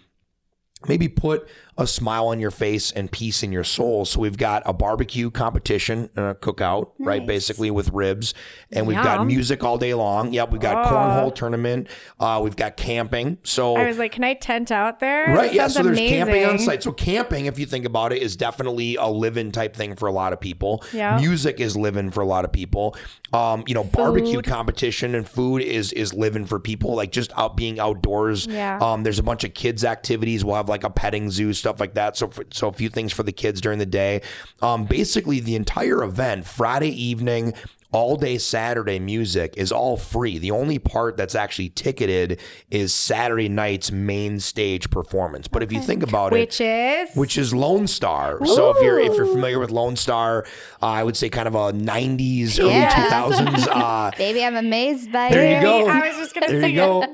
maybe 0.87 1.09
put 1.09 1.49
a 1.78 1.86
smile 1.86 2.28
on 2.28 2.40
your 2.40 2.50
face 2.50 2.90
and 2.92 3.10
peace 3.12 3.42
in 3.42 3.52
your 3.52 3.64
soul. 3.64 4.04
So 4.04 4.20
we've 4.20 4.36
got 4.36 4.62
a 4.64 4.72
barbecue 4.72 5.30
competition 5.30 6.08
and 6.16 6.26
a 6.26 6.34
cookout, 6.34 6.90
right? 6.98 7.26
Basically 7.26 7.70
with 7.70 7.90
ribs, 7.90 8.32
and 8.72 8.86
we've 8.86 8.96
got 8.96 9.26
music 9.26 9.62
all 9.62 9.76
day 9.78 9.92
long. 9.94 10.32
Yep, 10.32 10.52
we've 10.52 10.60
got 10.60 10.86
Oh. 10.86 10.90
cornhole 10.90 11.34
tournament. 11.34 11.88
Uh, 12.18 12.40
we've 12.42 12.56
got 12.56 12.76
camping. 12.76 13.38
So 13.42 13.76
I 13.76 13.86
was 13.86 13.98
like, 13.98 14.12
can 14.12 14.24
I 14.24 14.34
tent 14.34 14.70
out 14.70 15.00
there? 15.00 15.26
Right, 15.26 15.50
That 15.50 15.54
yeah. 15.54 15.68
So 15.68 15.82
there's 15.82 15.98
amazing. 15.98 16.16
camping 16.18 16.44
on 16.46 16.58
site. 16.58 16.82
So 16.82 16.92
camping, 16.92 17.46
if 17.46 17.58
you 17.58 17.66
think 17.66 17.84
about 17.84 18.12
it, 18.12 18.22
is 18.22 18.36
definitely 18.36 18.96
a 18.96 19.06
Livin 19.06 19.52
type 19.52 19.76
thing 19.76 19.96
for 19.96 20.06
a 20.08 20.12
lot 20.12 20.32
of 20.32 20.40
people. 20.40 20.82
Yeah. 20.92 21.18
Music 21.18 21.60
is 21.60 21.76
living 21.76 22.10
for 22.10 22.20
a 22.22 22.26
lot 22.26 22.44
of 22.44 22.52
people. 22.52 22.96
Um, 23.32 23.64
you 23.66 23.74
know, 23.74 23.84
barbecue 23.84 24.40
competition 24.40 25.14
and 25.14 25.28
food 25.28 25.60
is 25.62 25.92
is 25.92 26.14
living 26.14 26.46
for 26.46 26.58
people. 26.58 26.94
Like 26.94 27.12
just 27.12 27.32
out 27.36 27.56
being 27.56 27.78
outdoors. 27.78 28.46
Yeah. 28.46 28.78
Um, 28.80 29.02
there's 29.02 29.18
a 29.18 29.22
bunch 29.22 29.44
of 29.44 29.52
kids 29.54 29.84
activities. 29.84 30.44
We'll 30.44 30.54
have 30.56 30.68
like 30.68 30.84
a 30.84 30.90
petting 30.90 31.30
zoo, 31.30 31.52
stuff 31.66 31.81
like 31.81 31.94
that. 31.94 32.16
So 32.16 32.29
for, 32.29 32.44
so 32.52 32.68
a 32.68 32.72
few 32.72 32.88
things 32.88 33.12
for 33.12 33.24
the 33.24 33.33
kids 33.33 33.61
during 33.61 33.81
the 33.81 33.87
day. 33.87 34.22
Um, 34.62 34.85
basically 34.85 35.40
the 35.40 35.57
entire 35.57 36.05
event, 36.05 36.46
Friday 36.46 36.90
evening. 36.90 37.55
All 37.96 38.16
day 38.16 38.37
Saturday 38.37 38.98
music 38.98 39.54
is 39.56 39.72
all 39.72 39.96
free. 39.96 40.37
The 40.37 40.50
only 40.50 40.78
part 40.78 41.16
that's 41.16 41.35
actually 41.35 41.70
ticketed 41.70 42.40
is 42.70 42.92
Saturday 42.92 43.48
night's 43.48 43.90
main 43.90 44.38
stage 44.38 44.90
performance. 44.90 45.48
But 45.48 45.62
if 45.62 45.72
you 45.72 45.80
think 45.80 46.02
about 46.02 46.35
it, 46.35 46.40
Which 46.40 46.61
is 46.61 47.09
which 47.16 47.38
is 47.38 47.54
Lone 47.54 47.87
Star. 47.87 48.44
So 48.44 48.68
if 48.68 48.82
you're 48.82 48.98
if 49.00 49.16
you're 49.16 49.24
familiar 49.24 49.59
with 49.59 49.70
Lone 49.70 49.96
Star, 49.96 50.44
uh, 50.82 50.87
I 50.87 51.04
would 51.04 51.16
say 51.16 51.30
kind 51.30 51.48
of 51.48 51.54
a 51.54 51.72
'90s, 51.72 52.61
early 52.61 52.72
Yeah. 52.74 52.90
2000s. 53.09 53.66
Uh, 53.66 54.11
Baby, 54.18 54.44
I'm 54.44 54.56
amazed 54.56 55.11
by 55.11 55.28
it. 55.28 55.30
there 55.32 55.56
you 55.56 55.62
go. 55.62 55.88
I 55.88 56.09
was 56.09 56.16
just 56.18 56.35
gonna 56.35 56.48
there 56.48 56.61
say 56.61 56.68
you 56.72 56.76
go. 56.76 57.02
it. 57.02 57.11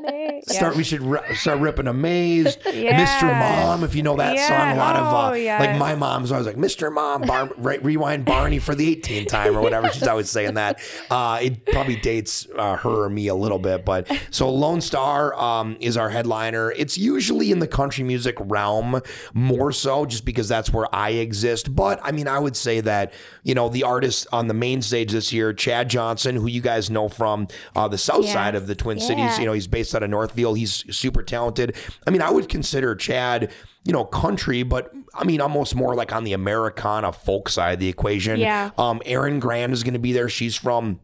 Yeah. 0.49 0.53
Start. 0.57 0.75
We 0.75 0.83
should 0.83 1.03
ri- 1.03 1.37
start 1.37 1.61
ripping 1.61 1.87
"Amazed," 1.87 2.59
Yes. 2.66 3.23
"Mr. 3.23 3.29
Mom." 3.38 3.85
If 3.85 3.95
you 3.95 4.03
know 4.03 4.16
that 4.16 4.35
Yeah. 4.35 4.49
song, 4.49 4.77
a 4.77 4.81
lot 4.81 4.97
of 4.97 5.07
uh, 5.07 5.29
Oh, 5.31 5.33
yes. 5.35 5.61
like 5.61 5.79
my 5.79 5.95
mom's 5.95 6.33
always 6.33 6.47
like 6.49 6.57
"Mr. 6.57 6.92
Mom," 6.92 7.23
Bar- 7.23 7.51
re- 7.57 7.79
rewind 7.79 8.25
Barney 8.25 8.59
for 8.59 8.75
the 8.75 8.97
18th 8.97 9.29
time 9.29 9.57
or 9.57 9.61
whatever. 9.62 9.88
She's 9.90 10.09
always 10.09 10.29
saying 10.29 10.55
that. 10.55 10.72
Uh, 11.11 11.39
it 11.43 11.67
probably 11.67 11.97
dates 11.97 12.47
uh, 12.57 12.77
her 12.77 13.05
or 13.05 13.11
me 13.11 13.29
a 13.29 13.35
little 13.35 13.59
bit, 13.59 13.85
but 13.85 14.11
so 14.31 14.51
Lone 14.51 14.81
Star 14.81 15.35
um, 15.35 15.77
is 15.81 15.97
our 15.97 16.11
headliner. 16.11 16.73
It's 16.73 16.97
usually 16.97 17.51
in 17.51 17.59
the 17.59 17.67
country 17.67 18.05
music 18.05 18.37
realm 18.41 19.01
more 19.35 19.73
so, 19.73 20.07
just 20.07 20.25
because 20.25 20.49
that's 20.49 20.73
where 20.73 20.93
I 20.95 21.11
exist. 21.11 21.75
But 21.75 22.01
I 22.03 22.13
mean, 22.13 22.29
I 22.29 22.39
would 22.39 22.57
say 22.57 22.81
that 22.81 23.13
you 23.43 23.55
know 23.55 23.69
the 23.69 23.85
artist 23.85 24.27
on 24.33 24.49
the 24.49 24.55
main 24.55 24.83
stage 24.83 25.13
this 25.13 25.33
year, 25.33 25.53
Chad 25.53 25.89
Johnson, 25.91 26.37
who 26.37 26.47
you 26.47 26.61
guys 26.61 26.91
know 26.91 27.09
from 27.09 27.49
uh, 27.77 27.89
the 27.89 27.99
south 27.99 28.29
side 28.29 28.55
of 28.55 28.67
the 28.67 28.75
Twin 28.75 29.01
Cities. 29.01 29.39
You 29.39 29.47
know, 29.47 29.53
he's 29.53 29.67
based 29.67 29.95
out 29.95 30.03
of 30.03 30.11
Northfield. 30.11 30.59
He's 30.59 30.85
super 30.97 31.23
talented. 31.23 31.77
I 32.07 32.11
mean, 32.11 32.23
I 32.23 32.31
would 32.31 32.49
consider 32.49 32.95
Chad, 32.95 33.51
you 33.85 33.93
know, 33.93 34.05
country, 34.05 34.63
but 34.63 34.93
I 35.14 35.25
mean, 35.25 35.40
almost 35.40 35.75
more 35.75 35.94
like 35.94 36.12
on 36.12 36.25
the 36.25 36.33
Americana 36.33 37.12
folk 37.12 37.48
side 37.48 37.75
of 37.75 37.81
the 37.81 37.88
equation. 37.88 38.40
Yeah. 38.40 38.70
Um, 38.79 39.03
Erin 39.05 39.40
Grand 39.40 39.72
is 39.72 39.83
going 39.83 39.94
to 39.94 40.01
be 40.01 40.12
there. 40.12 40.29
She's 40.29 40.57
from. 40.57 41.01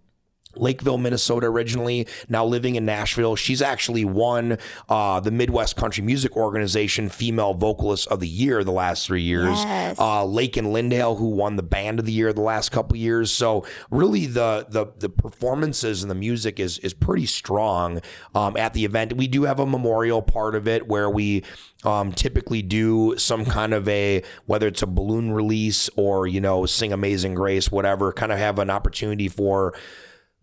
Lakeville, 0.61 0.99
Minnesota, 0.99 1.47
originally, 1.47 2.07
now 2.29 2.45
living 2.45 2.75
in 2.77 2.85
Nashville. 2.85 3.37
She's 3.37 3.63
actually 3.63 4.05
won 4.05 4.59
uh, 4.89 5.21
the 5.21 5.31
Midwest 5.31 5.77
Country 5.77 6.03
Music 6.05 6.37
Organization 6.37 7.09
Female 7.09 7.55
Vocalist 7.55 8.09
of 8.09 8.21
the 8.21 8.29
Year 8.29 8.65
the 8.65 8.73
last 8.73 9.07
three 9.07 9.23
years. 9.23 9.59
Yes. 9.59 9.99
Uh, 9.99 10.25
Lake 10.25 10.57
and 10.57 10.69
Lindale, 10.69 11.19
who 11.19 11.29
won 11.29 11.57
the 11.57 11.63
Band 11.63 11.99
of 11.99 12.07
the 12.07 12.13
Year 12.13 12.33
the 12.33 12.41
last 12.41 12.71
couple 12.71 12.97
years. 12.97 13.31
So 13.31 13.65
really, 13.91 14.27
the 14.27 14.67
the 14.69 14.87
the 14.99 15.09
performances 15.09 16.03
and 16.03 16.11
the 16.11 16.15
music 16.15 16.61
is 16.61 16.79
is 16.79 16.95
pretty 16.95 17.27
strong 17.27 18.01
um, 18.35 18.57
at 18.57 18.75
the 18.75 18.85
event. 18.85 19.17
We 19.17 19.29
do 19.29 19.45
have 19.45 19.61
a 19.61 19.67
memorial 19.67 20.23
part 20.23 20.55
of 20.55 20.69
it 20.69 20.87
where 20.87 21.09
we 21.11 21.45
um, 21.85 22.13
typically 22.13 22.63
do 22.63 23.17
some 23.17 23.45
kind 23.45 23.73
of 23.73 23.89
a 23.89 24.23
whether 24.47 24.67
it's 24.67 24.83
a 24.83 24.87
balloon 24.87 25.33
release 25.33 25.89
or 25.97 26.27
you 26.27 26.41
know 26.41 26.67
sing 26.67 26.93
Amazing 26.93 27.35
Grace, 27.35 27.71
whatever. 27.71 28.13
Kind 28.13 28.33
of 28.33 28.39
have 28.39 28.59
an 28.59 28.71
opportunity 28.71 29.29
for 29.29 29.75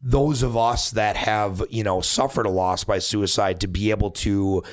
those 0.01 0.43
of 0.43 0.55
us 0.55 0.91
that 0.91 1.15
have, 1.17 1.63
you 1.69 1.83
know, 1.83 2.01
suffered 2.01 2.45
a 2.45 2.49
loss 2.49 2.83
by 2.83 2.99
suicide 2.99 3.59
to 3.61 3.67
be 3.67 3.89
able 3.91 4.11
to 4.11 4.63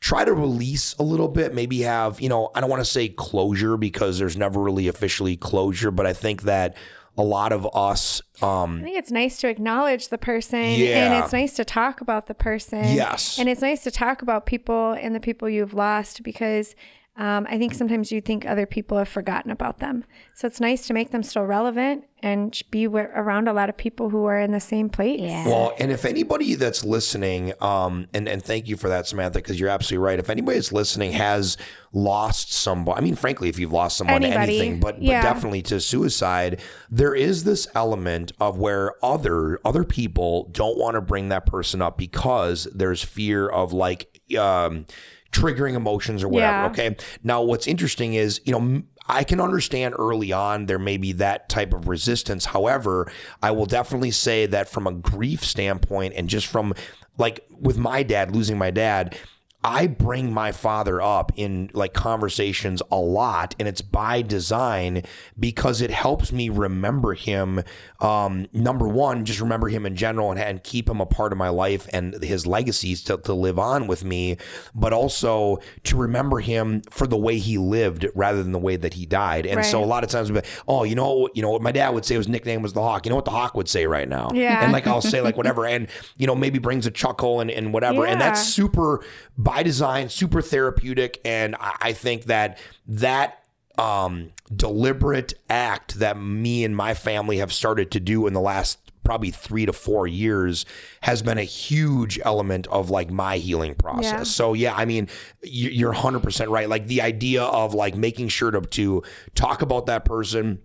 try 0.00 0.24
to 0.24 0.32
release 0.32 0.94
a 0.98 1.02
little 1.02 1.26
bit, 1.28 1.52
maybe 1.54 1.80
have, 1.80 2.20
you 2.20 2.28
know, 2.28 2.50
I 2.54 2.60
don't 2.60 2.70
want 2.70 2.80
to 2.80 2.90
say 2.90 3.08
closure 3.08 3.76
because 3.76 4.18
there's 4.18 4.36
never 4.36 4.60
really 4.60 4.86
officially 4.86 5.36
closure, 5.36 5.90
but 5.90 6.06
I 6.06 6.12
think 6.12 6.42
that 6.42 6.76
a 7.16 7.22
lot 7.24 7.50
of 7.52 7.66
us 7.74 8.22
um 8.42 8.78
I 8.78 8.84
think 8.84 8.96
it's 8.96 9.10
nice 9.10 9.40
to 9.40 9.48
acknowledge 9.48 10.06
the 10.08 10.18
person 10.18 10.60
Yeah. 10.62 11.12
and 11.12 11.24
it's 11.24 11.32
nice 11.32 11.54
to 11.54 11.64
talk 11.64 12.00
about 12.00 12.26
the 12.28 12.34
person. 12.34 12.84
Yes. 12.94 13.40
And 13.40 13.48
it's 13.48 13.60
nice 13.60 13.82
to 13.82 13.90
talk 13.90 14.22
about 14.22 14.46
people 14.46 14.92
and 14.92 15.16
the 15.16 15.20
people 15.20 15.48
you've 15.48 15.74
lost 15.74 16.22
because 16.22 16.76
um, 17.18 17.48
I 17.50 17.58
think 17.58 17.74
sometimes 17.74 18.12
you 18.12 18.20
think 18.20 18.46
other 18.46 18.64
people 18.64 18.96
have 18.96 19.08
forgotten 19.08 19.50
about 19.50 19.80
them. 19.80 20.04
So 20.34 20.46
it's 20.46 20.60
nice 20.60 20.86
to 20.86 20.94
make 20.94 21.10
them 21.10 21.24
still 21.24 21.42
relevant 21.42 22.04
and 22.22 22.56
be 22.70 22.86
around 22.86 23.48
a 23.48 23.52
lot 23.52 23.68
of 23.68 23.76
people 23.76 24.10
who 24.10 24.24
are 24.26 24.38
in 24.38 24.52
the 24.52 24.60
same 24.60 24.88
place. 24.88 25.20
Yeah. 25.20 25.46
Well, 25.46 25.74
and 25.80 25.90
if 25.90 26.04
anybody 26.04 26.54
that's 26.54 26.84
listening, 26.84 27.54
um, 27.60 28.06
and 28.14 28.28
and 28.28 28.40
thank 28.40 28.68
you 28.68 28.76
for 28.76 28.88
that, 28.88 29.08
Samantha, 29.08 29.40
because 29.40 29.58
you're 29.58 29.68
absolutely 29.68 30.04
right. 30.04 30.20
If 30.20 30.30
anybody 30.30 30.58
that's 30.58 30.70
listening 30.70 31.10
has 31.12 31.56
lost 31.92 32.52
somebody, 32.52 32.98
I 32.98 33.00
mean, 33.02 33.16
frankly, 33.16 33.48
if 33.48 33.58
you've 33.58 33.72
lost 33.72 33.96
someone 33.96 34.22
to 34.22 34.28
anything, 34.28 34.78
but 34.78 35.02
yeah. 35.02 35.20
but 35.20 35.34
definitely 35.34 35.62
to 35.62 35.80
suicide, 35.80 36.60
there 36.88 37.16
is 37.16 37.42
this 37.42 37.66
element 37.74 38.30
of 38.38 38.58
where 38.58 38.94
other 39.04 39.58
other 39.64 39.82
people 39.82 40.50
don't 40.52 40.78
want 40.78 40.94
to 40.94 41.00
bring 41.00 41.30
that 41.30 41.46
person 41.46 41.82
up 41.82 41.98
because 41.98 42.68
there's 42.72 43.02
fear 43.02 43.48
of 43.48 43.72
like. 43.72 44.20
Um, 44.38 44.86
triggering 45.32 45.74
emotions 45.74 46.22
or 46.24 46.28
whatever 46.28 46.52
Yeah. 46.62 46.66
okay 46.70 46.96
now 47.22 47.42
what's 47.42 47.66
interesting 47.66 48.14
is 48.14 48.40
you 48.44 48.52
know 48.58 48.82
I 49.10 49.24
can 49.24 49.40
understand 49.40 49.94
early 49.98 50.32
on 50.32 50.66
there 50.66 50.78
may 50.78 50.98
be 50.98 51.12
that 51.12 51.48
type 51.48 51.72
of 51.72 51.88
resistance. 51.88 52.44
However, 52.44 53.10
I 53.42 53.52
will 53.52 53.64
definitely 53.64 54.10
say 54.10 54.44
that 54.44 54.68
from 54.68 54.86
a 54.86 54.92
grief 54.92 55.42
standpoint 55.42 56.12
and 56.14 56.28
just 56.28 56.46
from 56.46 56.74
like 57.16 57.46
with 57.50 57.78
my 57.78 58.02
dad, 58.02 58.36
losing 58.36 58.58
my 58.58 58.70
dad, 58.70 59.16
I 59.64 59.88
bring 59.88 60.32
my 60.32 60.52
father 60.52 61.02
up 61.02 61.32
in 61.34 61.70
like 61.72 61.92
conversations 61.92 62.80
a 62.92 62.96
lot 62.96 63.56
and 63.58 63.66
it's 63.66 63.82
by 63.82 64.22
design 64.22 65.02
because 65.38 65.80
it 65.80 65.90
helps 65.90 66.30
me 66.30 66.48
remember 66.48 67.14
him. 67.14 67.62
Um, 68.00 68.46
number 68.52 68.86
one, 68.86 69.24
just 69.24 69.40
remember 69.40 69.68
him 69.68 69.84
in 69.84 69.96
general 69.96 70.30
and, 70.30 70.38
and 70.38 70.62
keep 70.62 70.88
him 70.88 71.00
a 71.00 71.06
part 71.06 71.32
of 71.32 71.38
my 71.38 71.48
life 71.48 71.88
and 71.92 72.22
his 72.22 72.46
legacies 72.46 73.02
to, 73.04 73.16
to 73.18 73.34
live 73.34 73.58
on 73.58 73.88
with 73.88 74.04
me, 74.04 74.36
but 74.76 74.92
also 74.92 75.58
to 75.84 75.96
remember 75.96 76.38
him 76.38 76.82
for 76.82 77.08
the 77.08 77.16
way 77.16 77.38
he 77.38 77.58
lived 77.58 78.06
rather 78.14 78.42
than 78.42 78.52
the 78.52 78.58
way 78.60 78.76
that 78.76 78.94
he 78.94 79.06
died. 79.06 79.44
And 79.44 79.66
so 79.66 79.82
a 79.82 79.86
lot 79.86 80.04
of 80.04 80.10
times, 80.10 80.30
we'll 80.30 80.42
oh, 80.68 80.84
you 80.84 80.94
know, 80.94 81.28
you 81.34 81.42
know 81.42 81.50
what 81.50 81.62
my 81.62 81.72
dad 81.72 81.90
would 81.90 82.04
say 82.04 82.14
his 82.14 82.28
nickname 82.28 82.62
was 82.62 82.74
the 82.74 82.82
Hawk. 82.82 83.04
You 83.04 83.10
know 83.10 83.16
what 83.16 83.24
the 83.24 83.32
Hawk 83.32 83.56
would 83.56 83.68
say 83.68 83.86
right 83.86 84.08
now? 84.08 84.30
Yeah. 84.32 84.62
And 84.62 84.72
like 84.72 84.86
I'll 84.86 85.02
say 85.02 85.20
like 85.20 85.36
whatever, 85.36 85.66
and 85.66 85.88
you 86.16 86.28
know 86.28 86.36
maybe 86.36 86.60
brings 86.60 86.86
a 86.86 86.90
chuckle 86.92 87.40
and, 87.40 87.50
and 87.50 87.72
whatever, 87.72 88.06
and 88.06 88.20
that's 88.20 88.42
super 88.42 89.04
by 89.48 89.62
design, 89.62 90.10
super 90.10 90.42
therapeutic, 90.42 91.20
and 91.24 91.56
I, 91.56 91.76
I 91.80 91.92
think 91.94 92.24
that 92.24 92.58
that 92.86 93.44
um, 93.78 94.32
deliberate 94.54 95.32
act 95.48 95.98
that 96.00 96.18
me 96.20 96.64
and 96.64 96.76
my 96.76 96.92
family 96.94 97.38
have 97.38 97.52
started 97.52 97.90
to 97.92 98.00
do 98.00 98.26
in 98.26 98.34
the 98.34 98.40
last 98.40 98.78
probably 99.04 99.30
three 99.30 99.64
to 99.64 99.72
four 99.72 100.06
years 100.06 100.66
has 101.00 101.22
been 101.22 101.38
a 101.38 101.42
huge 101.44 102.20
element 102.24 102.66
of 102.66 102.90
like 102.90 103.10
my 103.10 103.38
healing 103.38 103.74
process. 103.74 104.04
Yeah. 104.12 104.22
So 104.24 104.52
yeah, 104.52 104.74
I 104.74 104.84
mean, 104.84 105.08
you- 105.42 105.70
you're 105.70 105.94
100% 105.94 106.50
right. 106.50 106.68
Like 106.68 106.88
the 106.88 107.00
idea 107.00 107.42
of 107.44 107.72
like 107.72 107.96
making 107.96 108.28
sure 108.28 108.50
to 108.50 108.60
to 108.60 109.02
talk 109.34 109.62
about 109.62 109.86
that 109.86 110.04
person 110.04 110.58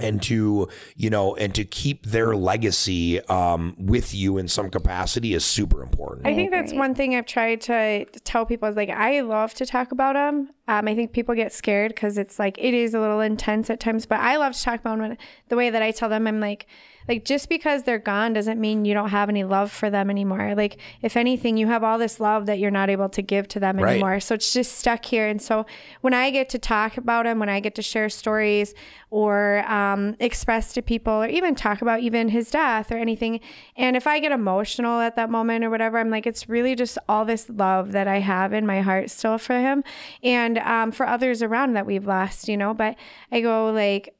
and 0.00 0.22
to 0.22 0.68
you 0.96 1.10
know 1.10 1.34
and 1.36 1.54
to 1.54 1.64
keep 1.64 2.06
their 2.06 2.36
legacy 2.36 3.20
um, 3.26 3.74
with 3.78 4.14
you 4.14 4.38
in 4.38 4.48
some 4.48 4.70
capacity 4.70 5.34
is 5.34 5.44
super 5.44 5.82
important. 5.82 6.26
I 6.26 6.34
think 6.34 6.50
that's 6.50 6.72
one 6.72 6.94
thing 6.94 7.14
I've 7.14 7.26
tried 7.26 7.60
to 7.62 8.04
tell 8.24 8.46
people 8.46 8.68
is 8.68 8.76
like 8.76 8.90
I 8.90 9.20
love 9.20 9.54
to 9.54 9.66
talk 9.66 9.92
about 9.92 10.14
them. 10.14 10.50
Um, 10.68 10.86
I 10.86 10.94
think 10.94 11.12
people 11.12 11.34
get 11.34 11.52
scared 11.52 11.94
because 11.94 12.18
it's 12.18 12.38
like 12.38 12.58
it 12.58 12.74
is 12.74 12.94
a 12.94 13.00
little 13.00 13.20
intense 13.20 13.70
at 13.70 13.80
times, 13.80 14.06
but 14.06 14.20
I 14.20 14.36
love 14.36 14.54
to 14.54 14.62
talk 14.62 14.80
about 14.80 14.98
them. 14.98 15.16
The 15.48 15.56
way 15.56 15.70
that 15.70 15.82
I 15.82 15.90
tell 15.90 16.08
them, 16.08 16.26
I'm 16.26 16.40
like, 16.40 16.66
like 17.08 17.24
just 17.24 17.48
because 17.48 17.82
they're 17.84 17.98
gone 17.98 18.32
doesn't 18.34 18.60
mean 18.60 18.84
you 18.84 18.94
don't 18.94 19.08
have 19.08 19.28
any 19.28 19.42
love 19.44 19.72
for 19.72 19.88
them 19.90 20.10
anymore. 20.10 20.54
Like 20.54 20.78
if 21.02 21.16
anything, 21.16 21.56
you 21.56 21.66
have 21.66 21.82
all 21.82 21.98
this 21.98 22.20
love 22.20 22.46
that 22.46 22.58
you're 22.58 22.70
not 22.70 22.90
able 22.90 23.08
to 23.08 23.22
give 23.22 23.48
to 23.48 23.60
them 23.60 23.78
Right. 23.78 23.92
anymore. 23.92 24.20
So 24.20 24.34
it's 24.34 24.52
just 24.52 24.78
stuck 24.78 25.04
here. 25.04 25.26
And 25.26 25.40
so 25.40 25.64
when 26.02 26.12
I 26.14 26.30
get 26.30 26.48
to 26.50 26.58
talk 26.58 26.96
about 26.96 27.24
them, 27.24 27.38
when 27.38 27.48
I 27.48 27.60
get 27.60 27.74
to 27.76 27.82
share 27.82 28.08
stories 28.08 28.74
or 29.10 29.64
um, 29.70 30.16
express 30.20 30.72
to 30.74 30.82
people, 30.82 31.14
or 31.14 31.26
even 31.28 31.54
talk 31.54 31.80
about 31.80 32.00
even 32.00 32.28
his 32.28 32.50
death 32.50 32.92
or 32.92 32.98
anything, 32.98 33.40
and 33.76 33.96
if 33.96 34.06
I 34.06 34.20
get 34.20 34.32
emotional 34.32 35.00
at 35.00 35.16
that 35.16 35.30
moment 35.30 35.64
or 35.64 35.70
whatever, 35.70 35.98
I'm 35.98 36.10
like, 36.10 36.26
it's 36.26 36.48
really 36.48 36.74
just 36.74 36.98
all 37.08 37.24
this 37.24 37.48
love 37.48 37.92
that 37.92 38.06
I 38.06 38.18
have 38.18 38.52
in 38.52 38.66
my 38.66 38.82
heart 38.82 39.08
still 39.10 39.38
for 39.38 39.58
him 39.58 39.82
and 40.22 40.58
um, 40.58 40.92
for 40.92 41.06
others 41.06 41.42
around 41.42 41.72
that 41.72 41.86
we've 41.86 42.06
lost, 42.06 42.48
you 42.48 42.56
know. 42.58 42.74
But 42.74 42.96
I 43.32 43.40
go 43.40 43.70
like, 43.70 44.14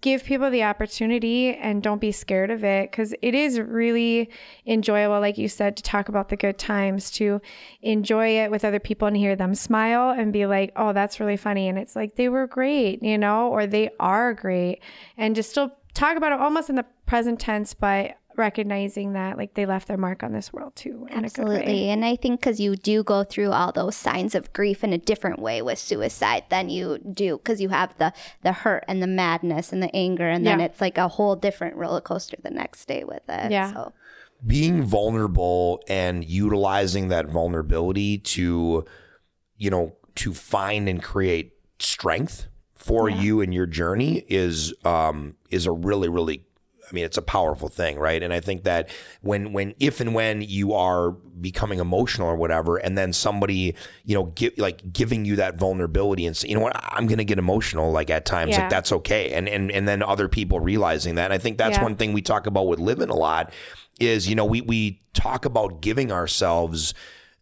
give 0.00 0.24
people 0.24 0.50
the 0.50 0.62
opportunity 0.62 1.54
and 1.54 1.82
don't 1.82 2.00
be 2.00 2.12
scared 2.12 2.50
of 2.50 2.62
it 2.62 2.90
because 2.90 3.14
it 3.20 3.34
is 3.34 3.58
really 3.58 4.30
enjoyable 4.66 5.20
like 5.20 5.36
you 5.36 5.48
said 5.48 5.76
to 5.76 5.82
talk 5.82 6.08
about 6.08 6.28
the 6.28 6.36
good 6.36 6.58
times 6.58 7.10
to 7.10 7.40
enjoy 7.82 8.28
it 8.28 8.50
with 8.50 8.64
other 8.64 8.78
people 8.78 9.08
and 9.08 9.16
hear 9.16 9.34
them 9.34 9.54
smile 9.54 10.10
and 10.10 10.32
be 10.32 10.46
like 10.46 10.72
oh 10.76 10.92
that's 10.92 11.20
really 11.20 11.36
funny. 11.36 11.68
And 11.68 11.78
it's 11.78 11.96
like 11.96 12.16
they 12.16 12.28
were 12.28 12.46
great 12.46 13.02
you 13.02 13.18
know 13.18 13.48
or 13.48 13.66
they 13.66 13.90
are 13.98 14.34
great. 14.34 14.80
And 15.16 15.34
just 15.34 15.50
still 15.50 15.72
talk 15.94 16.16
about 16.16 16.32
it 16.32 16.40
almost 16.40 16.70
in 16.70 16.76
the 16.76 16.86
present 17.06 17.40
tense 17.40 17.74
but 17.74 18.16
recognizing 18.38 19.12
that 19.14 19.36
like 19.36 19.54
they 19.54 19.66
left 19.66 19.88
their 19.88 19.96
mark 19.96 20.22
on 20.22 20.32
this 20.32 20.52
world 20.52 20.74
too 20.76 21.06
in 21.10 21.24
a 21.24 21.28
good 21.28 21.46
way. 21.48 21.56
Absolutely. 21.56 21.90
And 21.90 22.04
I 22.04 22.16
think 22.16 22.40
because 22.40 22.60
you 22.60 22.76
do 22.76 23.02
go 23.02 23.24
through 23.24 23.50
all 23.52 23.72
those 23.72 23.96
signs 23.96 24.34
of 24.34 24.52
grief 24.52 24.82
in 24.84 24.92
a 24.92 24.98
different 24.98 25.40
way 25.40 25.60
with 25.62 25.78
suicide 25.78 26.44
than 26.48 26.70
you 26.70 26.98
do 26.98 27.36
because 27.38 27.60
you 27.60 27.68
have 27.68 27.96
the 27.98 28.12
the 28.42 28.52
hurt 28.52 28.84
and 28.88 29.02
the 29.02 29.06
madness 29.06 29.72
and 29.72 29.82
the 29.82 29.94
anger, 29.94 30.28
and 30.28 30.46
then 30.46 30.60
Yeah. 30.60 30.66
it's 30.66 30.80
like 30.80 30.96
a 30.98 31.08
whole 31.08 31.36
different 31.36 31.76
roller 31.76 32.00
coaster 32.00 32.36
the 32.42 32.50
next 32.50 32.86
day 32.86 33.04
with 33.04 33.22
it. 33.28 33.50
Yeah. 33.50 33.72
So 33.72 33.92
being 34.46 34.82
vulnerable 34.84 35.82
and 35.88 36.24
utilizing 36.24 37.08
that 37.08 37.26
vulnerability 37.26 38.18
to 38.18 38.84
you 39.56 39.70
know 39.70 39.96
to 40.14 40.32
find 40.32 40.88
and 40.88 41.02
create 41.02 41.52
strength 41.80 42.46
for 42.74 43.08
you 43.08 43.40
in 43.40 43.52
your 43.52 43.66
journey 43.66 44.24
is 44.28 44.72
um 44.84 45.34
is 45.50 45.66
a 45.66 45.72
really 45.72 46.08
really 46.08 46.44
I 46.90 46.94
mean 46.94 47.04
it's 47.04 47.18
a 47.18 47.22
powerful 47.22 47.68
thing 47.68 47.98
right 47.98 48.22
and 48.22 48.32
I 48.32 48.40
think 48.40 48.64
that 48.64 48.88
when 49.20 49.52
when 49.52 49.74
if 49.78 50.00
and 50.00 50.14
when 50.14 50.40
you 50.42 50.72
are 50.72 51.10
becoming 51.10 51.78
emotional 51.78 52.26
or 52.26 52.36
whatever 52.36 52.78
and 52.78 52.96
then 52.96 53.12
somebody 53.12 53.74
you 54.04 54.14
know 54.14 54.24
give 54.34 54.56
like 54.58 54.92
giving 54.92 55.24
you 55.24 55.36
that 55.36 55.56
vulnerability 55.56 56.24
and 56.26 56.36
say 56.36 56.48
you 56.48 56.54
know 56.54 56.60
what 56.62 56.76
I'm 56.82 57.06
going 57.06 57.18
to 57.18 57.24
get 57.24 57.38
emotional 57.38 57.92
like 57.92 58.10
at 58.10 58.24
times 58.24 58.52
Yeah. 58.52 58.62
like 58.62 58.70
that's 58.70 58.90
okay 58.92 59.32
and 59.32 59.48
and 59.48 59.70
and 59.70 59.86
then 59.86 60.02
other 60.02 60.28
people 60.28 60.60
realizing 60.60 61.14
that 61.16 61.24
and 61.26 61.32
I 61.34 61.38
think 61.38 61.58
that's 61.58 61.76
Yeah. 61.76 61.82
one 61.84 61.96
thing 61.96 62.12
we 62.12 62.22
talk 62.22 62.46
about 62.46 62.66
with 62.66 62.78
living 62.80 63.10
a 63.10 63.14
lot 63.16 63.52
is 64.00 64.28
you 64.28 64.34
know 64.34 64.44
we 64.44 64.60
we 64.62 65.00
talk 65.12 65.44
about 65.44 65.80
giving 65.82 66.10
ourselves 66.12 66.94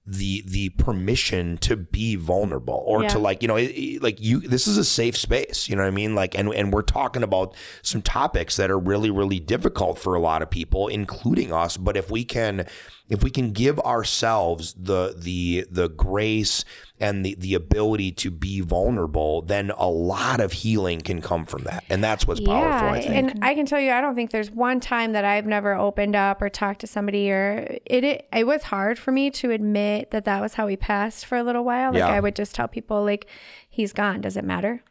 the 0.06 0.42
the 0.46 0.68
permission 0.70 1.58
to 1.58 1.76
be 1.76 2.14
vulnerable 2.14 2.82
or 2.86 3.02
Yeah. 3.02 3.08
to 3.08 3.18
like 3.18 3.42
you 3.42 3.48
know 3.48 3.56
like 4.00 4.20
you 4.20 4.38
this 4.40 4.68
is 4.68 4.78
a 4.78 4.84
safe 4.84 5.16
space 5.16 5.68
you 5.68 5.74
know 5.74 5.82
what 5.82 5.88
i 5.88 5.90
mean 5.90 6.14
like 6.14 6.38
and 6.38 6.54
and 6.54 6.72
we're 6.72 6.82
talking 6.82 7.24
about 7.24 7.54
some 7.82 8.02
topics 8.02 8.56
that 8.56 8.70
are 8.70 8.78
really 8.78 9.10
really 9.10 9.40
difficult 9.40 9.98
for 9.98 10.14
a 10.14 10.20
lot 10.20 10.42
of 10.42 10.50
people 10.50 10.86
including 10.86 11.52
us 11.52 11.76
but 11.76 11.96
if 11.96 12.08
we 12.08 12.24
can 12.24 12.66
if 13.08 13.22
we 13.22 13.30
can 13.30 13.52
give 13.52 13.78
ourselves 13.80 14.74
the 14.74 15.14
the 15.16 15.66
the 15.70 15.88
grace 15.88 16.64
and 16.98 17.24
the 17.24 17.34
the 17.38 17.54
ability 17.54 18.10
to 18.10 18.30
be 18.30 18.60
vulnerable 18.60 19.42
then 19.42 19.70
a 19.76 19.88
lot 19.88 20.40
of 20.40 20.52
healing 20.52 21.00
can 21.00 21.20
come 21.20 21.44
from 21.44 21.62
that 21.64 21.84
and 21.90 22.02
that's 22.02 22.26
what's 22.26 22.40
powerful 22.40 22.88
i 22.88 23.00
think 23.00 23.14
and 23.14 23.36
I 23.46 23.54
can 23.54 23.66
tell 23.66 23.80
you, 23.80 23.92
I 23.92 24.00
don't 24.00 24.14
think 24.14 24.30
there's 24.30 24.50
one 24.50 24.80
time 24.80 25.12
that 25.12 25.24
I've 25.24 25.46
never 25.46 25.74
opened 25.74 26.16
up 26.16 26.42
or 26.42 26.48
talked 26.48 26.80
to 26.80 26.86
somebody, 26.86 27.30
or 27.30 27.78
it. 27.84 28.04
It, 28.04 28.28
it 28.32 28.46
was 28.46 28.64
hard 28.64 28.98
for 28.98 29.12
me 29.12 29.30
to 29.32 29.50
admit 29.50 30.10
that 30.10 30.24
that 30.24 30.40
was 30.40 30.54
how 30.54 30.66
he 30.66 30.76
passed 30.76 31.26
for 31.26 31.38
a 31.38 31.42
little 31.42 31.64
while. 31.64 31.92
Like 31.92 32.00
Yeah. 32.00 32.08
I 32.08 32.20
would 32.20 32.34
just 32.34 32.54
tell 32.54 32.68
people, 32.68 33.04
like, 33.04 33.26
he's 33.68 33.92
gone. 33.92 34.20
Does 34.20 34.36
it 34.36 34.44
matter? 34.44 34.82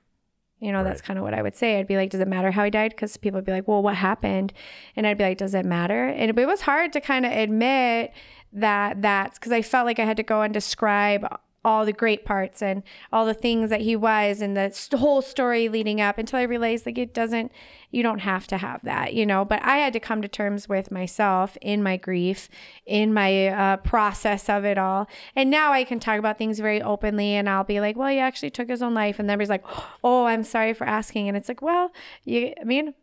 You 0.66 0.72
know, 0.72 0.84
that's 0.84 1.00
kind 1.00 1.20
of 1.20 1.24
what 1.24 1.36
I 1.36 1.44
would 1.44 1.56
say. 1.56 1.78
I'd 1.78 1.86
be 1.86 1.96
like, 1.96 2.10
does 2.10 2.22
it 2.22 2.28
matter 2.28 2.50
how 2.50 2.64
he 2.64 2.72
died? 2.72 2.90
Because 2.90 3.18
people 3.18 3.38
would 3.38 3.46
be 3.46 3.52
like, 3.52 3.68
well, 3.68 3.84
what 3.84 3.96
happened? 3.96 4.52
And 4.96 5.06
I'd 5.06 5.18
be 5.18 5.24
like, 5.24 5.38
does 5.38 5.54
it 5.54 5.64
matter? 5.64 6.08
And 6.08 6.36
it 6.36 6.48
was 6.48 6.62
hard 6.62 6.92
to 6.94 7.02
kind 7.02 7.24
of 7.24 7.32
admit 7.32 8.12
that 8.52 9.04
that's 9.04 9.38
because 9.38 9.52
I 9.52 9.62
felt 9.62 9.86
like 9.86 10.00
I 10.00 10.06
had 10.06 10.18
to 10.18 10.24
go 10.24 10.42
and 10.42 10.52
describe 10.52 11.28
all 11.66 11.84
the 11.84 11.92
great 11.92 12.24
parts 12.24 12.62
and 12.62 12.84
all 13.12 13.26
the 13.26 13.34
things 13.34 13.70
that 13.72 13.82
he 13.82 13.96
was 13.96 14.40
and 14.40 14.56
the 14.56 14.72
st- 14.72 15.00
whole 15.00 15.22
story 15.22 15.68
leading 15.68 16.00
up 16.00 16.18
until 16.18 16.40
I 16.40 16.44
realized 16.44 16.86
like 16.86 16.98
it 16.98 17.14
doesn't 17.14 17.52
you 17.90 18.04
don't 18.04 18.20
have 18.20 18.46
to 18.48 18.58
have 18.58 18.82
that 18.84 19.14
you 19.14 19.26
know? 19.26 19.44
But 19.44 19.62
I 19.64 19.78
had 19.78 19.92
to 19.94 20.00
come 20.00 20.22
to 20.22 20.28
terms 20.28 20.70
with 20.70 20.92
myself 20.92 21.58
in 21.62 21.82
my 21.82 21.98
grief 21.98 22.48
in 22.86 23.14
my 23.14 23.48
uh, 23.48 23.78
process 23.78 24.48
of 24.48 24.64
it 24.64 24.78
all. 24.78 25.10
And 25.36 25.50
now 25.50 25.74
I 25.74 25.84
can 25.84 26.00
talk 26.00 26.20
about 26.20 26.38
things 26.38 26.60
very 26.60 26.82
openly 26.82 27.34
and 27.34 27.50
I'll 27.50 27.64
be 27.64 27.80
like 27.80 27.98
well 27.98 28.10
he 28.10 28.20
actually 28.20 28.52
took 28.52 28.70
his 28.70 28.84
own 28.84 28.94
life. 28.94 29.20
And 29.20 29.28
then 29.28 29.34
everybody's 29.34 29.50
like 29.50 29.66
oh 30.04 30.26
I'm 30.26 30.44
sorry 30.44 30.74
for 30.74 30.86
asking. 30.86 31.28
And 31.28 31.36
it's 31.36 31.50
like 31.50 31.64
well 31.64 31.92
you 32.24 32.54
I 32.62 32.64
mean 32.64 32.94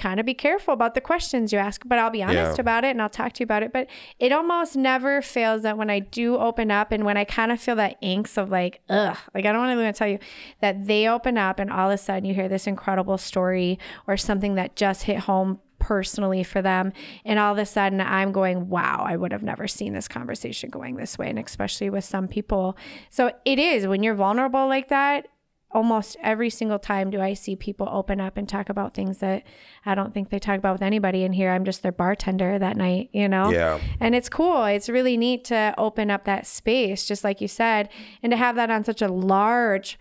kind 0.00 0.18
of 0.18 0.24
be 0.26 0.34
careful 0.34 0.72
about 0.74 0.94
the 0.94 1.00
questions 1.00 1.52
you 1.52 1.58
ask, 1.58 1.82
but 1.86 1.98
I'll 1.98 2.10
be 2.10 2.22
honest 2.22 2.56
Yeah. 2.56 2.60
about 2.60 2.84
it 2.84 2.88
and 2.90 3.02
I'll 3.02 3.08
talk 3.10 3.32
to 3.34 3.40
you 3.40 3.44
about 3.44 3.62
it. 3.62 3.72
But 3.72 3.86
it 4.18 4.32
almost 4.32 4.74
never 4.76 5.20
fails 5.20 5.62
that 5.62 5.76
when 5.76 5.90
I 5.90 5.98
do 6.00 6.36
open 6.38 6.70
up 6.70 6.90
and 6.90 7.04
when 7.04 7.16
I 7.16 7.24
kind 7.24 7.52
of 7.52 7.60
feel 7.60 7.76
that 7.76 8.00
angst 8.02 8.38
of 8.38 8.50
like, 8.50 8.80
ugh, 8.88 9.16
like 9.34 9.44
I 9.46 9.52
don't 9.52 9.58
want 9.60 9.76
to 9.76 9.80
even 9.80 9.94
tell 9.94 10.08
you 10.08 10.18
that 10.60 10.86
they 10.86 11.06
open 11.06 11.36
up 11.38 11.58
and 11.58 11.70
all 11.70 11.90
of 11.90 11.94
a 11.94 11.98
sudden 11.98 12.24
you 12.24 12.34
hear 12.34 12.48
this 12.48 12.66
incredible 12.66 13.18
story 13.18 13.78
or 14.06 14.16
something 14.16 14.54
that 14.54 14.74
just 14.76 15.02
hit 15.04 15.18
home 15.20 15.60
personally 15.78 16.42
for 16.42 16.60
them. 16.62 16.92
And 17.24 17.38
all 17.38 17.52
of 17.52 17.58
a 17.58 17.66
sudden 17.66 18.00
I'm 18.00 18.32
going, 18.32 18.68
wow, 18.68 19.04
I 19.06 19.16
would 19.16 19.32
have 19.32 19.42
never 19.42 19.66
seen 19.66 19.92
this 19.92 20.08
conversation 20.08 20.70
going 20.70 20.96
this 20.96 21.18
way. 21.18 21.28
And 21.30 21.38
especially 21.38 21.90
with 21.90 22.04
some 22.04 22.28
people. 22.28 22.76
So 23.10 23.32
it 23.44 23.58
is 23.58 23.86
when 23.86 24.02
you're 24.02 24.14
vulnerable 24.14 24.68
like 24.68 24.88
that, 24.88 25.26
almost 25.72 26.16
every 26.22 26.50
single 26.50 26.78
time 26.78 27.10
do 27.10 27.20
I 27.20 27.34
see 27.34 27.54
people 27.54 27.88
open 27.90 28.20
up 28.20 28.36
and 28.36 28.48
talk 28.48 28.68
about 28.68 28.94
things 28.94 29.18
that 29.18 29.44
I 29.86 29.94
don't 29.94 30.12
think 30.12 30.30
they 30.30 30.38
talk 30.38 30.58
about 30.58 30.72
with 30.72 30.82
anybody 30.82 31.22
in 31.22 31.32
here. 31.32 31.50
I'm 31.50 31.64
just 31.64 31.82
their 31.82 31.92
bartender 31.92 32.58
that 32.58 32.76
night, 32.76 33.10
you 33.12 33.28
know? 33.28 33.50
Yeah. 33.50 33.80
And 34.00 34.14
it's 34.14 34.28
cool. 34.28 34.64
It's 34.64 34.88
really 34.88 35.16
neat 35.16 35.44
to 35.44 35.74
open 35.78 36.10
up 36.10 36.24
that 36.24 36.46
space, 36.46 37.06
just 37.06 37.22
like 37.22 37.40
you 37.40 37.48
said, 37.48 37.88
and 38.22 38.30
to 38.32 38.36
have 38.36 38.56
that 38.56 38.70
on 38.70 38.82
such 38.84 39.00
a 39.00 39.08
large, 39.08 39.98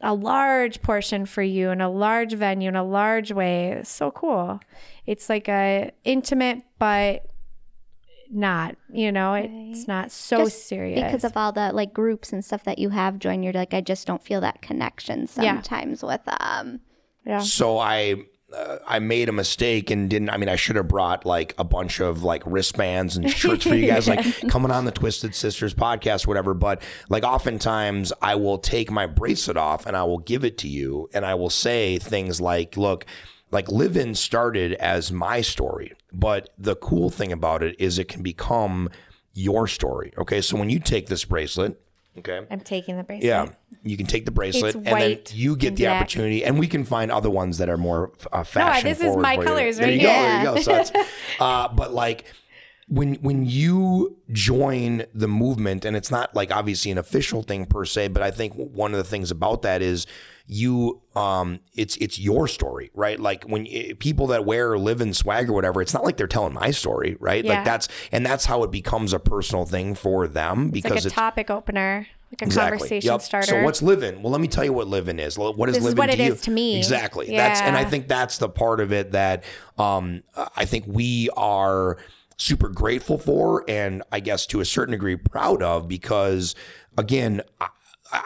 a 0.00 0.14
large 0.14 0.82
portion 0.82 1.26
for 1.26 1.42
you 1.42 1.70
in 1.70 1.80
a 1.80 1.90
large 1.90 2.32
venue 2.32 2.68
in 2.68 2.76
a 2.76 2.84
large 2.84 3.30
way. 3.30 3.72
It's 3.72 3.90
so 3.90 4.10
cool. 4.10 4.60
It's 5.06 5.28
like 5.28 5.48
a 5.48 5.92
intimate, 6.02 6.62
but 6.78 7.26
not, 8.34 8.76
you 8.92 9.10
know, 9.12 9.34
it's 9.34 9.86
not 9.88 10.10
so 10.12 10.44
Just 10.44 10.68
serious. 10.68 11.02
because 11.02 11.24
of 11.24 11.36
all 11.36 11.52
the 11.52 11.72
like 11.72 11.92
groups 11.94 12.32
and 12.32 12.44
stuff 12.44 12.64
that 12.64 12.78
you 12.78 12.90
have 12.90 13.18
joined. 13.18 13.44
You're 13.44 13.52
like, 13.52 13.72
I 13.74 13.80
just 13.80 14.06
don't 14.06 14.22
feel 14.22 14.40
that 14.42 14.60
connection 14.62 15.20
Yeah. 15.36 15.54
sometimes 15.54 16.02
with 16.02 16.20
um. 16.40 16.80
yeah. 17.24 17.40
So 17.40 17.78
I 17.78 18.16
uh, 18.54 18.78
I 18.86 18.98
made 19.00 19.28
a 19.28 19.32
mistake 19.32 19.90
and 19.90 20.08
didn't. 20.08 20.30
I 20.30 20.36
mean, 20.36 20.48
I 20.48 20.54
should 20.56 20.76
have 20.76 20.86
brought 20.86 21.26
like 21.26 21.54
a 21.58 21.64
bunch 21.64 21.98
of 22.00 22.22
like 22.22 22.42
wristbands 22.46 23.16
and 23.16 23.28
shirts 23.30 23.64
for 23.64 23.74
you 23.74 23.86
guys, 23.88 24.06
like 24.06 24.24
coming 24.48 24.70
on 24.70 24.84
the 24.84 24.92
Twisted 24.92 25.34
Sisters 25.34 25.74
podcast, 25.74 26.26
whatever. 26.26 26.54
But 26.54 26.80
like, 27.08 27.24
oftentimes 27.24 28.12
I 28.22 28.36
will 28.36 28.58
take 28.58 28.90
my 28.92 29.06
bracelet 29.06 29.56
off 29.56 29.86
and 29.86 29.96
I 29.96 30.04
will 30.04 30.18
give 30.20 30.44
it 30.44 30.56
to 30.58 30.68
you, 30.68 31.08
and 31.12 31.26
I 31.26 31.34
will 31.34 31.50
say 31.50 31.98
things 31.98 32.40
like, 32.40 32.76
"Look." 32.76 33.06
Like 33.50 33.70
Livin 33.70 34.16
started 34.16 34.72
as 34.74 35.12
my 35.12 35.40
story, 35.40 35.92
but 36.14 36.50
the 36.58 36.76
cool 36.76 37.10
thing 37.10 37.32
about 37.32 37.62
it 37.62 37.76
is 37.78 37.98
it 37.98 38.08
can 38.08 38.22
become 38.22 38.88
your 39.32 39.66
story. 39.66 40.12
Okay, 40.18 40.40
so 40.40 40.56
when 40.56 40.70
you 40.70 40.78
take 40.78 41.06
this 41.08 41.24
bracelet, 41.24 41.80
okay, 42.18 42.46
I'm 42.50 42.60
taking 42.60 42.96
the 42.96 43.02
bracelet. 43.02 43.24
yeah, 43.26 43.48
you 43.82 43.96
can 43.96 44.06
take 44.06 44.24
the 44.24 44.30
bracelet, 44.30 44.74
and 44.76 44.86
then 44.86 44.92
white 44.92 45.34
you 45.34 45.56
get 45.56 45.68
and 45.68 45.76
the 45.76 45.84
black. 45.84 46.02
opportunity, 46.02 46.44
and 46.44 46.58
we 46.58 46.66
can 46.66 46.84
find 46.84 47.10
other 47.10 47.30
ones 47.30 47.58
that 47.58 47.68
are 47.68 47.76
more 47.78 48.12
uh, 48.32 48.44
fashion. 48.44 48.88
this 48.88 48.98
is 48.98 49.04
forward 49.04 49.22
my 49.22 49.34
for 49.36 49.42
you. 49.42 49.48
colors 49.48 49.76
There 49.78 49.86
right 49.86 49.94
you 49.94 50.00
here. 50.00 50.08
go. 50.08 50.22
There 50.22 50.38
you 50.38 50.44
go. 50.44 50.60
So 50.62 50.72
that's, 50.72 50.92
uh, 51.40 51.68
but 51.68 51.92
like 51.92 52.24
when 52.88 53.14
when 53.16 53.46
you 53.46 54.18
join 54.30 55.04
the 55.14 55.28
movement, 55.28 55.84
and 55.84 55.96
it's 55.96 56.10
not 56.10 56.34
like 56.34 56.50
obviously 56.54 56.90
an 56.90 56.98
official 56.98 57.42
thing 57.42 57.66
per 57.66 57.84
se, 57.84 58.08
but 58.08 58.22
I 58.22 58.30
think 58.30 58.54
one 58.54 58.92
of 58.92 58.98
the 58.98 59.04
things 59.04 59.30
about 59.30 59.62
that 59.62 59.82
is 59.82 60.06
you 60.46 61.00
um 61.16 61.58
it's 61.74 61.96
it's 61.96 62.18
your 62.18 62.46
story 62.46 62.90
right 62.92 63.18
like 63.18 63.44
when 63.44 63.64
y- 63.64 63.92
people 63.98 64.26
that 64.26 64.44
wear 64.44 64.72
or 64.72 64.78
Livin 64.78 65.14
swag 65.14 65.48
or 65.48 65.54
whatever 65.54 65.80
it's 65.80 65.94
not 65.94 66.04
like 66.04 66.18
they're 66.18 66.26
telling 66.26 66.52
my 66.52 66.70
story 66.70 67.16
right 67.18 67.44
Yeah. 67.44 67.54
like 67.54 67.64
that's 67.64 67.88
and 68.12 68.26
that's 68.26 68.44
how 68.44 68.62
it 68.62 68.70
becomes 68.70 69.14
a 69.14 69.18
personal 69.18 69.64
thing 69.64 69.94
for 69.94 70.28
them 70.28 70.64
It's 70.74 70.82
because 70.82 71.04
like 71.06 71.12
a 71.12 71.14
topic 71.14 71.50
opener, 71.50 72.06
like 72.30 72.42
a 72.42 72.44
Exactly. 72.44 72.78
conversation 72.78 73.10
Yep. 73.12 73.22
starter. 73.22 73.46
So 73.46 73.62
what's 73.62 73.80
living? 73.80 74.22
Well, 74.22 74.32
let 74.32 74.42
me 74.42 74.48
tell 74.48 74.64
you 74.64 74.74
what 74.74 74.86
living 74.86 75.18
is. 75.18 75.38
What 75.38 75.68
is 75.70 75.76
This 75.76 75.78
is 75.78 75.84
living 75.84 75.98
what 75.98 76.06
to 76.08 76.12
it 76.12 76.26
you? 76.26 76.32
is 76.34 76.40
to 76.42 76.50
me. 76.50 76.76
Exactly. 76.76 77.34
That's 77.34 77.60
and 77.62 77.74
I 77.74 77.84
think 77.84 78.06
that's 78.08 78.36
the 78.36 78.48
part 78.50 78.80
of 78.80 78.92
it 78.92 79.12
that 79.12 79.44
um, 79.78 80.24
I 80.56 80.66
think 80.66 80.84
we 80.86 81.30
are 81.38 81.96
super 82.36 82.68
grateful 82.68 83.16
for, 83.16 83.64
and 83.66 84.02
I 84.12 84.20
guess 84.20 84.44
to 84.46 84.60
a 84.60 84.64
certain 84.66 84.92
degree 84.92 85.16
proud 85.16 85.62
of 85.62 85.88
because 85.88 86.54
again. 86.98 87.40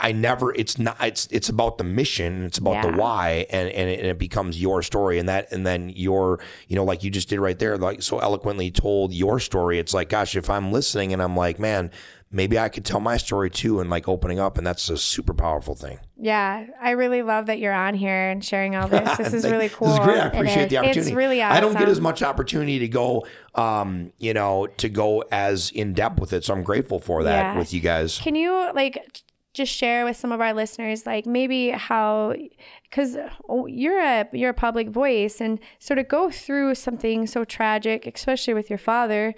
I, 0.01 0.13
never. 0.13 0.55
It's 0.55 0.79
not. 0.79 0.97
It's 1.01 1.27
it's 1.31 1.49
about 1.49 1.79
the 1.79 1.85
mission. 1.85 2.45
It's 2.45 2.59
about 2.59 2.83
the 2.83 2.93
why, 2.97 3.47
and 3.51 3.69
and 3.71 3.89
it, 3.89 3.99
and 4.01 4.09
it 4.09 4.19
becomes 4.19 4.61
your 4.61 4.83
story, 4.83 5.19
and 5.19 5.29
that 5.29 5.51
and 5.53 5.67
then 5.67 5.91
your 5.91 6.41
you 6.69 6.77
know 6.77 6.85
like 6.85 7.03
you 7.05 7.11
just 7.11 7.29
did 7.29 7.41
right 7.41 7.59
there, 7.59 7.77
like 7.79 8.03
so 8.03 8.19
eloquently 8.19 8.71
told 8.71 9.13
your 9.13 9.41
story. 9.41 9.79
It's 9.79 9.95
like, 9.95 10.09
gosh, 10.11 10.37
if 10.37 10.51
I'm 10.51 10.73
listening 10.73 11.13
and 11.13 11.23
I'm 11.23 11.37
like, 11.37 11.59
man, 11.59 11.91
maybe 12.31 12.59
I 12.59 12.69
could 12.69 12.85
tell 12.85 13.01
my 13.01 13.17
story 13.17 13.51
too, 13.51 13.81
and 13.81 13.89
like 13.91 14.09
opening 14.09 14.39
up, 14.39 14.59
and 14.59 14.67
that's 14.67 14.89
a 14.91 14.97
super 14.99 15.35
powerful 15.35 15.75
thing. 15.75 15.99
Yeah, 16.21 16.67
I 16.81 16.91
really 16.91 17.23
love 17.23 17.47
that 17.47 17.61
you're 17.61 17.73
on 17.73 17.95
here 17.95 18.31
and 18.31 18.45
sharing 18.45 18.75
all 18.75 18.89
this. 18.89 19.17
This 19.19 19.33
is 19.33 19.45
really 19.45 19.69
cool. 19.69 19.87
This 19.89 19.99
is 19.99 20.05
great. 20.05 20.19
I 20.19 20.27
It 20.27 20.35
appreciate 20.35 20.69
the 20.69 20.79
opportunity. 20.79 21.11
It's 21.11 21.17
really 21.17 21.41
awesome. 21.41 21.57
I 21.57 21.61
don't 21.61 21.79
get 21.79 21.89
as 21.89 22.01
much 22.01 22.23
opportunity 22.23 22.81
to 22.81 22.89
go, 22.89 23.25
um, 23.55 24.13
you 24.19 24.35
know, 24.35 24.67
to 24.79 24.89
go 24.89 25.23
as 25.31 25.71
in 25.71 25.95
depth 25.95 26.19
with 26.19 26.33
it. 26.33 26.45
So 26.45 26.55
I'm 26.55 26.65
grateful 26.65 26.99
for 26.99 27.23
that 27.23 27.55
Yeah. 27.55 27.59
with 27.59 27.73
you 27.73 27.81
guys. 27.81 28.19
Can 28.19 28.35
you 28.35 28.53
like 28.75 29.23
just 29.59 29.73
share 29.73 30.07
with 30.07 30.17
some 30.17 30.33
of 30.33 30.41
our 30.41 30.55
listeners, 30.55 31.05
like 31.05 31.27
maybe 31.27 31.71
how, 31.71 32.35
because 32.89 33.17
oh, 33.49 33.67
you're 33.67 34.01
a 34.01 34.27
you're 34.33 34.51
a 34.51 34.55
public 34.55 34.89
voice, 34.89 35.41
and 35.41 35.61
sort 35.79 35.99
of 35.99 36.09
go 36.09 36.31
through 36.31 36.75
something 36.75 37.27
so 37.27 37.45
tragic, 37.45 38.07
especially 38.07 38.55
with 38.55 38.71
your 38.71 38.79
father. 38.79 39.35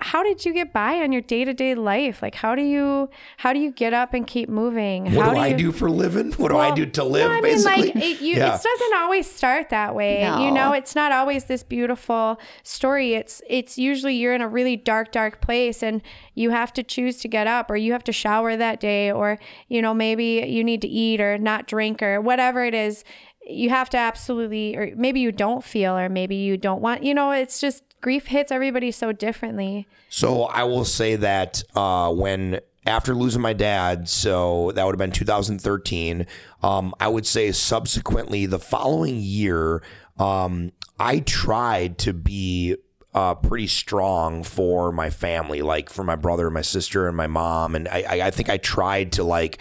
How 0.00 0.22
did 0.22 0.44
you 0.44 0.52
get 0.52 0.70
by 0.70 1.00
on 1.00 1.12
your 1.12 1.22
day 1.22 1.46
to 1.46 1.54
day 1.54 1.74
life? 1.74 2.20
Like, 2.20 2.34
how 2.34 2.54
do 2.54 2.60
you 2.60 3.08
how 3.38 3.54
do 3.54 3.58
you 3.58 3.72
get 3.72 3.94
up 3.94 4.12
and 4.12 4.26
keep 4.26 4.50
moving? 4.50 5.14
What 5.14 5.24
how 5.24 5.32
do, 5.32 5.38
I 5.38 5.46
you, 5.48 5.56
do 5.56 5.72
for 5.72 5.90
living? 5.90 6.32
What 6.32 6.50
do 6.50 6.58
I 6.58 6.74
do 6.74 6.84
to 6.84 7.04
live? 7.04 7.26
no, 7.26 7.30
I 7.30 7.40
mean, 7.40 7.54
basically, 7.54 7.86
like 7.86 7.96
it, 7.96 8.20
you, 8.20 8.36
yeah. 8.36 8.54
it 8.54 8.62
doesn't 8.62 8.94
always 8.96 9.30
start 9.30 9.70
that 9.70 9.94
way. 9.94 10.20
You 10.20 10.50
know, 10.50 10.72
it's 10.72 10.94
not 10.94 11.10
always 11.10 11.44
this 11.44 11.62
beautiful 11.62 12.38
story. 12.62 13.14
It's 13.14 13.40
it's 13.48 13.78
usually 13.78 14.14
you're 14.14 14.34
in 14.34 14.42
a 14.42 14.48
really 14.48 14.76
dark, 14.76 15.10
dark 15.10 15.40
place, 15.40 15.82
and 15.82 16.02
you 16.34 16.50
have 16.50 16.70
to 16.74 16.82
choose 16.82 17.16
to 17.20 17.28
get 17.28 17.46
up, 17.46 17.70
or 17.70 17.76
you 17.76 17.92
have 17.92 18.04
to 18.04 18.12
shower 18.12 18.58
that 18.58 18.80
day, 18.80 19.10
or 19.10 19.38
you 19.68 19.80
know 19.80 19.94
maybe 19.94 20.44
you 20.46 20.62
need 20.62 20.82
to 20.82 20.88
eat 20.88 21.18
or 21.18 21.38
not 21.38 21.66
drink 21.66 22.02
or 22.02 22.20
whatever 22.20 22.62
it 22.62 22.74
is. 22.74 23.04
You 23.48 23.70
have 23.70 23.88
to 23.90 23.96
absolutely, 23.96 24.76
or 24.76 24.92
maybe 24.96 25.20
you 25.20 25.32
don't 25.32 25.64
feel, 25.64 25.96
or 25.96 26.10
maybe 26.10 26.36
you 26.36 26.58
don't 26.58 26.82
want. 26.82 27.04
You 27.04 27.14
know, 27.14 27.30
it's 27.30 27.58
just 27.58 27.82
grief 28.00 28.26
hits 28.26 28.52
everybody 28.52 28.90
so 28.90 29.12
differently. 29.12 29.86
So 30.08 30.44
I 30.44 30.64
will 30.64 30.84
say 30.84 31.16
that 31.16 31.62
uh, 31.74 32.12
when 32.12 32.60
after 32.88 33.14
losing 33.14 33.42
my 33.42 33.52
dad, 33.52 34.08
so 34.08 34.72
that 34.74 34.84
would 34.84 34.94
have 34.94 34.98
been 34.98 35.12
2013. 35.12 36.26
Um, 36.62 36.94
I 36.98 37.08
would 37.08 37.26
say 37.26 37.52
subsequently 37.52 38.46
the 38.46 38.58
following 38.58 39.16
year, 39.16 39.82
um, 40.18 40.72
I 40.98 41.20
tried 41.20 41.98
to 41.98 42.12
be 42.12 42.76
uh, 43.14 43.34
pretty 43.34 43.66
strong 43.66 44.42
for 44.42 44.90
my 44.90 45.10
family, 45.10 45.60
like 45.60 45.90
for 45.90 46.02
my 46.02 46.16
brother, 46.16 46.46
and 46.46 46.54
my 46.54 46.62
sister, 46.62 47.06
and 47.06 47.16
my 47.16 47.26
mom, 47.26 47.74
and 47.74 47.88
I, 47.88 48.04
I, 48.08 48.26
I 48.26 48.30
think 48.30 48.48
I 48.48 48.56
tried 48.56 49.12
to 49.12 49.24
like. 49.24 49.58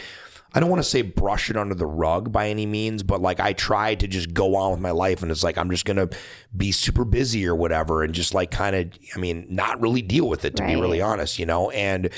I 0.57 0.59
don't 0.59 0.71
want 0.71 0.81
to 0.81 0.89
say 0.89 1.03
brush 1.03 1.51
it 1.51 1.55
under 1.55 1.75
the 1.75 1.85
rug 1.85 2.31
by 2.31 2.49
any 2.49 2.65
means, 2.65 3.03
but 3.03 3.21
like 3.21 3.39
I 3.39 3.53
tried 3.53 3.99
to 3.99 4.07
just 4.07 4.33
go 4.33 4.55
on 4.55 4.71
with 4.71 4.79
my 4.79 4.89
life 4.89 5.21
and 5.21 5.31
it's 5.31 5.43
like 5.43 5.55
I'm 5.55 5.69
just 5.69 5.85
going 5.85 5.97
to 5.97 6.09
be 6.55 6.71
super 6.71 7.05
busy 7.05 7.45
or 7.45 7.55
whatever 7.55 8.01
and 8.01 8.11
just 8.11 8.33
like 8.33 8.49
kind 8.49 8.75
of 8.75 8.89
I 9.15 9.19
mean 9.19 9.45
not 9.51 9.79
really 9.79 10.01
deal 10.01 10.27
with 10.27 10.45
it 10.45 10.55
to 10.55 10.65
be 10.65 10.75
really 10.75 10.99
honest, 10.99 11.37
you 11.37 11.45
know. 11.45 11.69
And 11.69 12.09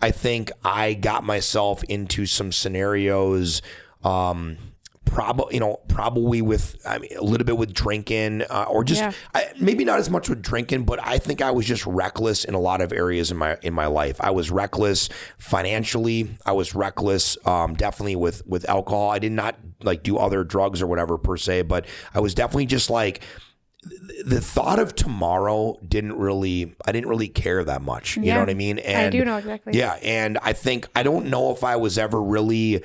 I 0.00 0.10
think 0.10 0.50
I 0.64 0.94
got 0.94 1.22
myself 1.22 1.84
into 1.84 2.24
some 2.24 2.50
scenarios 2.50 3.60
um 4.04 4.56
probably 5.12 5.52
you 5.54 5.60
know 5.60 5.78
probably 5.88 6.40
with 6.40 6.80
I 6.86 6.98
mean 6.98 7.10
a 7.18 7.22
little 7.22 7.44
bit 7.44 7.58
with 7.58 7.74
drinking 7.74 8.42
uh, 8.48 8.64
or 8.68 8.82
just 8.82 9.02
Yeah. 9.02 9.12
I, 9.34 9.52
maybe 9.60 9.84
not 9.84 9.98
as 9.98 10.08
much 10.08 10.30
with 10.30 10.40
drinking 10.40 10.84
but 10.84 10.98
I 11.06 11.18
think 11.18 11.42
I 11.42 11.50
was 11.50 11.66
just 11.66 11.84
reckless 11.84 12.44
in 12.46 12.54
a 12.54 12.58
lot 12.58 12.80
of 12.80 12.92
areas 12.92 13.30
in 13.30 13.36
my 13.36 13.58
in 13.60 13.74
my 13.74 13.86
life 13.86 14.16
I 14.20 14.30
was 14.30 14.50
reckless 14.50 15.10
financially 15.38 16.30
I 16.46 16.52
was 16.52 16.74
reckless 16.74 17.36
um, 17.46 17.74
definitely 17.74 18.16
with 18.16 18.46
with 18.46 18.66
alcohol 18.68 19.10
I 19.10 19.18
did 19.18 19.32
not 19.32 19.56
like 19.82 20.02
do 20.02 20.16
other 20.16 20.44
drugs 20.44 20.80
or 20.80 20.86
whatever 20.86 21.18
per 21.18 21.36
se 21.36 21.62
but 21.62 21.86
I 22.14 22.20
was 22.20 22.34
definitely 22.34 22.66
just 22.66 22.88
like 22.88 23.22
the 24.24 24.40
thought 24.40 24.78
of 24.78 24.94
tomorrow 24.94 25.76
didn't 25.86 26.16
really 26.16 26.74
I 26.86 26.92
didn't 26.92 27.10
really 27.10 27.28
care 27.28 27.62
that 27.64 27.82
much 27.82 28.16
you 28.16 28.22
Yeah. 28.24 28.34
know 28.34 28.40
what 28.40 28.50
I 28.50 28.54
mean 28.54 28.78
and 28.78 29.06
I 29.06 29.10
do 29.10 29.24
know 29.24 29.36
exactly. 29.36 29.76
yeah 29.76 29.98
and 30.02 30.38
I 30.38 30.52
think 30.54 30.88
I 30.96 31.02
don't 31.02 31.26
know 31.26 31.50
if 31.52 31.62
I 31.64 31.76
was 31.76 31.98
ever 31.98 32.22
really 32.22 32.82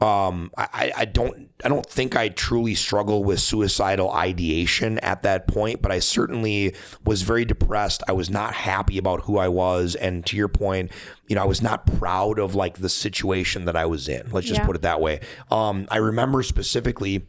um 0.00 0.50
I, 0.56 0.92
I- 0.96 1.04
don't 1.06 1.48
I 1.64 1.68
don't 1.68 1.84
think 1.86 2.14
I 2.14 2.28
truly 2.28 2.76
struggle 2.76 3.24
with 3.24 3.40
suicidal 3.40 4.12
ideation 4.12 4.98
at 5.00 5.24
that 5.24 5.48
point, 5.48 5.82
but 5.82 5.90
I 5.90 5.98
certainly 5.98 6.74
was 7.04 7.22
very 7.22 7.44
depressed. 7.44 8.02
I 8.06 8.12
was 8.12 8.30
not 8.30 8.54
happy 8.54 8.96
about 8.96 9.22
who 9.22 9.38
I 9.38 9.48
was. 9.48 9.96
And 9.96 10.24
to 10.26 10.36
your 10.36 10.46
point, 10.46 10.92
you 11.26 11.34
know, 11.34 11.42
I 11.42 11.46
was 11.46 11.60
not 11.60 11.84
proud 11.98 12.38
of 12.38 12.54
like 12.54 12.78
the 12.78 12.88
situation 12.88 13.64
that 13.64 13.74
I 13.74 13.86
was 13.86 14.08
in. 14.08 14.30
Let's 14.30 14.46
just 14.46 14.60
Yeah. 14.60 14.66
put 14.66 14.76
it 14.76 14.82
that 14.82 15.00
way. 15.00 15.18
Um, 15.50 15.88
I 15.90 15.96
remember 15.96 16.44
specifically 16.44 17.26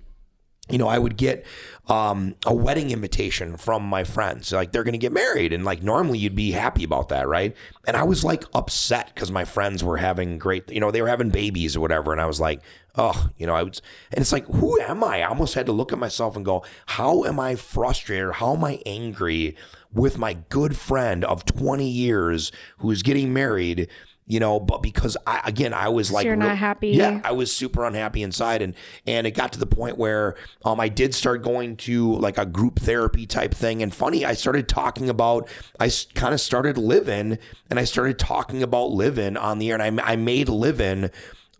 you 0.70 0.78
know, 0.78 0.88
I 0.88 1.00
would 1.00 1.18
get 1.18 1.46
um, 1.88 2.36
a 2.46 2.54
wedding 2.54 2.92
invitation 2.92 3.58
from 3.58 3.84
my 3.84 4.04
friends. 4.04 4.52
Like 4.52 4.72
they're 4.72 4.84
going 4.84 4.94
to 4.94 5.00
get 5.00 5.12
married. 5.12 5.52
And 5.52 5.66
like 5.66 5.82
normally 5.82 6.20
you'd 6.20 6.36
be 6.36 6.52
happy 6.52 6.84
about 6.84 7.10
that, 7.10 7.28
right? 7.28 7.56
And 7.88 7.98
I 7.98 8.04
was 8.04 8.24
like 8.24 8.44
upset 8.54 9.12
because 9.14 9.32
my 9.32 9.46
friends 9.46 9.84
were 9.84 9.98
having 9.98 10.38
great, 10.38 10.70
you 10.72 10.80
know, 10.80 10.92
they 10.92 11.02
were 11.02 11.08
having 11.08 11.30
babies 11.30 11.76
or 11.76 11.80
whatever. 11.80 12.12
And 12.12 12.22
I 12.22 12.28
was 12.28 12.40
like, 12.40 12.62
oh, 12.96 13.30
you 13.38 13.48
know, 13.48 13.56
I 13.56 13.64
was, 13.64 13.82
and 14.12 14.22
it's 14.22 14.32
like, 14.32 14.46
who 14.46 14.80
am 14.82 15.04
I? 15.04 15.22
I 15.22 15.28
almost 15.28 15.56
had 15.56 15.66
to 15.66 15.72
look 15.72 15.92
at 15.92 16.00
myself 16.00 16.36
and 16.36 16.46
go, 16.46 16.64
how 16.86 17.24
am 17.24 17.40
I 17.40 17.56
frustrated? 17.56 18.34
How 18.34 18.56
am 18.56 18.64
I 18.64 18.82
angry 18.86 19.56
with 19.92 20.20
my 20.20 20.34
good 20.50 20.78
friend 20.78 21.26
of 21.26 21.46
20 21.46 21.88
years 21.88 22.52
who's 22.78 23.02
getting 23.02 23.34
married? 23.34 23.88
You 24.30 24.40
know 24.40 24.60
but 24.60 24.82
because 24.82 25.18
i 25.28 25.42
again 25.46 25.74
i 25.74 25.90
was 25.90 26.12
like 26.12 26.24
you're 26.24 26.36
not 26.36 26.56
happy. 26.56 26.90
yeah 26.90 27.20
i 27.26 27.32
was 27.32 27.52
super 27.52 27.84
unhappy 27.84 28.24
inside 28.24 28.62
and 28.62 28.76
and 29.06 29.28
it 29.28 29.32
got 29.32 29.52
to 29.52 29.60
the 29.60 29.66
point 29.66 29.98
where 29.98 30.36
um 30.64 30.80
i 30.80 30.88
did 30.88 31.14
start 31.14 31.42
going 31.42 31.76
to 31.76 32.14
like 32.16 32.38
a 32.38 32.46
group 32.46 32.80
therapy 32.80 33.26
type 33.26 33.54
thing 33.54 33.84
and 33.84 33.94
funny 33.94 34.24
i 34.24 34.34
started 34.34 34.70
talking 34.70 35.10
about 35.10 35.50
i 35.80 35.92
kind 36.14 36.34
of 36.34 36.40
started 36.40 36.78
living 36.78 37.38
and 37.70 37.80
i 37.80 37.84
started 37.84 38.18
talking 38.18 38.64
about 38.64 38.92
living 38.92 39.36
on 39.36 39.58
the 39.58 39.72
air 39.72 39.82
and 39.82 40.00
i, 40.00 40.14
I 40.14 40.16
made 40.16 40.48
living 40.48 41.10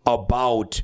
about 0.06 0.80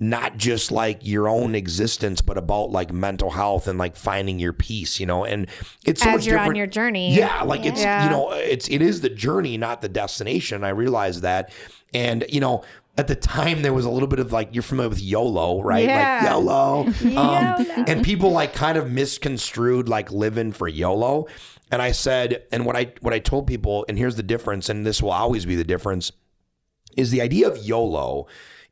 not 0.00 0.36
just 0.36 0.70
like 0.70 0.98
your 1.04 1.28
own 1.28 1.54
existence, 1.54 2.20
but 2.20 2.38
about 2.38 2.70
like 2.70 2.92
mental 2.92 3.30
health 3.30 3.66
and 3.66 3.78
like 3.78 3.96
finding 3.96 4.38
your 4.38 4.52
peace, 4.52 5.00
you 5.00 5.06
know. 5.06 5.24
And 5.24 5.48
it's 5.84 6.02
so 6.02 6.10
As 6.10 6.14
much 6.16 6.26
you're 6.26 6.34
different. 6.36 6.50
on 6.50 6.56
your 6.56 6.66
journey. 6.68 7.14
Yeah, 7.16 7.42
like 7.42 7.64
it's 7.66 7.80
Yeah. 7.82 8.04
you 8.04 8.10
know, 8.10 8.30
it's 8.32 8.68
it 8.68 8.80
is 8.80 9.00
the 9.00 9.08
journey, 9.10 9.56
not 9.58 9.82
the 9.82 9.88
destination. 9.88 10.62
I 10.64 10.68
realize 10.70 11.20
that, 11.22 11.52
and 11.92 12.24
you 12.28 12.40
know. 12.40 12.62
At 12.96 13.06
the 13.06 13.14
time, 13.14 13.62
there 13.62 13.72
was 13.72 13.84
a 13.84 13.90
little 13.90 14.08
bit 14.08 14.18
of 14.18 14.32
like 14.32 14.48
you're 14.52 14.62
familiar 14.64 14.88
with 14.88 15.00
YOLO, 15.00 15.62
right? 15.62 15.84
Yeah. 15.84 16.18
Like 16.20 16.32
YOLO, 16.32 16.80
um, 17.16 17.64
YOLO. 17.64 17.84
and 17.86 18.04
people 18.04 18.32
like 18.32 18.54
kind 18.54 18.76
of 18.76 18.90
misconstrued 18.90 19.88
like 19.88 20.10
living 20.10 20.50
for 20.50 20.66
YOLO. 20.66 21.28
And 21.70 21.80
I 21.80 21.92
said, 21.92 22.42
and 22.50 22.66
what 22.66 22.74
I 22.74 22.92
what 23.00 23.14
I 23.14 23.20
told 23.20 23.46
people, 23.46 23.84
and 23.88 23.96
here's 23.96 24.16
the 24.16 24.24
difference, 24.24 24.68
and 24.68 24.84
this 24.84 25.00
will 25.00 25.12
always 25.12 25.46
be 25.46 25.54
the 25.54 25.62
difference 25.62 26.10
is 26.96 27.12
the 27.12 27.20
idea 27.20 27.46
of 27.46 27.58
YOLO 27.58 28.26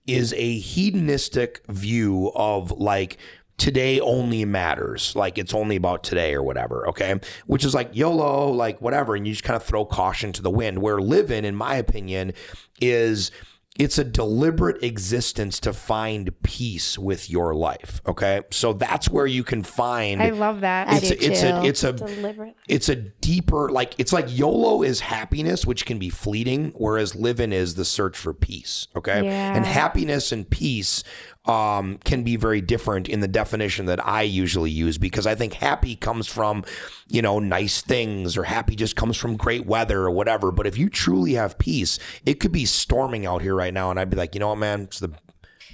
is 0.07 0.33
a 0.35 0.59
hedonistic 0.59 1.63
view 1.69 2.31
of 2.35 2.71
like 2.73 3.19
today 3.59 3.99
only 4.01 4.45
matters 4.45 5.17
like 5.17 5.39
it's 5.39 5.55
only 5.55 5.77
about 5.77 6.05
today 6.05 6.35
or 6.35 6.43
whatever 6.43 6.89
okay? 6.89 7.19
Which 7.47 7.65
is 7.65 7.75
like 7.75 7.91
YOLO 7.95 8.51
like 8.51 8.81
whatever 8.81 9.15
and 9.17 9.27
you 9.27 9.33
just 9.33 9.45
kind 9.45 9.57
of 9.57 9.63
throw 9.63 9.85
caution 9.85 10.33
to 10.33 10.43
the 10.43 10.51
wind. 10.51 10.83
Where 10.83 11.01
living 11.01 11.45
in 11.45 11.57
my 11.57 11.77
opinion 11.77 12.33
is 12.81 13.31
it's 13.79 13.99
a 13.99 14.05
deliberate 14.05 14.83
existence 14.83 15.61
to 15.61 15.73
find 15.73 16.31
peace 16.43 16.99
with 16.99 17.29
your 17.31 17.55
life 17.55 18.01
okay 18.07 18.41
so 18.51 18.73
that's 18.73 19.09
where 19.09 19.27
you 19.27 19.45
can 19.45 19.63
find 19.63 20.23
I 20.23 20.31
love 20.31 20.61
that. 20.63 20.89
I 20.89 20.97
it's 20.97 21.09
do 21.11 21.15
a, 21.15 21.19
it's 21.31 21.43
a 21.43 21.65
it's 21.65 21.85
a 21.85 21.93
Deliberate. 21.93 22.57
it's 22.69 22.89
a 22.89 22.97
deeper 22.97 23.69
like 23.71 23.95
it's 23.99 24.13
like 24.13 24.27
YOLO 24.29 24.83
is 24.83 25.01
happiness, 25.01 25.67
which 25.67 25.85
can 25.87 25.99
be 25.99 26.11
fleeting, 26.11 26.73
whereas 26.77 27.15
living 27.15 27.53
is 27.53 27.75
the 27.75 27.85
search 27.85 28.17
for 28.17 28.33
peace. 28.35 28.89
Okay, 28.97 29.25
Yeah. 29.25 29.57
and 29.57 29.65
happiness 29.67 30.33
and 30.33 30.49
peace 30.49 31.03
um, 31.47 31.99
can 32.05 32.23
be 32.23 32.37
very 32.37 32.61
different 32.61 33.09
in 33.09 33.21
the 33.21 33.29
definition 33.29 33.87
that 33.87 34.05
I 34.07 34.23
usually 34.23 34.71
use 34.71 34.99
because 34.99 35.27
I 35.27 35.35
think 35.35 35.55
happy 35.55 35.95
comes 35.97 36.27
from 36.27 36.65
you 37.09 37.23
know 37.23 37.39
nice 37.39 37.81
things 37.81 38.37
or 38.37 38.45
happy 38.45 38.75
just 38.75 38.97
comes 38.97 39.17
from 39.17 39.37
great 39.37 39.67
weather 39.67 40.03
or 40.03 40.11
whatever. 40.11 40.51
But 40.51 40.67
if 40.67 40.77
you 40.77 40.89
truly 40.89 41.35
have 41.35 41.59
peace, 41.59 41.99
it 42.25 42.41
could 42.41 42.53
be 42.53 42.65
storming 42.65 43.27
out 43.27 43.43
here 43.43 43.55
right 43.55 43.75
now, 43.75 43.91
and 43.91 44.01
I'd 44.01 44.11
be 44.11 44.17
like, 44.17 44.35
you 44.35 44.41
know 44.41 44.49
what, 44.49 44.59
man, 44.59 44.83
it's 44.83 45.01
the 45.01 45.13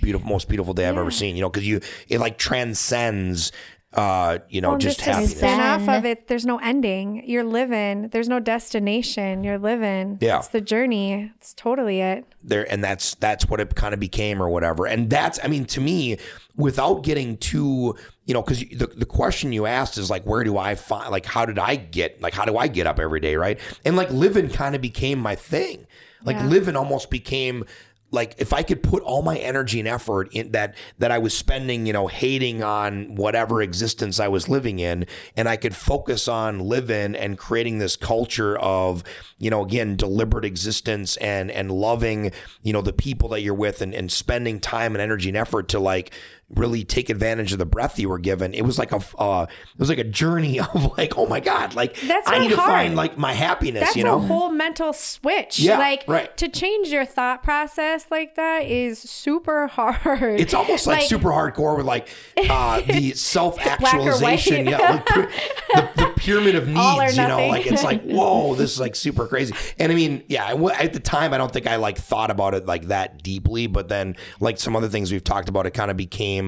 beautiful, 0.02 0.28
most 0.28 0.48
beautiful 0.48 0.74
day 0.74 0.88
I've 0.88 0.98
ever 0.98 1.10
seen. 1.10 1.36
You 1.36 1.42
know, 1.42 1.50
because 1.50 1.66
you 1.66 1.80
it 2.08 2.18
like 2.18 2.38
transcends. 2.38 3.52
Uh, 3.94 4.38
you 4.48 4.60
know, 4.62 4.70
Well, 4.70 4.78
just 4.78 4.98
just 4.98 5.04
to 5.04 5.12
happiness. 5.12 5.36
spin 5.36 5.60
off 5.60 5.86
of 5.88 6.06
it, 6.06 6.26
there's 6.28 6.46
no 6.46 6.56
ending. 6.58 7.22
You're 7.28 7.44
living. 7.44 8.08
There's 8.08 8.28
no 8.28 8.40
destination. 8.40 9.44
You're 9.44 9.58
living. 9.58 10.16
Yeah. 10.20 10.38
It's 10.38 10.48
the 10.48 10.62
journey. 10.62 11.30
It's 11.36 11.52
totally 11.54 12.00
it. 12.00 12.24
there 12.42 12.70
and 12.72 12.82
that's 12.82 13.14
that's 13.16 13.46
what 13.48 13.60
it 13.60 13.74
kind 13.74 13.92
of 13.94 14.00
became 14.00 14.42
or 14.42 14.48
whatever 14.48 14.86
and 14.86 15.08
that's 15.10 15.38
i 15.44 15.46
mean 15.46 15.64
to 15.64 15.80
me 15.80 16.18
without 16.56 17.04
getting 17.04 17.36
too 17.36 17.94
you 18.24 18.34
know 18.34 18.42
because 18.42 18.58
the, 18.60 18.86
the 18.96 19.04
question 19.06 19.52
you 19.52 19.64
asked 19.66 19.96
is 19.96 20.10
like 20.10 20.24
where 20.24 20.42
do 20.42 20.58
i 20.58 20.74
find 20.74 21.10
like 21.10 21.24
how 21.24 21.46
did 21.46 21.58
i 21.58 21.76
get 21.76 22.20
like 22.20 22.34
how 22.34 22.44
do 22.44 22.56
i 22.56 22.66
get 22.66 22.86
up 22.86 22.98
every 22.98 23.20
day 23.20 23.36
right 23.36 23.60
and 23.84 23.94
like 23.96 24.10
living 24.10 24.48
kind 24.48 24.74
of 24.74 24.80
became 24.80 25.18
my 25.20 25.36
thing 25.36 25.86
like 26.24 26.36
Yeah. 26.36 26.46
living 26.46 26.74
almost 26.76 27.10
became 27.10 27.64
like 28.12 28.34
if 28.38 28.52
I 28.52 28.62
could 28.62 28.82
put 28.82 29.02
all 29.02 29.22
my 29.22 29.38
energy 29.38 29.78
and 29.80 29.88
effort 29.88 30.28
in 30.32 30.52
that 30.52 30.76
that 30.98 31.10
I 31.10 31.18
was 31.18 31.36
spending, 31.36 31.86
you 31.86 31.92
know, 31.92 32.06
hating 32.06 32.62
on 32.62 33.14
whatever 33.16 33.62
existence 33.62 34.20
I 34.20 34.28
was 34.28 34.48
living 34.48 34.78
in, 34.78 35.06
and 35.36 35.48
I 35.48 35.56
could 35.56 35.74
focus 35.74 36.28
on 36.28 36.60
living 36.60 37.16
and 37.16 37.38
creating 37.38 37.78
this 37.78 37.96
culture 37.96 38.58
of, 38.58 39.02
you 39.38 39.50
know, 39.50 39.64
again, 39.64 39.96
deliberate 39.96 40.44
existence 40.44 41.16
and 41.16 41.50
and 41.50 41.72
loving, 41.72 42.32
you 42.62 42.72
know, 42.72 42.82
the 42.82 42.92
people 42.92 43.30
that 43.30 43.40
you're 43.40 43.54
with 43.54 43.80
and, 43.80 43.94
and 43.94 44.12
spending 44.12 44.60
time 44.60 44.94
and 44.94 45.00
energy 45.00 45.30
and 45.30 45.36
effort 45.36 45.68
to 45.70 45.80
like 45.80 46.12
really 46.54 46.84
take 46.84 47.08
advantage 47.08 47.52
of 47.52 47.58
the 47.58 47.66
breath 47.66 47.98
you 47.98 48.08
were 48.08 48.18
given. 48.18 48.52
It 48.54 48.62
was 48.62 48.78
like 48.78 48.92
a 48.92 49.00
uh, 49.18 49.46
it 49.48 49.78
was 49.78 49.88
like 49.88 49.98
a 49.98 50.04
journey 50.04 50.60
of 50.74 50.96
like, 50.98 51.16
oh 51.16 51.26
my 51.26 51.40
God, 51.40 51.74
like 51.74 51.98
That's 52.00 52.28
I 52.28 52.38
need 52.38 52.50
to 52.50 52.56
find 52.56 52.94
like 52.94 53.16
my 53.16 53.32
happiness, 53.32 53.84
That's 53.84 53.96
you 53.96 54.04
know? 54.04 54.16
a 54.16 54.20
whole 54.20 54.50
mental 54.50 54.92
switch. 54.92 55.58
Yeah, 55.58 55.78
like 55.78 56.04
right. 56.06 56.36
to 56.36 56.48
change 56.48 56.88
your 56.88 57.04
thought 57.04 57.42
process 57.42 58.06
like 58.10 58.34
that 58.36 58.64
is 58.64 58.98
super 58.98 59.66
hard. 59.72 60.40
It's 60.40 60.54
almost 60.54 60.86
like, 60.86 61.02
super 61.02 61.30
hardcore 61.30 61.76
with 61.76 61.86
like 61.86 62.08
uh, 62.48 62.80
the 62.82 63.12
self 63.14 63.58
actualization, 63.58 64.66
yeah, 64.66 64.78
like 64.78 65.06
the, 65.06 65.90
the 65.96 66.12
pyramid 66.16 66.54
of 66.54 66.68
needs. 66.68 67.16
You 67.16 67.26
know, 67.26 67.48
like 67.48 67.66
it's 67.66 67.82
like 67.82 68.02
whoa, 68.02 68.54
this 68.54 68.72
is 68.72 68.80
like 68.80 68.94
super 68.94 69.26
crazy. 69.26 69.54
And 69.78 69.90
I 69.90 69.94
mean, 69.94 70.22
yeah, 70.28 70.52
at 70.78 70.92
the 70.92 71.00
time, 71.00 71.32
I 71.32 71.38
don't 71.38 71.52
think 71.52 71.66
I 71.66 71.76
like 71.76 71.98
thought 71.98 72.30
about 72.30 72.54
it 72.54 72.66
like 72.66 72.88
that 72.88 73.22
deeply. 73.22 73.66
But 73.66 73.88
then, 73.88 74.16
like 74.40 74.58
some 74.58 74.76
other 74.76 74.88
things 74.88 75.10
we've 75.10 75.24
talked 75.24 75.48
about, 75.48 75.66
it 75.66 75.72
kind 75.72 75.90
of 75.90 75.96
became 75.96 76.41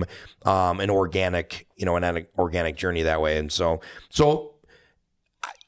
um, 0.45 0.81
an 0.81 0.91
organic, 0.91 1.69
you 1.77 1.85
know, 1.87 1.95
an, 1.95 2.03
an 2.03 2.27
organic 2.37 2.77
journey 2.77 3.03
that 3.03 3.21
way. 3.21 3.39
And 3.39 3.53
so, 3.53 3.81
so 4.11 4.55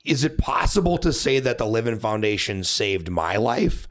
is 0.04 0.24
it 0.24 0.38
possible 0.38 0.98
to 0.98 1.12
say 1.12 1.38
that 1.40 1.58
the 1.58 1.66
Livin 1.66 1.98
Foundation 1.98 2.64
saved 2.64 3.10
my 3.10 3.36
life? 3.36 3.86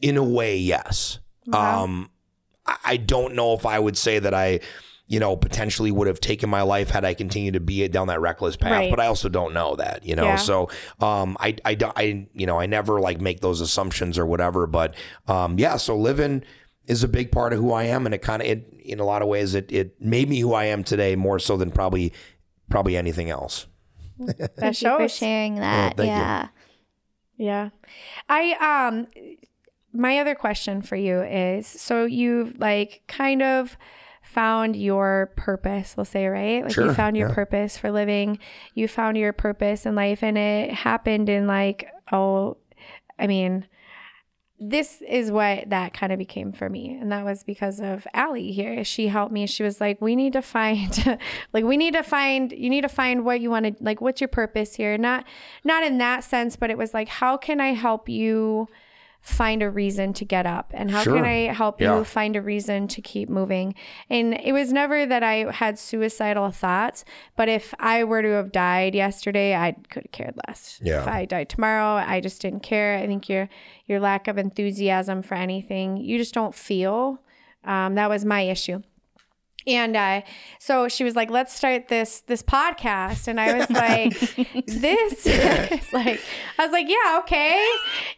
In 0.00 0.16
a 0.16 0.22
way, 0.22 0.56
yes. 0.56 1.18
Um, 1.52 2.10
I- 2.84 2.98
don't 2.98 3.34
know 3.34 3.54
if 3.54 3.64
I 3.66 3.78
would 3.78 3.96
say 3.96 4.18
that 4.18 4.34
I, 4.34 4.60
you 5.06 5.18
know, 5.18 5.34
potentially 5.36 5.90
would 5.90 6.06
have 6.06 6.20
taken 6.20 6.50
my 6.50 6.60
life 6.62 6.90
had 6.90 7.04
I 7.04 7.14
continued 7.14 7.54
to 7.54 7.60
be 7.60 7.82
it 7.82 7.90
down 7.92 8.08
that 8.08 8.20
reckless 8.20 8.56
path. 8.56 8.72
Right. 8.72 8.90
But 8.90 9.00
I 9.00 9.06
also 9.06 9.30
don't 9.30 9.54
know 9.54 9.74
that, 9.76 10.04
you 10.04 10.14
know. 10.14 10.24
Yeah. 10.24 10.36
So, 10.36 10.68
um, 11.00 11.36
I, 11.40 11.56
I, 11.64 11.74
don't- 11.74 11.96
I, 11.96 12.28
you 12.34 12.44
know, 12.46 12.60
I 12.60 12.66
never 12.66 13.00
like 13.00 13.20
make 13.20 13.40
those 13.40 13.62
assumptions 13.62 14.18
or 14.18 14.26
whatever. 14.26 14.66
But, 14.66 14.94
um, 15.26 15.58
yeah. 15.58 15.76
So 15.78 15.96
living 15.96 16.44
is 16.88 17.04
a 17.04 17.08
big 17.08 17.30
part 17.30 17.52
of 17.52 17.60
who 17.60 17.72
I 17.72 17.84
am, 17.84 18.06
and 18.06 18.14
it 18.14 18.22
kind 18.22 18.42
of, 18.42 18.48
it, 18.48 18.72
in 18.80 18.98
a 18.98 19.04
lot 19.04 19.22
of 19.22 19.28
ways, 19.28 19.54
it, 19.54 19.70
it 19.70 20.00
made 20.00 20.28
me 20.28 20.40
who 20.40 20.54
I 20.54 20.64
am 20.64 20.82
today 20.82 21.14
more 21.14 21.38
so 21.38 21.56
than 21.56 21.70
probably, 21.70 22.12
probably 22.68 22.96
anything 22.96 23.30
else. 23.30 23.66
that 24.18 24.56
Thank 24.56 24.82
you 24.82 24.96
for 24.96 25.08
sharing 25.08 25.56
that. 25.56 25.96
thank 25.96 26.08
you. 26.08 26.14
yeah. 26.16 26.48
Yeah. 27.36 27.70
I 28.28 28.88
um 28.88 29.06
my 29.92 30.18
other 30.18 30.34
question 30.34 30.82
for 30.82 30.96
you 30.96 31.22
is 31.22 31.66
so 31.66 32.04
you 32.04 32.52
like 32.58 33.02
kind 33.06 33.42
of 33.42 33.76
found 34.22 34.76
your 34.76 35.32
purpose, 35.36 35.96
we'll 35.96 36.04
say, 36.04 36.26
right? 36.26 36.64
Like 36.64 36.76
you 36.76 36.92
found 36.92 37.16
your 37.16 37.28
yeah. 37.28 37.34
purpose 37.34 37.78
for 37.78 37.90
living. 37.90 38.38
You 38.74 38.88
found 38.88 39.16
your 39.16 39.32
purpose 39.32 39.86
in 39.86 39.94
life 39.94 40.22
and 40.22 40.36
it 40.36 40.72
happened 40.72 41.28
in 41.28 41.46
like 41.46 41.88
oh 42.12 42.56
I 43.18 43.26
mean 43.26 43.66
this 44.60 45.02
is 45.06 45.30
what 45.30 45.70
that 45.70 45.94
kind 45.94 46.12
of 46.12 46.18
became 46.18 46.52
for 46.52 46.68
me. 46.68 46.96
And 47.00 47.12
that 47.12 47.24
was 47.24 47.44
because 47.44 47.78
of 47.80 48.06
Allie 48.12 48.50
here. 48.50 48.82
She 48.82 49.06
helped 49.08 49.32
me. 49.32 49.46
She 49.46 49.62
was 49.62 49.80
like, 49.80 50.00
we 50.00 50.16
need 50.16 50.32
to 50.32 50.42
find, 50.42 51.18
like, 51.52 51.64
we 51.64 51.76
need 51.76 51.94
to 51.94 52.02
find, 52.02 52.50
you 52.50 52.68
need 52.68 52.80
to 52.80 52.88
find 52.88 53.24
what 53.24 53.40
you 53.40 53.50
want 53.50 53.66
to, 53.66 53.84
like, 53.84 54.00
what's 54.00 54.20
your 54.20 54.28
purpose 54.28 54.74
here? 54.74 54.98
Not, 54.98 55.24
not 55.62 55.84
in 55.84 55.98
that 55.98 56.24
sense, 56.24 56.56
but 56.56 56.70
it 56.70 56.78
was 56.78 56.92
like, 56.92 57.08
how 57.08 57.36
can 57.36 57.60
I 57.60 57.72
help 57.72 58.08
you 58.08 58.68
find 59.20 59.62
a 59.62 59.70
reason 59.70 60.12
to 60.14 60.24
get 60.24 60.46
up? 60.46 60.70
And 60.74 60.90
how 60.90 61.02
Sure. 61.02 61.16
can 61.16 61.24
I 61.24 61.52
help 61.52 61.80
Yeah. 61.80 61.98
you 61.98 62.04
find 62.04 62.34
a 62.36 62.40
reason 62.42 62.88
to 62.88 63.02
keep 63.02 63.28
moving? 63.28 63.74
And 64.08 64.34
it 64.34 64.52
was 64.52 64.72
never 64.72 65.04
that 65.06 65.22
I 65.22 65.50
had 65.52 65.78
suicidal 65.78 66.50
thoughts, 66.50 67.04
but 67.36 67.48
if 67.48 67.74
I 67.78 68.04
were 68.04 68.22
to 68.22 68.28
have 68.30 68.52
died 68.52 68.94
yesterday, 68.94 69.54
I 69.54 69.72
could 69.90 70.04
have 70.04 70.12
cared 70.12 70.34
less. 70.46 70.80
Yeah. 70.82 71.02
If 71.02 71.08
I 71.08 71.24
died 71.24 71.48
tomorrow, 71.48 72.02
I 72.06 72.20
just 72.20 72.40
didn't 72.40 72.60
care. 72.62 72.96
I 72.96 73.06
think 73.06 73.28
your 73.28 73.48
your 73.86 74.00
lack 74.00 74.28
of 74.28 74.36
enthusiasm 74.36 75.22
for 75.22 75.34
anything, 75.34 75.96
you 75.96 76.18
just 76.18 76.34
don't 76.34 76.54
feel. 76.54 77.20
Um, 77.64 77.94
that 77.96 78.08
was 78.10 78.24
my 78.24 78.42
issue. 78.42 78.82
And 79.68 79.96
uh, 79.96 80.22
so 80.58 80.88
she 80.88 81.04
was 81.04 81.14
like, 81.14 81.30
"Let's 81.30 81.54
start 81.54 81.88
this 81.88 82.20
this 82.22 82.42
podcast," 82.42 83.28
and 83.28 83.40
I 83.40 83.58
was 83.58 83.70
like, 83.70 84.18
"This 84.66 85.26
is 85.26 85.92
like," 85.92 86.20
I 86.58 86.64
was 86.64 86.72
like, 86.72 86.88
"Yeah, 86.88 87.18
okay," 87.20 87.64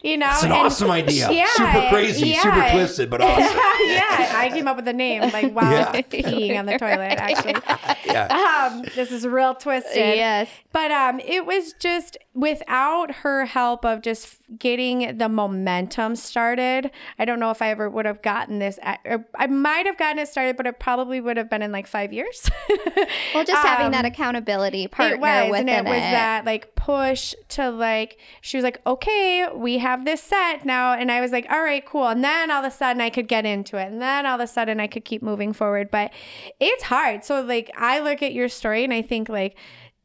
you 0.01 0.17
know. 0.17 0.29
It's 0.31 0.43
an 0.43 0.51
and- 0.51 0.61
awesome 0.67 0.91
idea. 0.91 1.29
Yeah, 1.31 1.47
super 1.53 1.87
crazy, 1.89 2.29
yeah. 2.29 2.41
super 2.41 2.69
twisted, 2.71 3.09
but 3.09 3.21
awesome. 3.21 3.43
yeah, 3.87 4.33
I 4.35 4.49
came 4.53 4.67
up 4.67 4.75
with 4.75 4.85
the 4.85 4.93
name 4.93 5.21
like 5.31 5.53
while 5.53 5.71
Yeah. 5.71 6.01
peeing 6.01 6.57
on 6.57 6.65
the 6.65 6.77
toilet. 6.77 7.17
Actually, 7.19 7.55
Yeah. 8.05 8.69
um, 8.71 8.83
this 8.95 9.11
is 9.11 9.25
real 9.27 9.55
twisted. 9.55 9.95
Yes. 9.95 10.49
But 10.71 10.91
um, 10.91 11.19
it 11.21 11.45
was 11.45 11.73
just 11.73 12.17
without 12.33 13.11
her 13.15 13.45
help 13.45 13.85
of 13.85 14.01
just 14.01 14.39
getting 14.57 15.17
the 15.17 15.27
momentum 15.29 16.15
started. 16.15 16.91
I 17.19 17.25
don't 17.25 17.39
know 17.39 17.51
if 17.51 17.61
I 17.61 17.69
ever 17.69 17.89
would 17.89 18.05
have 18.05 18.21
gotten 18.21 18.59
this. 18.59 18.79
Or 19.05 19.25
I 19.35 19.47
might 19.47 19.85
have 19.85 19.97
gotten 19.97 20.19
it 20.19 20.27
started, 20.27 20.57
but 20.57 20.65
it 20.67 20.79
probably 20.79 21.19
would 21.21 21.37
have 21.37 21.40
been 21.49 21.61
in 21.61 21.71
like 21.71 21.87
five 21.87 22.11
years. 22.13 22.49
Well, 23.33 23.45
just 23.45 23.65
having 23.65 23.87
Um, 23.87 23.91
that 23.93 24.05
accountability 24.05 24.87
partner 24.87 25.15
it 25.15 25.19
was, 25.21 25.51
within 25.51 25.69
and 25.69 25.87
it 25.87 25.89
was 25.89 25.97
it. 25.97 26.11
that 26.11 26.45
like 26.45 26.75
push 26.75 27.33
to 27.49 27.69
like. 27.69 28.17
She 28.41 28.57
was 28.57 28.63
like, 28.63 28.81
"Okay, 28.85 29.47
we 29.55 29.77
have 29.77 30.03
this 30.05 30.21
set 30.21 30.65
now," 30.65 30.93
and 30.93 31.09
I 31.11 31.21
was 31.21 31.31
like, 31.31 31.45
"All 31.49 31.61
right, 31.63 31.85
cool." 31.85 32.07
And 32.09 32.23
then 32.23 32.51
all 32.51 32.63
of 32.63 32.71
a 32.71 32.75
sudden, 32.75 33.01
I 33.01 33.09
could 33.09 33.27
get 33.29 33.45
into 33.45 33.77
it, 33.77 33.87
and 33.87 34.01
then 34.01 34.25
all 34.25 34.35
of 34.35 34.41
a 34.41 34.47
sudden, 34.47 34.79
I 34.81 34.87
could 34.87 35.05
keep 35.05 35.21
moving 35.23 35.53
forward. 35.53 35.89
But 35.89 36.11
it's 36.59 36.83
hard. 36.83 37.23
So 37.23 37.41
like, 37.41 37.71
I 37.77 37.99
look 37.99 38.21
at 38.21 38.33
your 38.33 38.49
story 38.49 38.83
and 38.83 38.93
I 38.93 39.01
think 39.01 39.29
like, 39.29 39.55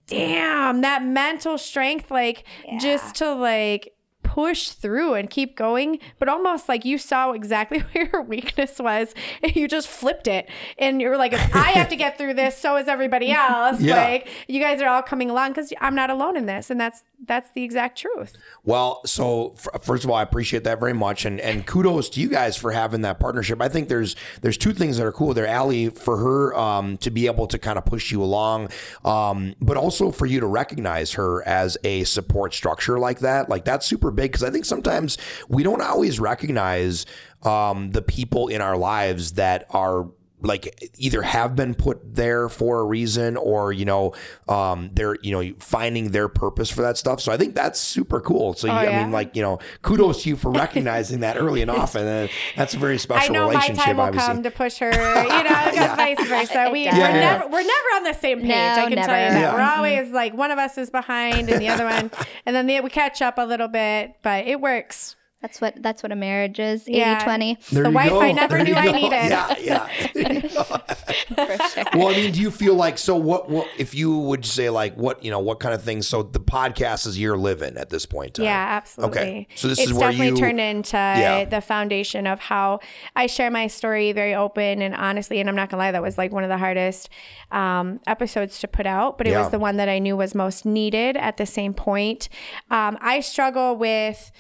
damn, 0.06 0.82
that 0.82 1.04
mental 1.04 1.58
strength, 1.58 2.10
like 2.10 2.44
just 2.78 3.16
to 3.16 3.32
like 3.34 3.92
push 4.26 4.68
through 4.68 5.14
and 5.14 5.30
keep 5.30 5.56
going, 5.56 5.98
but 6.18 6.28
almost 6.28 6.68
like 6.68 6.84
you 6.84 6.98
saw 6.98 7.32
exactly 7.32 7.78
where 7.92 8.10
your 8.12 8.22
weakness 8.22 8.78
was 8.78 9.14
and 9.42 9.54
you 9.54 9.68
just 9.68 9.88
flipped 9.88 10.26
it. 10.26 10.48
And 10.78 11.00
you're 11.00 11.16
like, 11.16 11.32
I 11.32 11.70
have 11.70 11.88
to 11.90 11.96
get 11.96 12.18
through 12.18 12.34
this, 12.34 12.58
so 12.58 12.76
is 12.76 12.88
everybody 12.88 13.30
else. 13.32 13.80
Yeah. 13.80 13.96
Like 13.96 14.28
you 14.48 14.60
guys 14.60 14.82
are 14.82 14.88
all 14.88 15.02
coming 15.02 15.30
along 15.30 15.50
because 15.50 15.72
I'm 15.80 15.94
not 15.94 16.10
alone 16.10 16.36
in 16.36 16.46
this. 16.46 16.70
And 16.70 16.80
that's 16.80 17.02
that's 17.24 17.50
the 17.52 17.62
exact 17.62 17.98
truth. 17.98 18.36
Well, 18.64 19.00
so 19.06 19.54
f- 19.56 19.82
first 19.82 20.04
of 20.04 20.10
all, 20.10 20.16
I 20.16 20.22
appreciate 20.22 20.64
that 20.64 20.78
very 20.78 20.92
much, 20.92 21.24
and 21.24 21.40
and 21.40 21.66
kudos 21.66 22.08
to 22.10 22.20
you 22.20 22.28
guys 22.28 22.56
for 22.56 22.72
having 22.72 23.02
that 23.02 23.18
partnership. 23.18 23.60
I 23.62 23.68
think 23.68 23.88
there's 23.88 24.16
there's 24.42 24.58
two 24.58 24.72
things 24.72 24.98
that 24.98 25.06
are 25.06 25.12
cool 25.12 25.32
there, 25.34 25.46
Allie, 25.46 25.88
for 25.88 26.18
her 26.18 26.54
um, 26.56 26.98
to 26.98 27.10
be 27.10 27.26
able 27.26 27.46
to 27.48 27.58
kind 27.58 27.78
of 27.78 27.84
push 27.84 28.12
you 28.12 28.22
along, 28.22 28.68
um, 29.04 29.54
but 29.60 29.76
also 29.76 30.10
for 30.10 30.26
you 30.26 30.40
to 30.40 30.46
recognize 30.46 31.12
her 31.12 31.46
as 31.48 31.78
a 31.84 32.04
support 32.04 32.54
structure 32.54 32.98
like 32.98 33.20
that. 33.20 33.48
Like 33.48 33.64
that's 33.64 33.86
super 33.86 34.10
big 34.10 34.32
because 34.32 34.44
I 34.44 34.50
think 34.50 34.64
sometimes 34.64 35.18
we 35.48 35.62
don't 35.62 35.80
always 35.80 36.20
recognize 36.20 37.06
um, 37.42 37.92
the 37.92 38.02
people 38.02 38.48
in 38.48 38.60
our 38.60 38.76
lives 38.76 39.32
that 39.32 39.66
are 39.70 40.08
like 40.42 40.90
either 40.98 41.22
have 41.22 41.56
been 41.56 41.74
put 41.74 42.14
there 42.14 42.48
for 42.48 42.80
a 42.80 42.84
reason 42.84 43.36
or 43.38 43.72
you 43.72 43.86
know 43.86 44.12
um 44.48 44.90
they're 44.92 45.16
you 45.22 45.32
know 45.32 45.54
finding 45.58 46.10
their 46.10 46.28
purpose 46.28 46.70
for 46.70 46.82
that 46.82 46.98
stuff 46.98 47.20
so 47.22 47.32
i 47.32 47.38
think 47.38 47.54
that's 47.54 47.80
super 47.80 48.20
cool 48.20 48.52
so 48.52 48.66
you, 48.66 48.72
i 48.72 48.86
Oh, 48.86 49.02
mean 49.02 49.12
like 49.12 49.34
you 49.34 49.40
know 49.42 49.58
kudos 49.80 50.22
to 50.24 50.28
you 50.28 50.36
for 50.36 50.50
recognizing 50.52 51.20
that 51.20 51.38
early 51.38 51.62
and 51.66 51.70
often 51.70 52.06
and 52.06 52.30
that's 52.54 52.74
a 52.74 52.78
very 52.78 52.94
I 52.94 52.96
special 52.98 53.32
know 53.34 53.46
my 53.46 53.52
relationship 53.54 53.84
time 53.84 53.96
will 53.96 54.04
obviously 54.04 54.34
come 54.34 54.42
to 54.42 54.50
push 54.50 54.78
her, 54.78 54.90
you 54.90 54.94
know, 54.94 55.62
because 55.70 55.96
vice 55.96 56.28
versa. 56.28 56.68
We, 56.70 56.86
It 56.86 56.92
we're, 56.92 56.98
does. 57.00 57.14
never, 57.14 57.44
we're 57.48 57.62
never 57.62 57.88
on 57.96 58.02
the 58.04 58.12
same 58.12 58.40
page. 58.40 58.48
No, 58.48 58.54
I 58.56 58.88
can 58.88 58.96
tell 58.96 59.00
you 59.00 59.06
that. 59.06 59.40
Yeah. 59.40 59.54
We're 59.54 59.76
always 59.76 60.12
like 60.12 60.34
one 60.34 60.50
of 60.50 60.58
us 60.58 60.76
is 60.78 60.90
behind 60.90 61.48
and 61.50 61.60
the 61.60 61.68
other 61.68 61.84
one, 61.84 62.10
and 62.46 62.54
then 62.54 62.66
the, 62.66 62.80
we 62.80 62.90
catch 62.90 63.22
up 63.22 63.38
a 63.38 63.46
little 63.46 63.68
bit, 63.68 64.16
but 64.22 64.46
it 64.46 64.60
works. 64.60 65.16
That's 65.42 65.60
what 65.60 65.80
that's 65.82 66.02
what 66.02 66.12
a 66.12 66.16
marriage 66.16 66.58
is. 66.58 66.82
80 66.88 66.92
Yeah. 66.98 67.22
20. 67.22 67.58
There 67.70 67.82
the 67.82 67.88
you 67.90 67.94
wife 67.94 68.08
go. 68.10 68.20
I 68.22 68.32
never 68.32 68.56
There 68.56 68.64
knew 68.64 68.72
you 68.72 68.76
I 68.78 68.90
needed. 68.92 69.10
Yeah, 69.10 69.54
yeah. 69.60 69.88
There 70.14 71.52
you 71.52 71.58
well, 71.94 72.08
I 72.08 72.12
mean, 72.16 72.32
do 72.32 72.40
you 72.40 72.50
feel 72.50 72.74
like 72.74 72.98
so? 72.98 73.16
What? 73.16 73.50
What 73.50 73.68
if 73.78 73.94
you 73.94 74.16
would 74.16 74.44
say 74.46 74.70
like 74.70 74.94
what? 74.96 75.22
You 75.22 75.30
know, 75.30 75.38
what 75.38 75.60
kind 75.60 75.74
of 75.74 75.82
things? 75.82 76.06
So 76.08 76.22
the 76.22 76.40
podcast 76.40 77.06
is 77.06 77.18
your 77.20 77.36
living 77.36 77.76
at 77.76 77.90
this 77.90 78.06
point. 78.06 78.38
in 78.38 78.44
time. 78.44 78.44
Yeah, 78.46 78.66
absolutely. 78.70 79.20
Okay, 79.20 79.48
so 79.54 79.68
this 79.68 79.78
it's 79.78 79.90
is 79.90 79.92
where 79.96 80.10
definitely 80.10 80.28
you 80.28 80.36
turned 80.36 80.60
into 80.60 80.96
Yeah. 80.96 81.44
the 81.44 81.60
foundation 81.60 82.26
of 82.26 82.40
how 82.40 82.80
I 83.14 83.26
share 83.26 83.50
my 83.50 83.66
story 83.66 84.12
very 84.12 84.34
open 84.34 84.80
and 84.82 84.94
honestly. 84.94 85.38
And 85.40 85.48
I'm 85.48 85.56
not 85.56 85.68
gonna 85.68 85.82
lie, 85.82 85.92
that 85.92 86.02
was 86.02 86.16
like 86.18 86.32
one 86.32 86.42
of 86.44 86.48
the 86.48 86.58
hardest 86.58 87.08
um, 87.50 88.00
episodes 88.06 88.58
to 88.60 88.68
put 88.68 88.86
out, 88.86 89.18
but 89.18 89.26
it 89.26 89.30
Yeah. 89.30 89.40
was 89.42 89.50
the 89.50 89.58
one 89.58 89.76
that 89.76 89.88
I 89.88 89.98
knew 89.98 90.16
was 90.16 90.34
most 90.34 90.64
needed 90.64 91.16
at 91.16 91.36
the 91.36 91.46
same 91.46 91.74
point. 91.74 92.28
Um, 92.70 92.96
I 93.00 93.20
struggle 93.20 93.76
with. 93.76 94.32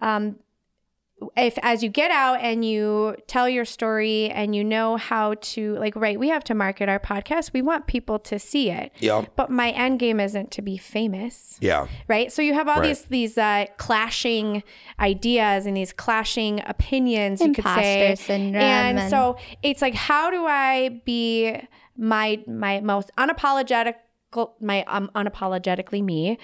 Um, 0.00 0.36
if 1.36 1.58
as 1.62 1.82
you 1.82 1.88
get 1.88 2.12
out 2.12 2.38
and 2.40 2.64
you 2.64 3.16
tell 3.26 3.48
your 3.48 3.64
story 3.64 4.30
and 4.30 4.54
you 4.54 4.62
know 4.62 4.96
how 4.96 5.34
to 5.40 5.74
like 5.78 5.96
right 5.96 6.16
we 6.16 6.28
have 6.28 6.44
to 6.44 6.54
market 6.54 6.88
our 6.88 7.00
podcast 7.00 7.52
we 7.52 7.60
want 7.60 7.88
people 7.88 8.20
to 8.20 8.38
see 8.38 8.70
it 8.70 8.92
Yeah. 9.00 9.24
but 9.34 9.50
my 9.50 9.70
end 9.72 9.98
game 9.98 10.20
isn't 10.20 10.52
to 10.52 10.62
be 10.62 10.76
famous 10.78 11.58
Yeah. 11.60 11.88
right 12.06 12.30
so 12.30 12.40
you 12.40 12.54
have 12.54 12.68
all 12.68 12.78
Right. 12.78 12.86
these 12.90 13.02
these 13.06 13.36
uh, 13.36 13.66
clashing 13.78 14.62
ideas 15.00 15.66
and 15.66 15.76
these 15.76 15.92
clashing 15.92 16.62
opinions 16.64 17.40
you 17.40 17.52
could 17.52 17.64
say 17.64 18.14
syndrome 18.14 18.62
and, 18.62 19.00
and- 19.00 19.10
so 19.10 19.36
it's 19.64 19.82
like 19.82 19.94
how 19.94 20.30
do 20.30 20.46
i 20.46 21.00
be 21.04 21.56
my 21.96 22.38
my 22.46 22.78
most 22.78 23.10
unapologetic 23.18 23.94
my 24.60 24.84
um, 24.84 25.10
unapologetically 25.16 26.04
me 26.04 26.38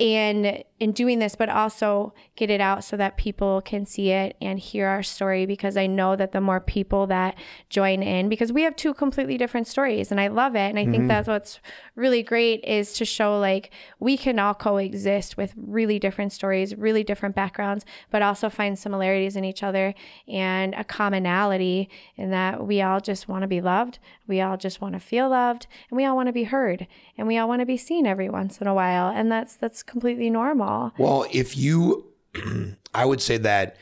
and 0.00 0.64
in 0.80 0.92
doing 0.92 1.18
this 1.18 1.34
but 1.34 1.50
also 1.50 2.14
get 2.36 2.48
it 2.48 2.60
out 2.60 2.82
so 2.82 2.96
that 2.96 3.18
people 3.18 3.60
can 3.60 3.84
see 3.84 4.10
it 4.10 4.34
and 4.40 4.58
hear 4.58 4.86
our 4.86 5.02
story 5.02 5.44
because 5.44 5.76
i 5.76 5.86
know 5.86 6.16
that 6.16 6.32
the 6.32 6.40
more 6.40 6.58
people 6.58 7.06
that 7.06 7.36
join 7.68 8.02
in 8.02 8.30
because 8.30 8.50
we 8.50 8.62
have 8.62 8.74
two 8.74 8.94
completely 8.94 9.36
different 9.36 9.66
stories 9.66 10.10
and 10.10 10.18
i 10.18 10.26
love 10.26 10.56
it 10.56 10.70
and 10.70 10.78
i 10.78 10.84
think 10.84 10.96
mm-hmm. 10.96 11.08
that's 11.08 11.28
what's 11.28 11.60
really 11.96 12.22
great 12.22 12.64
is 12.64 12.94
to 12.94 13.04
show 13.04 13.38
like 13.38 13.70
we 14.00 14.16
can 14.16 14.38
all 14.38 14.54
coexist 14.54 15.36
with 15.36 15.52
really 15.54 15.98
different 15.98 16.32
stories 16.32 16.74
really 16.74 17.04
different 17.04 17.34
backgrounds 17.34 17.84
but 18.10 18.22
also 18.22 18.48
find 18.48 18.78
similarities 18.78 19.36
in 19.36 19.44
each 19.44 19.62
other 19.62 19.94
and 20.26 20.74
a 20.74 20.82
commonality 20.82 21.90
in 22.16 22.30
that 22.30 22.66
we 22.66 22.80
all 22.80 23.00
just 23.00 23.28
want 23.28 23.42
to 23.42 23.48
be 23.48 23.60
loved 23.60 23.98
we 24.26 24.40
all 24.40 24.56
just 24.56 24.80
want 24.80 24.94
to 24.94 25.00
feel 25.00 25.28
loved 25.28 25.66
and 25.90 25.96
we 25.98 26.06
all 26.06 26.16
want 26.16 26.26
to 26.26 26.32
be 26.32 26.44
heard 26.44 26.86
and 27.18 27.26
we 27.26 27.36
all 27.36 27.48
want 27.48 27.60
to 27.60 27.66
be 27.66 27.76
seen 27.76 28.06
every 28.06 28.30
once 28.30 28.62
in 28.62 28.66
a 28.66 28.72
while 28.72 29.08
and 29.14 29.30
that's 29.30 29.56
that's 29.56 29.82
completely 29.82 30.30
normal 30.30 30.69
Well, 30.98 31.26
if 31.32 31.56
you, 31.56 32.06
I 32.94 33.04
would 33.04 33.20
say 33.20 33.36
that 33.38 33.76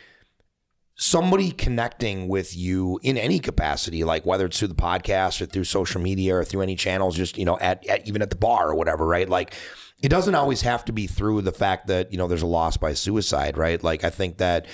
somebody 0.97 1.53
connecting 1.53 2.29
with 2.29 2.57
you 2.57 2.99
in 3.03 3.17
any 3.17 3.39
capacity, 3.39 4.03
like 4.05 4.27
whether 4.27 4.47
it's 4.47 4.59
through 4.59 4.69
the 4.69 4.75
podcast 4.75 5.41
or 5.41 5.47
through 5.47 5.65
social 5.65 6.01
media 6.01 6.37
or 6.37 6.45
through 6.45 6.63
any 6.63 6.75
channels, 6.75 7.17
just, 7.17 7.39
you 7.39 7.45
know, 7.45 7.59
at, 7.61 7.87
at 7.87 8.07
even 8.07 8.21
at 8.21 8.31
the 8.31 8.37
bar 8.37 8.69
or 8.71 8.75
whatever, 8.75 9.07
right? 9.07 9.29
Like, 9.29 9.55
it 10.03 10.09
doesn't 10.09 10.35
always 10.35 10.63
have 10.63 10.85
to 10.87 10.93
be 10.93 11.07
through 11.07 11.43
the 11.43 11.53
fact 11.53 11.87
that, 11.89 12.13
you 12.13 12.19
know, 12.19 12.29
there's 12.29 12.43
a 12.43 12.47
loss 12.47 12.77
by 12.77 12.95
suicide, 12.95 13.57
right? 13.57 13.83
Like, 13.83 14.05
I 14.05 14.11
think 14.11 14.39
that 14.39 14.67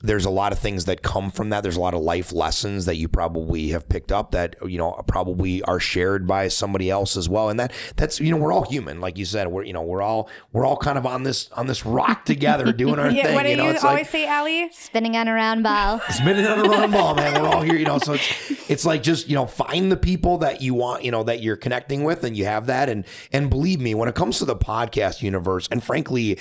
there's 0.00 0.24
a 0.24 0.30
lot 0.30 0.52
of 0.52 0.60
things 0.60 0.84
that 0.84 1.02
come 1.02 1.30
from 1.30 1.50
that. 1.50 1.62
There's 1.62 1.76
a 1.76 1.80
lot 1.80 1.94
of 1.94 2.00
life 2.00 2.32
lessons 2.32 2.84
that 2.84 2.96
you 2.96 3.08
probably 3.08 3.68
have 3.68 3.88
picked 3.88 4.12
up 4.12 4.30
that 4.30 4.54
you 4.64 4.78
know 4.78 4.92
probably 5.08 5.60
are 5.62 5.80
shared 5.80 6.26
by 6.26 6.48
somebody 6.48 6.88
else 6.88 7.16
as 7.16 7.28
well. 7.28 7.48
And 7.48 7.58
that 7.58 7.72
that's 7.96 8.20
you 8.20 8.30
know 8.30 8.36
we're 8.36 8.52
all 8.52 8.64
human, 8.64 9.00
like 9.00 9.18
you 9.18 9.24
said. 9.24 9.48
We're 9.48 9.64
you 9.64 9.72
know 9.72 9.82
we're 9.82 10.02
all 10.02 10.28
we're 10.52 10.64
all 10.64 10.76
kind 10.76 10.98
of 10.98 11.06
on 11.06 11.24
this 11.24 11.50
on 11.52 11.66
this 11.66 11.84
rock 11.84 12.24
together 12.24 12.72
doing 12.72 13.00
our 13.00 13.10
yeah 13.10 13.24
thing. 13.24 13.34
what 13.34 13.42
do 13.42 13.50
you 13.50 13.56
you, 13.56 13.62
know, 13.62 13.70
it's 13.70 13.82
always 13.82 14.02
like 14.02 14.10
say 14.10 14.26
Allie? 14.26 14.70
Spinning 14.72 15.16
on 15.16 15.26
a 15.26 15.34
round 15.34 15.64
ball. 15.64 16.00
spinning 16.10 16.46
on 16.46 16.64
a 16.64 16.68
round 16.68 16.92
ball, 16.92 17.14
man. 17.16 17.42
We're 17.42 17.48
all 17.48 17.62
here, 17.62 17.76
you 17.76 17.86
know. 17.86 17.98
So 17.98 18.12
it's 18.12 18.70
it's 18.70 18.84
like 18.84 19.02
just 19.02 19.28
you 19.28 19.34
know 19.34 19.46
find 19.46 19.90
the 19.90 19.96
people 19.96 20.38
that 20.38 20.62
you 20.62 20.74
want, 20.74 21.02
you 21.02 21.10
know, 21.10 21.24
that 21.24 21.42
you're 21.42 21.56
connecting 21.56 22.04
with, 22.04 22.22
and 22.22 22.36
you 22.36 22.44
have 22.44 22.66
that. 22.66 22.88
And 22.88 23.04
and 23.32 23.50
believe 23.50 23.80
me, 23.80 23.94
when 23.94 24.08
it 24.08 24.14
comes 24.14 24.38
to 24.38 24.44
the 24.44 24.56
podcast 24.56 25.22
universe, 25.22 25.66
and 25.72 25.82
frankly, 25.82 26.38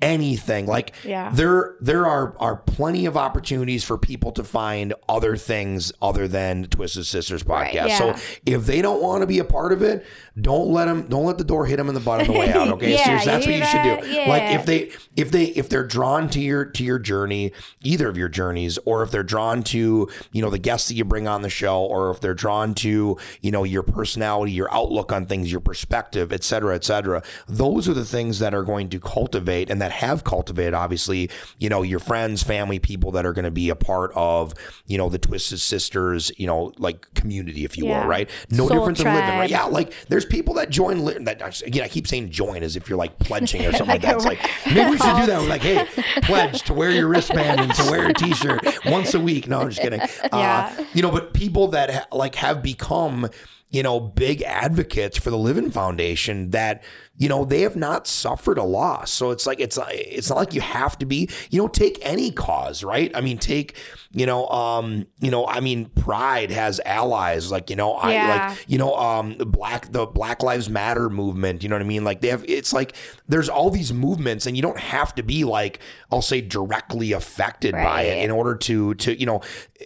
anything 0.00 0.66
like 0.66 0.94
Yeah. 1.04 1.30
there 1.32 1.74
there 1.80 2.06
are 2.06 2.34
are 2.38 2.56
plenty 2.56 3.06
of 3.06 3.16
opportunities 3.16 3.82
for 3.84 3.98
people 3.98 4.32
to 4.32 4.44
find 4.44 4.94
other 5.08 5.36
things 5.36 5.92
other 6.00 6.28
than 6.28 6.64
Twisted 6.66 7.06
Sisters 7.06 7.42
podcast. 7.42 7.72
Yeah. 7.88 7.98
So 7.98 8.14
if 8.46 8.66
they 8.66 8.80
don't 8.82 9.02
want 9.02 9.22
to 9.22 9.26
be 9.26 9.38
a 9.38 9.44
part 9.44 9.72
of 9.72 9.82
it, 9.82 10.06
don't 10.40 10.68
let 10.68 10.84
them 10.86 11.06
don't 11.08 11.24
let 11.24 11.38
the 11.38 11.44
door 11.44 11.66
hit 11.66 11.76
them 11.78 11.88
in 11.88 11.94
the 11.94 12.00
butt 12.00 12.20
on 12.20 12.26
the 12.26 12.32
way 12.38 12.52
out. 12.52 12.68
Okay, 12.78 12.92
Yeah, 12.92 13.04
Seriously, 13.04 13.32
that's 13.32 13.46
what 13.46 13.54
you 13.54 13.62
hear 13.62 13.66
should 13.66 14.00
do. 14.02 14.14
that? 14.14 14.28
Like 14.28 14.42
if 14.54 14.66
they 14.66 14.90
if 15.16 15.30
they 15.32 15.44
if 15.46 15.68
they're 15.68 15.86
drawn 15.86 16.28
to 16.30 16.40
your 16.40 16.64
to 16.64 16.84
your 16.84 16.98
journey, 16.98 17.52
either 17.82 18.08
of 18.08 18.16
your 18.16 18.28
journeys, 18.28 18.78
or 18.84 19.02
if 19.02 19.10
they're 19.10 19.22
drawn 19.22 19.62
to 19.64 20.08
you 20.32 20.42
know 20.42 20.50
the 20.50 20.58
guests 20.58 20.88
that 20.88 20.94
you 20.94 21.04
bring 21.04 21.26
on 21.26 21.42
the 21.42 21.50
show, 21.50 21.82
or 21.82 22.10
if 22.10 22.20
they're 22.20 22.34
drawn 22.34 22.74
to 22.74 23.16
you 23.40 23.50
know 23.50 23.64
your 23.64 23.82
personality, 23.82 24.52
your 24.52 24.72
outlook 24.72 25.12
on 25.12 25.26
things, 25.26 25.50
your 25.50 25.60
perspective, 25.60 26.32
et 26.32 26.44
cetera, 26.44 26.74
et 26.74 26.84
cetera. 26.84 27.22
Those 27.48 27.88
are 27.88 27.94
the 27.94 28.04
things 28.04 28.38
that 28.38 28.54
are 28.54 28.62
going 28.62 28.88
to 28.90 29.00
cultivate 29.00 29.70
and 29.70 29.80
that 29.82 29.87
that 29.88 29.94
have 30.04 30.24
cultivated, 30.24 30.74
obviously, 30.74 31.30
you 31.58 31.68
know, 31.68 31.82
your 31.82 31.98
friends, 31.98 32.42
family, 32.42 32.78
people 32.78 33.10
that 33.12 33.24
are 33.24 33.32
going 33.32 33.44
to 33.44 33.50
be 33.50 33.70
a 33.70 33.74
part 33.76 34.12
of, 34.14 34.52
you 34.86 34.98
know, 34.98 35.08
the 35.08 35.18
Twisted 35.18 35.60
Sisters, 35.60 36.30
you 36.36 36.46
know, 36.46 36.72
like 36.78 37.12
community, 37.14 37.64
if 37.64 37.76
you 37.78 37.86
Yeah. 37.86 38.02
will, 38.02 38.08
right? 38.08 38.30
No 38.50 38.68
Soul 38.68 38.78
different 38.78 38.98
than 38.98 39.14
living, 39.14 39.30
right? 39.30 39.50
Yeah, 39.50 39.64
like 39.64 39.92
there's 40.08 40.24
people 40.26 40.54
that 40.54 40.70
join. 40.70 41.04
Li- 41.04 41.18
that 41.20 41.62
again, 41.62 41.84
I 41.84 41.88
keep 41.88 42.06
saying 42.06 42.30
join 42.30 42.62
as 42.62 42.76
if 42.76 42.88
you're 42.88 42.98
like 42.98 43.18
pledging 43.18 43.64
or 43.64 43.72
something 43.72 43.88
like 43.88 44.02
that. 44.02 44.16
It's 44.16 44.24
like 44.24 44.40
maybe 44.66 44.90
we 44.90 44.98
should 44.98 45.16
do 45.16 45.26
that. 45.26 45.40
We're 45.40 45.48
like, 45.48 45.62
hey, 45.62 45.86
pledge 46.22 46.62
to 46.64 46.74
wear 46.74 46.90
your 46.90 47.08
wristband 47.08 47.60
and 47.60 47.74
to 47.74 47.90
wear 47.90 48.08
a 48.08 48.12
T-shirt 48.14 48.60
once 48.86 49.14
a 49.14 49.20
week. 49.20 49.48
No, 49.48 49.60
I'm 49.60 49.70
just 49.70 49.80
kidding. 49.80 50.00
Yeah. 50.32 50.74
Uh, 50.78 50.84
you 50.92 51.02
know, 51.02 51.10
but 51.10 51.32
people 51.32 51.68
that 51.68 51.90
ha- 51.90 52.06
like 52.16 52.34
have 52.36 52.62
become 52.62 53.28
you 53.70 53.82
know 53.82 54.00
big 54.00 54.42
advocates 54.42 55.18
for 55.18 55.30
the 55.30 55.38
Livin 55.38 55.70
Foundation 55.70 56.50
that 56.50 56.82
you 57.16 57.28
know 57.28 57.44
they 57.44 57.62
have 57.62 57.76
not 57.76 58.06
suffered 58.06 58.58
a 58.58 58.64
loss. 58.64 59.10
So 59.10 59.30
it's 59.30 59.46
like 59.46 59.60
it's 59.60 59.78
it's 59.90 60.28
not 60.28 60.38
like 60.38 60.54
you 60.54 60.60
have 60.60 60.98
to 60.98 61.06
be. 61.06 61.28
You 61.50 61.62
know, 61.62 61.68
take 61.68 61.98
any 62.02 62.30
cause, 62.30 62.82
right? 62.82 63.10
I 63.14 63.20
mean, 63.20 63.38
take 63.38 63.76
you 64.10 64.24
know, 64.24 64.48
um, 64.48 65.06
you 65.20 65.30
know, 65.30 65.46
I 65.46 65.60
mean, 65.60 65.86
Pride 65.90 66.50
has 66.50 66.80
allies 66.86 67.50
like 67.50 67.68
you 67.68 67.76
know, 67.76 67.92
I 67.94 68.12
Yeah. 68.12 68.48
like 68.48 68.64
you 68.66 68.78
know, 68.78 68.94
um, 68.96 69.36
the 69.36 69.44
black 69.46 69.92
the 69.92 70.06
Black 70.06 70.42
Lives 70.42 70.70
Matter 70.70 71.10
movement. 71.10 71.62
You 71.62 71.68
know 71.68 71.74
what 71.76 71.82
I 71.82 71.86
mean? 71.86 72.04
Like 72.04 72.20
they 72.22 72.28
have. 72.28 72.44
It's 72.48 72.72
like 72.72 72.94
there's 73.28 73.48
all 73.50 73.68
these 73.70 73.92
movements, 73.92 74.46
and 74.46 74.56
you 74.56 74.62
don't 74.62 74.78
have 74.78 75.14
to 75.16 75.22
be 75.22 75.44
like 75.44 75.80
I'll 76.10 76.22
say 76.22 76.40
directly 76.40 77.12
affected 77.12 77.72
by 77.72 78.02
it 78.02 78.24
in 78.24 78.30
order 78.30 78.54
to 78.56 78.94
to 78.94 79.18
you 79.18 79.26
know 79.26 79.42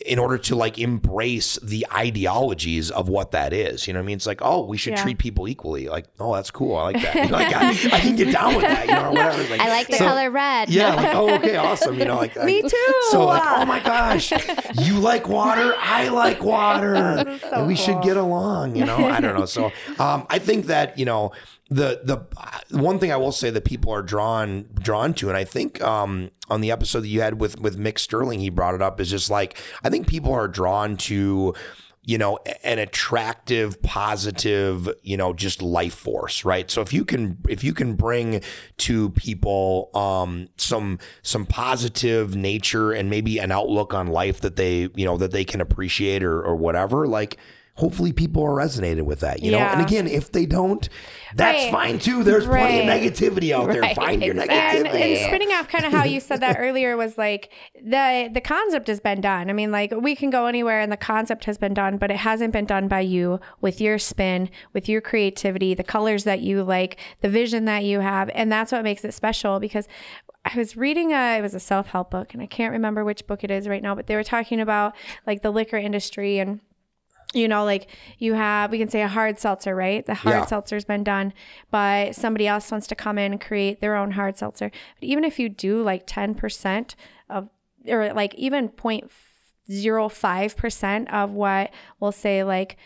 in 0.06 0.18
order 0.20 0.38
to 0.38 0.54
like 0.56 0.78
embrace 0.78 1.58
the 1.62 1.84
ideologies 1.92 2.90
of 2.92 3.08
what 3.08 3.32
that 3.32 3.52
is. 3.52 3.86
You 3.86 3.92
know 3.92 3.98
what 4.00 4.04
I 4.04 4.06
mean? 4.06 4.16
It's 4.16 4.26
like 4.26 4.40
oh, 4.42 4.64
we 4.64 4.76
should 4.76 4.92
Yeah. 4.92 5.02
treat 5.02 5.18
people 5.18 5.48
equally. 5.48 5.88
Like 5.88 6.06
oh, 6.20 6.34
that's 6.34 6.50
cool. 6.52 6.76
I 6.76 6.92
like 6.92 7.02
that. 7.02 7.14
You 7.16 7.22
know, 7.28 7.28
like 7.38 7.52
I, 7.54 7.68
I 7.96 8.00
can 8.00 8.14
get 8.16 8.32
down 8.32 8.54
with 8.54 8.62
that. 8.64 8.86
You 8.86 8.94
know, 8.94 9.10
whatever. 9.10 9.42
Like, 9.50 9.60
I 9.60 9.68
like 9.68 9.88
the 9.88 9.96
so- 9.96 10.06
color 10.06 10.30
red. 10.30 10.68
yeah, 10.70 10.94
like 10.94 11.14
oh, 11.14 11.34
okay, 11.34 11.56
awesome. 11.56 11.98
You 11.98 12.04
know, 12.04 12.16
like 12.16 12.36
Me 12.44 12.62
like- 12.62 12.70
too. 12.70 12.94
So 13.10 13.26
like, 13.26 13.42
oh 13.44 13.64
my 13.66 13.80
gosh, 14.12 14.32
you 14.86 14.98
like 14.98 15.28
water, 15.28 15.74
I 15.78 16.08
like 16.08 16.42
water, 16.42 16.94
and 17.52 17.66
we 17.66 17.74
should 17.74 18.02
get 18.02 18.16
along. 18.16 18.76
You 18.76 18.84
know, 18.84 18.96
I 18.96 19.20
don't 19.20 19.38
know. 19.38 19.46
So 19.46 19.66
um, 19.98 20.26
I 20.30 20.38
think 20.38 20.66
that 20.66 20.98
you 20.98 21.04
know 21.04 21.32
the 21.68 22.00
the 22.04 22.76
one 22.76 22.98
thing 22.98 23.12
I 23.12 23.16
will 23.16 23.32
say 23.32 23.50
that 23.50 23.64
people 23.64 23.92
are 23.92 24.02
drawn 24.02 24.68
drawn 24.74 25.14
to, 25.14 25.28
and 25.28 25.36
I 25.36 25.44
think 25.44 25.80
um, 25.82 26.30
on 26.48 26.60
the 26.60 26.70
episode 26.70 27.00
that 27.00 27.08
you 27.08 27.20
had 27.20 27.40
with 27.40 27.60
with 27.60 27.78
Mick 27.78 27.98
Sterling, 27.98 28.40
he 28.40 28.50
brought 28.50 28.74
it 28.74 28.82
up 28.82 29.00
is 29.00 29.10
just 29.10 29.30
like 29.30 29.58
I 29.82 29.90
think 29.90 30.06
people 30.06 30.32
are 30.32 30.48
drawn 30.48 30.96
to 30.98 31.54
you 32.04 32.18
know 32.18 32.38
an 32.64 32.78
attractive 32.78 33.80
positive 33.82 34.88
you 35.02 35.16
know 35.16 35.32
just 35.32 35.62
life 35.62 35.94
force 35.94 36.44
right? 36.44 36.70
So 36.70 36.80
if 36.80 36.92
you 36.92 37.04
can 37.04 37.38
if 37.48 37.62
you 37.62 37.72
can 37.72 37.94
bring 37.94 38.42
to 38.78 39.10
people 39.10 39.90
um 39.94 40.48
some 40.56 40.98
some 41.22 41.46
positive 41.46 42.34
nature 42.34 42.92
and 42.92 43.08
maybe 43.08 43.38
an 43.38 43.52
outlook 43.52 43.94
on 43.94 44.08
life 44.08 44.40
that 44.40 44.56
they 44.56 44.88
you 44.94 45.04
know 45.04 45.16
that 45.16 45.30
they 45.30 45.44
can 45.44 45.60
appreciate 45.60 46.22
or 46.22 46.42
or 46.42 46.56
whatever 46.56 47.06
like 47.06 47.38
hopefully 47.74 48.12
people 48.12 48.42
are 48.42 48.50
resonated 48.54 49.02
with 49.02 49.20
that 49.20 49.42
you 49.42 49.50
know? 49.50 49.58
And 49.58 49.80
again 49.80 50.06
if 50.06 50.30
they 50.32 50.46
don't 50.46 50.88
that's 51.34 51.64
Right. 51.64 51.72
fine 51.72 51.98
too. 51.98 52.22
There's 52.24 52.44
plenty 52.46 52.80
of 52.80 52.84
negativity 52.84 53.52
out 53.52 53.70
there. 53.70 53.80
Right, 53.80 53.96
find 53.96 54.22
your 54.22 54.34
exactly. 54.34 54.56
and, 54.58 54.86
negativity. 54.86 55.16
and 55.16 55.26
spinning 55.26 55.48
off 55.52 55.68
kind 55.68 55.86
of 55.86 55.92
how 55.92 56.04
you 56.04 56.20
said 56.20 56.40
that 56.40 56.56
earlier 56.58 56.94
was 56.96 57.16
like 57.16 57.50
the 57.74 58.28
the 58.32 58.40
concept 58.42 58.88
has 58.88 59.00
been 59.00 59.20
done. 59.22 59.48
I 59.48 59.54
mean 59.54 59.70
like 59.72 59.92
we 59.96 60.14
can 60.14 60.28
go 60.28 60.46
anywhere 60.46 60.80
and 60.80 60.92
the 60.92 60.96
concept 60.98 61.46
has 61.46 61.56
been 61.56 61.72
done 61.72 61.96
but 61.96 62.10
it 62.10 62.18
hasn't 62.18 62.52
been 62.52 62.66
done 62.66 62.86
by 62.88 63.00
you 63.00 63.40
with 63.62 63.80
your 63.80 63.98
spin 63.98 64.50
with 64.74 64.88
your 64.90 65.00
creativity 65.00 65.72
the 65.74 65.82
colors 65.82 66.24
that 66.24 66.40
you 66.40 66.62
like 66.62 66.98
the 67.22 67.28
vision 67.30 67.64
that 67.64 67.84
you 67.84 68.00
have. 68.00 68.30
And 68.34 68.52
that's 68.52 68.72
what 68.72 68.84
makes 68.84 69.04
it 69.04 69.14
special 69.14 69.58
because 69.58 69.88
I 70.44 70.58
was 70.58 70.76
reading 70.76 71.12
a 71.12 71.38
it 71.38 71.42
was 71.42 71.54
a 71.54 71.60
self-help 71.60 72.10
book 72.10 72.34
and 72.34 72.42
I 72.42 72.46
can't 72.46 72.72
remember 72.72 73.04
which 73.04 73.26
book 73.26 73.42
it 73.42 73.50
is 73.50 73.68
right 73.68 73.82
now 73.82 73.94
but 73.94 74.06
they 74.06 74.16
were 74.16 74.24
talking 74.24 74.60
about 74.60 74.94
like 75.26 75.40
the 75.40 75.50
liquor 75.50 75.78
industry 75.78 76.38
and 76.38 76.60
you 77.32 77.48
know, 77.48 77.64
like 77.64 77.88
you 78.18 78.34
have, 78.34 78.70
we 78.70 78.78
can 78.78 78.90
say 78.90 79.00
a 79.02 79.08
hard 79.08 79.38
seltzer, 79.38 79.74
right? 79.74 80.04
The 80.04 80.12
hard 80.14 80.36
Yeah. 80.36 80.44
seltzer's 80.46 80.84
been 80.84 81.02
done, 81.04 81.32
but 81.70 82.14
somebody 82.14 82.46
else 82.46 82.70
wants 82.70 82.86
to 82.88 82.94
come 82.94 83.16
in 83.18 83.32
and 83.32 83.40
create 83.40 83.80
their 83.80 83.96
own 83.96 84.10
hard 84.12 84.36
seltzer. 84.36 84.70
But 85.00 85.04
even 85.04 85.24
if 85.24 85.38
you 85.38 85.48
do 85.48 85.82
like 85.82 86.06
10% 86.06 86.94
of, 87.30 87.48
or 87.88 88.12
like 88.12 88.34
even 88.34 88.68
0.05% 88.68 91.12
of 91.12 91.30
what 91.30 91.72
we'll 92.00 92.12
say 92.12 92.44
like 92.44 92.76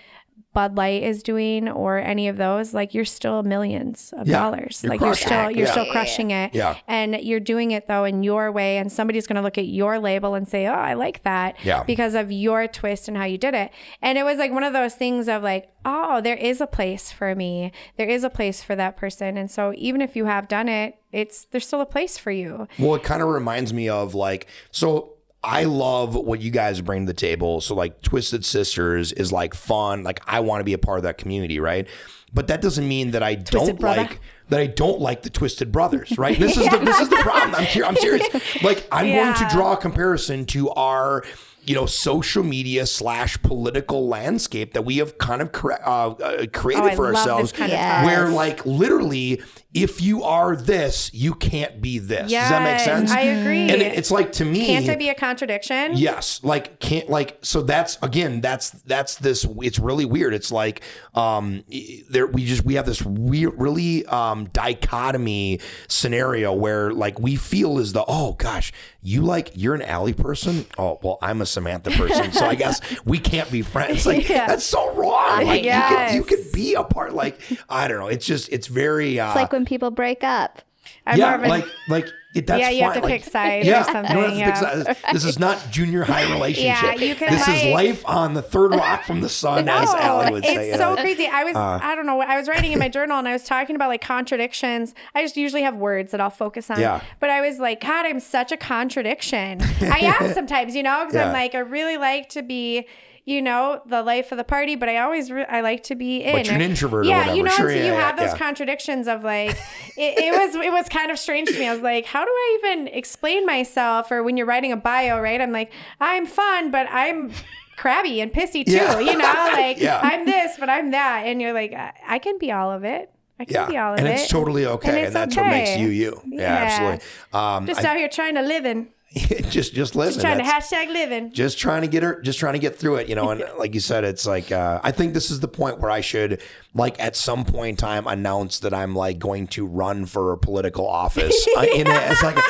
Bud 0.56 0.74
Light 0.78 1.02
is 1.02 1.22
doing 1.22 1.68
or 1.68 1.98
any 1.98 2.28
of 2.28 2.38
those, 2.38 2.72
like 2.72 2.94
you're 2.94 3.04
still 3.04 3.42
millions 3.42 4.14
of 4.16 4.26
Yeah. 4.26 4.38
dollars. 4.38 4.80
You're 4.82 4.88
like 4.94 5.00
you're 5.02 5.14
still, 5.14 5.48
it. 5.48 5.56
you're 5.56 5.66
Yeah. 5.66 5.70
still 5.72 5.90
crushing 5.92 6.30
it. 6.30 6.54
Yeah. 6.54 6.76
And 6.88 7.14
you're 7.20 7.40
doing 7.40 7.72
it 7.72 7.88
though 7.88 8.04
in 8.04 8.22
your 8.22 8.50
way. 8.50 8.78
And 8.78 8.90
somebody's 8.90 9.26
going 9.26 9.36
to 9.36 9.42
look 9.42 9.58
at 9.58 9.66
your 9.66 9.98
label 9.98 10.34
and 10.34 10.48
say, 10.48 10.66
oh, 10.66 10.72
I 10.72 10.94
like 10.94 11.22
that 11.24 11.56
Yeah. 11.62 11.82
because 11.82 12.14
of 12.14 12.32
your 12.32 12.66
twist 12.68 13.06
and 13.06 13.18
how 13.18 13.24
you 13.24 13.36
did 13.36 13.52
it. 13.52 13.70
And 14.00 14.16
it 14.16 14.22
was 14.24 14.38
like 14.38 14.50
one 14.50 14.64
of 14.64 14.72
those 14.72 14.94
things 14.94 15.28
of 15.28 15.42
like, 15.42 15.68
oh, 15.84 16.22
there 16.22 16.36
is 16.36 16.62
a 16.62 16.66
place 16.66 17.12
for 17.12 17.34
me. 17.34 17.70
There 17.98 18.08
is 18.08 18.24
a 18.24 18.30
place 18.30 18.62
for 18.62 18.74
that 18.76 18.96
person. 18.96 19.36
And 19.36 19.50
so 19.50 19.74
even 19.76 20.00
if 20.00 20.16
you 20.16 20.24
have 20.24 20.48
done 20.48 20.70
it, 20.70 20.94
it's 21.12 21.44
there's 21.50 21.66
still 21.66 21.82
a 21.82 21.86
place 21.86 22.16
for 22.16 22.30
you. 22.30 22.66
Well, 22.78 22.94
it 22.94 23.02
kind 23.02 23.20
of 23.20 23.28
reminds 23.28 23.74
me 23.74 23.90
of 23.90 24.14
like, 24.14 24.46
so 24.70 25.15
I 25.46 25.64
love 25.64 26.16
what 26.16 26.40
you 26.40 26.50
guys 26.50 26.80
bring 26.80 27.02
to 27.02 27.06
the 27.06 27.14
table. 27.14 27.60
So, 27.60 27.74
like, 27.74 28.02
Twisted 28.02 28.44
Sisters 28.44 29.12
is 29.12 29.30
like 29.30 29.54
fun. 29.54 30.02
Like, 30.02 30.20
I 30.26 30.40
want 30.40 30.60
to 30.60 30.64
be 30.64 30.72
a 30.72 30.78
part 30.78 30.98
of 30.98 31.04
that 31.04 31.18
community, 31.18 31.60
right? 31.60 31.86
But 32.34 32.48
that 32.48 32.60
doesn't 32.60 32.86
mean 32.86 33.12
that 33.12 33.22
I 33.22 33.36
don't 33.36 33.78
brother. 33.78 34.02
like 34.02 34.20
that 34.48 34.60
I 34.60 34.66
don't 34.66 35.00
like 35.00 35.22
the 35.22 35.30
Twisted 35.30 35.70
Brothers, 35.70 36.18
right? 36.18 36.36
This 36.46 36.56
is 36.56 36.68
the, 36.68 36.78
this 36.78 37.00
is 37.00 37.08
the 37.08 37.16
problem. 37.16 37.54
I'm 37.54 37.84
I'm 37.84 37.96
serious. 37.96 38.26
Like, 38.62 38.86
I'm 38.90 39.06
going 39.06 39.34
to 39.34 39.48
draw 39.50 39.74
a 39.74 39.76
comparison 39.76 40.46
to 40.46 40.70
our 40.70 41.24
you 41.66 41.74
know 41.74 41.84
social 41.86 42.42
media 42.44 42.86
slash 42.86 43.40
political 43.42 44.06
landscape 44.08 44.72
that 44.74 44.82
we 44.82 44.98
have 44.98 45.18
kind 45.18 45.42
of 45.42 45.50
cre- 45.52 45.72
uh, 45.84 46.10
uh, 46.10 46.46
created 46.52 46.92
Oh, 46.92 46.96
for 46.96 47.06
ourselves 47.14 47.52
kind 47.52 47.72
of 47.72 47.76
Yes. 47.78 48.04
where 48.06 48.28
like 48.28 48.64
literally 48.64 49.42
if 49.74 50.00
you 50.00 50.22
are 50.22 50.56
this 50.56 51.10
you 51.12 51.34
can't 51.34 51.82
be 51.82 51.98
this 51.98 52.30
does 52.30 52.48
that 52.50 52.62
make 52.62 52.80
sense 52.80 53.10
I 53.10 53.20
agree. 53.22 53.62
and 53.62 53.82
it- 53.82 53.98
it's 53.98 54.10
like 54.10 54.32
to 54.32 54.44
me 54.44 54.66
Can't 54.66 54.88
it 54.88 54.98
be 54.98 55.08
a 55.08 55.14
contradiction? 55.14 55.96
Yes, 55.96 56.40
like 56.44 56.78
can't 56.80 57.10
like 57.10 57.38
so 57.42 57.62
that's 57.62 57.98
again 58.00 58.40
that's 58.40 58.70
that's 58.70 59.16
this 59.16 59.44
it's 59.62 59.78
really 59.78 60.04
weird. 60.04 60.32
It's 60.34 60.52
like 60.52 60.82
um 61.14 61.64
there 62.08 62.26
we 62.26 62.44
just 62.44 62.64
we 62.64 62.74
have 62.74 62.86
this 62.86 63.02
weird 63.02 63.54
really 63.60 64.06
um 64.06 64.46
dichotomy 64.52 65.60
scenario 65.88 66.52
where 66.52 66.92
like 66.92 67.18
we 67.18 67.36
feel 67.36 67.78
as 67.78 67.92
though 67.92 68.04
oh 68.08 68.32
gosh, 68.34 68.72
you 69.06 69.22
like 69.22 69.52
you're 69.54 69.74
an 69.74 69.82
Allie 69.82 70.12
person? 70.12 70.66
Oh, 70.78 70.98
well 71.02 71.18
I'm 71.22 71.40
a 71.40 71.46
Samantha 71.46 71.90
person. 71.92 72.32
So 72.32 72.44
I 72.44 72.54
guess 72.62 72.80
we 73.04 73.18
can't 73.18 73.50
be 73.52 73.62
friends. 73.62 74.04
Like 74.06 74.28
Yeah. 74.28 74.46
that's 74.46 74.64
so 74.64 74.92
wrong. 74.94 75.46
Like 75.46 75.62
Yes. 75.64 76.14
you 76.14 76.22
could 76.24 76.30
you 76.38 76.44
could 76.44 76.52
be 76.52 76.74
a 76.74 76.82
part 76.84 77.14
like 77.14 77.40
I 77.68 77.86
don't 77.88 78.00
know. 78.00 78.08
It's 78.08 78.26
just 78.26 78.48
it's 78.52 78.66
very 78.66 79.20
uh 79.20 79.28
It's 79.28 79.36
like 79.36 79.52
when 79.52 79.64
people 79.64 79.90
break 79.90 80.24
up. 80.24 80.62
I'm 81.06 81.18
yeah, 81.18 81.44
a- 81.44 81.48
like 81.48 81.66
like 81.88 82.06
it, 82.36 82.46
that's 82.46 82.60
Yeah, 82.60 82.70
you 82.70 82.82
have 82.84 82.94
to 82.94 83.00
like, 83.00 83.22
pick 83.22 83.24
sides 83.30 83.66
or 83.66 83.70
yeah, 83.70 83.82
something, 83.84 84.04
have 84.16 84.30
to 84.30 84.36
yeah. 84.36 84.46
pick 84.84 84.86
sides. 84.96 85.00
This 85.12 85.24
is 85.24 85.38
not 85.38 85.64
junior 85.70 86.04
high 86.04 86.30
relationship. 86.32 86.82
yeah, 86.82 86.94
you 86.94 87.14
can 87.14 87.32
this 87.32 87.48
is 87.48 87.72
life 87.72 88.06
on 88.06 88.34
the 88.34 88.42
third 88.42 88.72
rock 88.72 89.04
from 89.04 89.20
the 89.20 89.28
sun, 89.28 89.68
as 89.68 89.88
Allie 89.94 90.32
would 90.32 90.44
it's 90.44 90.54
say. 90.54 90.70
you 90.72 90.76
so 90.76 90.94
crazy. 90.96 91.26
I 91.26 91.44
was, 91.44 91.56
Uh. 91.56 91.78
I 91.82 91.94
don't 91.94 92.06
know, 92.06 92.20
I 92.20 92.36
was 92.38 92.48
writing 92.48 92.72
in 92.72 92.78
my 92.78 92.88
journal 92.88 93.18
and 93.18 93.26
I 93.26 93.32
was 93.32 93.44
talking 93.44 93.76
about 93.76 93.88
like 93.88 94.00
contradictions. 94.02 94.94
I 95.14 95.22
just 95.22 95.36
usually 95.36 95.62
have 95.62 95.76
words 95.76 96.12
that 96.12 96.20
I'll 96.20 96.30
focus 96.30 96.70
on. 96.70 96.80
Yeah. 96.80 97.00
But 97.20 97.30
I 97.30 97.40
was 97.40 97.58
like, 97.58 97.80
God, 97.80 98.06
I'm 98.06 98.20
such 98.20 98.52
a 98.52 98.56
contradiction. 98.56 99.60
I 99.80 99.98
am 100.20 100.32
sometimes, 100.34 100.74
you 100.74 100.82
know, 100.82 101.00
because 101.00 101.14
Yeah. 101.14 101.26
I'm 101.28 101.32
like, 101.32 101.54
I 101.54 101.58
really 101.60 101.96
like 101.96 102.28
to 102.30 102.42
be. 102.42 102.86
You 103.28 103.42
know 103.42 103.82
the 103.84 104.02
life 104.04 104.30
of 104.30 104.38
the 104.38 104.44
party, 104.44 104.76
but 104.76 104.88
I 104.88 104.98
always 104.98 105.32
re- 105.32 105.44
I 105.48 105.60
like 105.60 105.82
to 105.84 105.96
be 105.96 106.18
in. 106.22 106.32
But 106.32 106.46
you're 106.46 106.54
an 106.54 106.60
introvert 106.60 107.06
Yeah, 107.06 107.34
you 107.34 107.42
know, 107.42 107.50
Sure, 107.50 107.70
so 107.70 107.74
yeah, 107.74 107.84
you 107.86 107.92
yeah, 107.92 108.00
have 108.00 108.16
those 108.16 108.30
yeah. 108.30 108.38
contradictions 108.38 109.08
of 109.08 109.24
like, 109.24 109.50
it, 109.96 110.16
it 110.18 110.32
was 110.32 110.54
it 110.54 110.70
was 110.72 110.88
kind 110.88 111.10
of 111.10 111.18
strange 111.18 111.48
to 111.48 111.58
me. 111.58 111.66
I 111.66 111.72
was 111.72 111.82
like, 111.82 112.06
how 112.06 112.24
do 112.24 112.30
I 112.30 112.60
even 112.62 112.86
explain 112.86 113.44
myself? 113.44 114.12
Or 114.12 114.22
when 114.22 114.36
you're 114.36 114.46
writing 114.46 114.70
a 114.70 114.76
bio, 114.76 115.20
right? 115.20 115.40
I'm 115.40 115.50
like, 115.50 115.72
I'm 116.00 116.24
fun, 116.24 116.70
but 116.70 116.86
I'm 116.88 117.32
crabby 117.76 118.20
and 118.20 118.32
pissy 118.32 118.64
too. 118.64 118.70
Yeah. 118.70 119.00
You 119.00 119.16
know, 119.18 119.24
like 119.54 119.78
Yeah. 119.80 119.98
I'm 120.00 120.24
this, 120.24 120.52
but 120.60 120.70
I'm 120.70 120.92
that, 120.92 121.22
and 121.26 121.42
you're 121.42 121.52
like, 121.52 121.72
I, 121.72 121.94
I 122.06 122.18
can 122.20 122.38
be 122.38 122.52
all 122.52 122.70
of 122.70 122.84
it. 122.84 123.10
I 123.40 123.44
can 123.44 123.54
Yeah, 123.54 123.66
be 123.66 123.76
all 123.76 123.92
of 123.94 123.98
and 123.98 124.06
it. 124.06 124.12
And 124.12 124.20
it's 124.20 124.30
totally 124.30 124.66
okay, 124.66 124.88
and, 124.88 124.98
it's 124.98 125.12
that's 125.12 125.36
what 125.36 125.48
makes 125.48 125.76
you 125.76 125.88
you. 125.88 126.22
Yeah, 126.26 126.40
Yeah. 126.42 126.64
absolutely. 126.64 127.06
Um, 127.32 127.66
just 127.66 127.84
I- 127.84 127.88
out 127.90 127.96
here 127.96 128.08
trying 128.08 128.36
to 128.36 128.42
live 128.42 128.64
in, 128.64 128.86
just 129.50 129.72
just 129.72 129.94
living. 129.94 130.14
just 130.14 130.20
trying 130.20 130.38
to 130.38 130.44
hashtag 130.44 130.88
living. 130.92 131.32
just 131.32 131.58
trying 131.58 131.82
to 131.82 131.88
get 131.88 132.02
her 132.02 132.20
just 132.22 132.38
trying 132.38 132.52
to 132.54 132.58
get 132.58 132.76
through 132.76 132.96
it 132.96 133.08
you 133.08 133.14
know 133.14 133.30
and 133.30 133.42
like 133.58 133.72
you 133.72 133.80
said 133.80 134.04
it's 134.04 134.26
like 134.26 134.50
uh, 134.52 134.80
i 134.82 134.90
think 134.90 135.14
this 135.14 135.30
is 135.30 135.40
the 135.40 135.48
point 135.48 135.78
where 135.80 135.90
i 135.90 136.00
should 136.00 136.42
like 136.74 137.00
at 137.00 137.14
some 137.16 137.44
point 137.44 137.68
in 137.70 137.76
time 137.76 138.06
announce 138.06 138.58
that 138.58 138.74
i'm 138.74 138.94
like 138.94 139.18
going 139.18 139.46
to 139.46 139.64
run 139.64 140.04
for 140.06 140.32
a 140.32 140.38
political 140.38 140.86
office 140.86 141.46
uh, 141.56 141.60
in 141.74 141.86
it 141.86 142.10
it's 142.10 142.22
like 142.22 142.36
like 142.36 142.44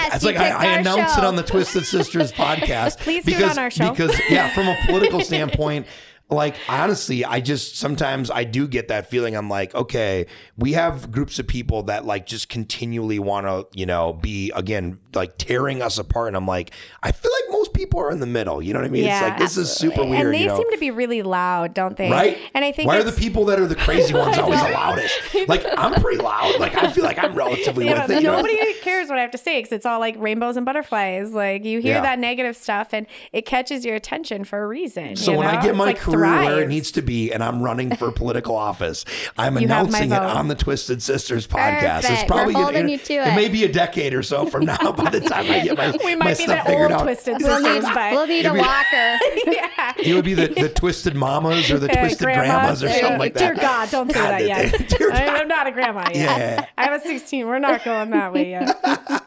Yes, 0.00 0.16
it's 0.16 0.24
like 0.24 0.36
I, 0.36 0.48
I 0.48 0.72
our 0.72 0.78
announced 0.80 1.18
it 1.18 1.24
on 1.24 1.36
the 1.36 1.42
twisted 1.42 1.84
sisters 1.84 2.32
podcast 2.32 2.98
Please 2.98 3.24
do 3.24 3.32
it 3.32 3.42
on 3.42 3.58
our 3.58 3.70
show. 3.70 3.90
because 3.90 4.18
yeah 4.30 4.52
from 4.54 4.66
a 4.66 4.76
political 4.86 5.20
standpoint 5.20 5.86
like 6.30 6.56
honestly, 6.68 7.24
I 7.24 7.40
just 7.40 7.76
sometimes 7.76 8.30
I 8.30 8.44
do 8.44 8.68
get 8.68 8.88
that 8.88 9.08
feeling. 9.10 9.34
I'm 9.36 9.48
like, 9.48 9.74
okay, 9.74 10.26
we 10.56 10.72
have 10.74 11.10
groups 11.10 11.38
of 11.38 11.46
people 11.46 11.84
that 11.84 12.04
like 12.04 12.26
just 12.26 12.48
continually 12.48 13.18
want 13.18 13.46
to, 13.46 13.66
you 13.78 13.86
know, 13.86 14.12
be 14.12 14.52
again 14.54 14.98
like 15.14 15.38
tearing 15.38 15.80
us 15.80 15.98
apart, 15.98 16.28
and 16.28 16.36
I'm 16.36 16.46
like, 16.46 16.72
I 17.02 17.12
feel 17.12 17.30
like 17.32 17.52
most 17.52 17.72
people 17.72 18.00
are 18.00 18.10
in 18.10 18.20
the 18.20 18.26
middle. 18.26 18.60
You 18.60 18.74
know 18.74 18.80
what 18.80 18.86
I 18.86 18.90
mean? 18.90 19.04
it's 19.06 19.22
like 19.22 19.38
this 19.38 19.56
is 19.56 19.72
super 19.72 20.04
weird. 20.04 20.26
And 20.26 20.34
they 20.34 20.42
you 20.42 20.48
know? 20.48 20.56
seem 20.56 20.70
to 20.70 20.78
be 20.78 20.90
really 20.90 21.22
loud, 21.22 21.72
don't 21.72 21.96
they? 21.96 22.10
Right? 22.10 22.38
And 22.54 22.64
I 22.64 22.72
think 22.72 22.88
why 22.88 22.98
are 22.98 23.02
the 23.02 23.12
people 23.12 23.46
that 23.46 23.58
are 23.58 23.66
the 23.66 23.74
crazy 23.76 24.12
ones 24.12 24.36
always 24.38 24.60
the 24.62 24.70
loudest? 24.70 25.18
Like 25.48 25.64
I'm 25.78 26.00
pretty 26.00 26.22
loud. 26.22 26.60
Like 26.60 26.74
I 26.74 26.90
feel 26.92 27.04
like 27.04 27.18
I'm 27.18 27.34
relatively 27.34 27.86
Yeah, 27.86 28.02
with 28.02 28.10
it. 28.10 28.22
you 28.22 28.28
know? 28.28 28.36
nobody 28.36 28.74
cares 28.80 29.08
what 29.08 29.18
I 29.18 29.22
have 29.22 29.30
to 29.30 29.38
say 29.38 29.58
because 29.60 29.72
it's 29.72 29.86
all 29.86 29.98
like 30.00 30.14
rainbows 30.18 30.56
and 30.56 30.66
butterflies. 30.66 31.32
Like 31.32 31.64
you 31.64 31.80
hear 31.80 31.94
Yeah. 31.94 32.02
that 32.02 32.18
negative 32.18 32.56
stuff 32.56 32.88
and 32.92 33.06
it 33.32 33.46
catches 33.46 33.84
your 33.84 33.94
attention 33.96 34.44
for 34.44 34.62
a 34.62 34.66
reason. 34.66 35.16
So 35.16 35.36
when 35.36 35.46
I 35.46 35.62
get 35.62 35.74
my 35.74 35.84
like 35.86 35.98
career 35.98 36.17
where 36.20 36.62
it 36.62 36.68
needs 36.68 36.90
to 36.92 37.02
be, 37.02 37.32
and 37.32 37.42
I'm 37.42 37.62
running 37.62 37.94
for 37.96 38.10
political 38.10 38.56
office, 38.56 39.04
I'm 39.38 39.56
You 39.58 39.64
announcing 39.64 40.12
it 40.12 40.18
on 40.22 40.48
the 40.48 40.54
Twisted 40.54 41.02
Sisters 41.02 41.46
podcast. 41.46 42.10
It's 42.10 42.24
probably 42.24 42.54
We're 42.54 42.72
gonna- 42.72 42.88
you 42.88 42.98
to 42.98 43.12
it. 43.14 43.28
it. 43.28 43.36
may 43.36 43.48
be 43.48 43.64
a 43.64 43.72
decade 43.72 44.14
or 44.14 44.22
so 44.22 44.46
from 44.46 44.64
now. 44.66 44.92
By 44.92 45.10
the 45.10 45.20
time 45.20 45.50
I 45.50 45.60
get 45.64 45.76
my, 45.76 45.96
we 46.04 46.14
my 46.16 46.28
be 46.28 46.34
stuff 46.34 46.64
the 46.64 46.70
figured 46.70 46.92
old 46.92 47.00
out, 47.00 47.02
twisted 47.04 47.36
We'll 47.40 47.56
sisters, 47.62 47.84
need, 47.84 47.94
but 47.94 48.12
we'll 48.12 48.26
need 48.26 48.46
a 48.46 48.54
walker. 48.54 48.62
yeah. 49.46 49.92
it 49.98 50.14
would 50.14 50.24
be 50.24 50.34
the, 50.34 50.48
the 50.48 50.68
twisted 50.68 51.14
mamas 51.14 51.70
or 51.70 51.78
the 51.78 51.86
Yeah, 51.86 52.00
twisted 52.00 52.24
grandmas, 52.26 52.82
or 52.82 52.88
something 52.88 53.18
like 53.18 53.34
that. 53.34 53.54
Dear. 53.54 53.62
God, 53.62 53.90
don't 53.90 54.08
say 54.12 54.18
God, 54.18 54.30
that 54.32 54.42
yet. 54.46 54.88
dear 54.98 55.10
I- 55.12 55.18
God. 55.26 55.40
I'm 55.42 55.48
not 55.48 55.66
a 55.66 55.72
grandma 55.72 56.04
yet. 56.12 56.14
Yeah. 56.14 56.66
I 56.76 56.90
was 56.90 57.02
16. 57.02 57.46
We're 57.46 57.58
not 57.58 57.84
going 57.84 58.10
that 58.10 58.32
way 58.32 58.50
yet. 58.50 59.24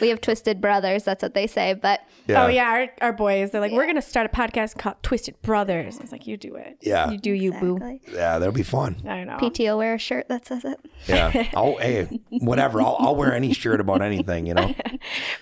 we 0.00 0.08
have 0.08 0.20
twisted 0.20 0.60
brothers. 0.60 1.04
That's 1.04 1.22
what 1.22 1.34
they 1.34 1.46
say. 1.46 1.74
But 1.74 2.00
Oh 2.28 2.46
yeah, 2.46 2.68
our, 2.70 2.88
our 3.08 3.12
boys. 3.12 3.50
They're 3.50 3.60
like, 3.60 3.72
we're 3.72 3.86
gonna 3.86 4.00
start 4.02 4.26
a 4.26 4.28
podcast 4.28 4.78
called 4.78 4.96
Twisted 5.02 5.40
Brothers. 5.42 5.98
I 5.98 6.02
was 6.02 6.12
like, 6.12 6.21
you 6.26 6.36
do 6.36 6.54
it. 6.56 6.78
Yeah. 6.80 7.10
You 7.10 7.18
do 7.18 7.32
you, 7.32 7.52
boo. 7.52 7.76
Exactly. 7.76 8.14
Yeah, 8.14 8.38
that'll 8.38 8.52
be 8.54 8.62
fun. 8.62 8.96
I 9.08 9.24
know. 9.24 9.36
PTO 9.38 9.76
wear 9.78 9.94
a 9.94 9.98
shirt 9.98 10.28
that 10.28 10.46
says 10.46 10.64
it. 10.64 10.78
Yeah. 11.06 11.30
Oh, 11.54 11.76
hey, 11.78 12.20
whatever. 12.30 12.80
I'll, 12.80 12.96
I'll 12.98 13.16
wear 13.16 13.34
any 13.34 13.52
shirt 13.52 13.80
about 13.80 14.00
anything, 14.02 14.46
you 14.46 14.54
know? 14.54 14.74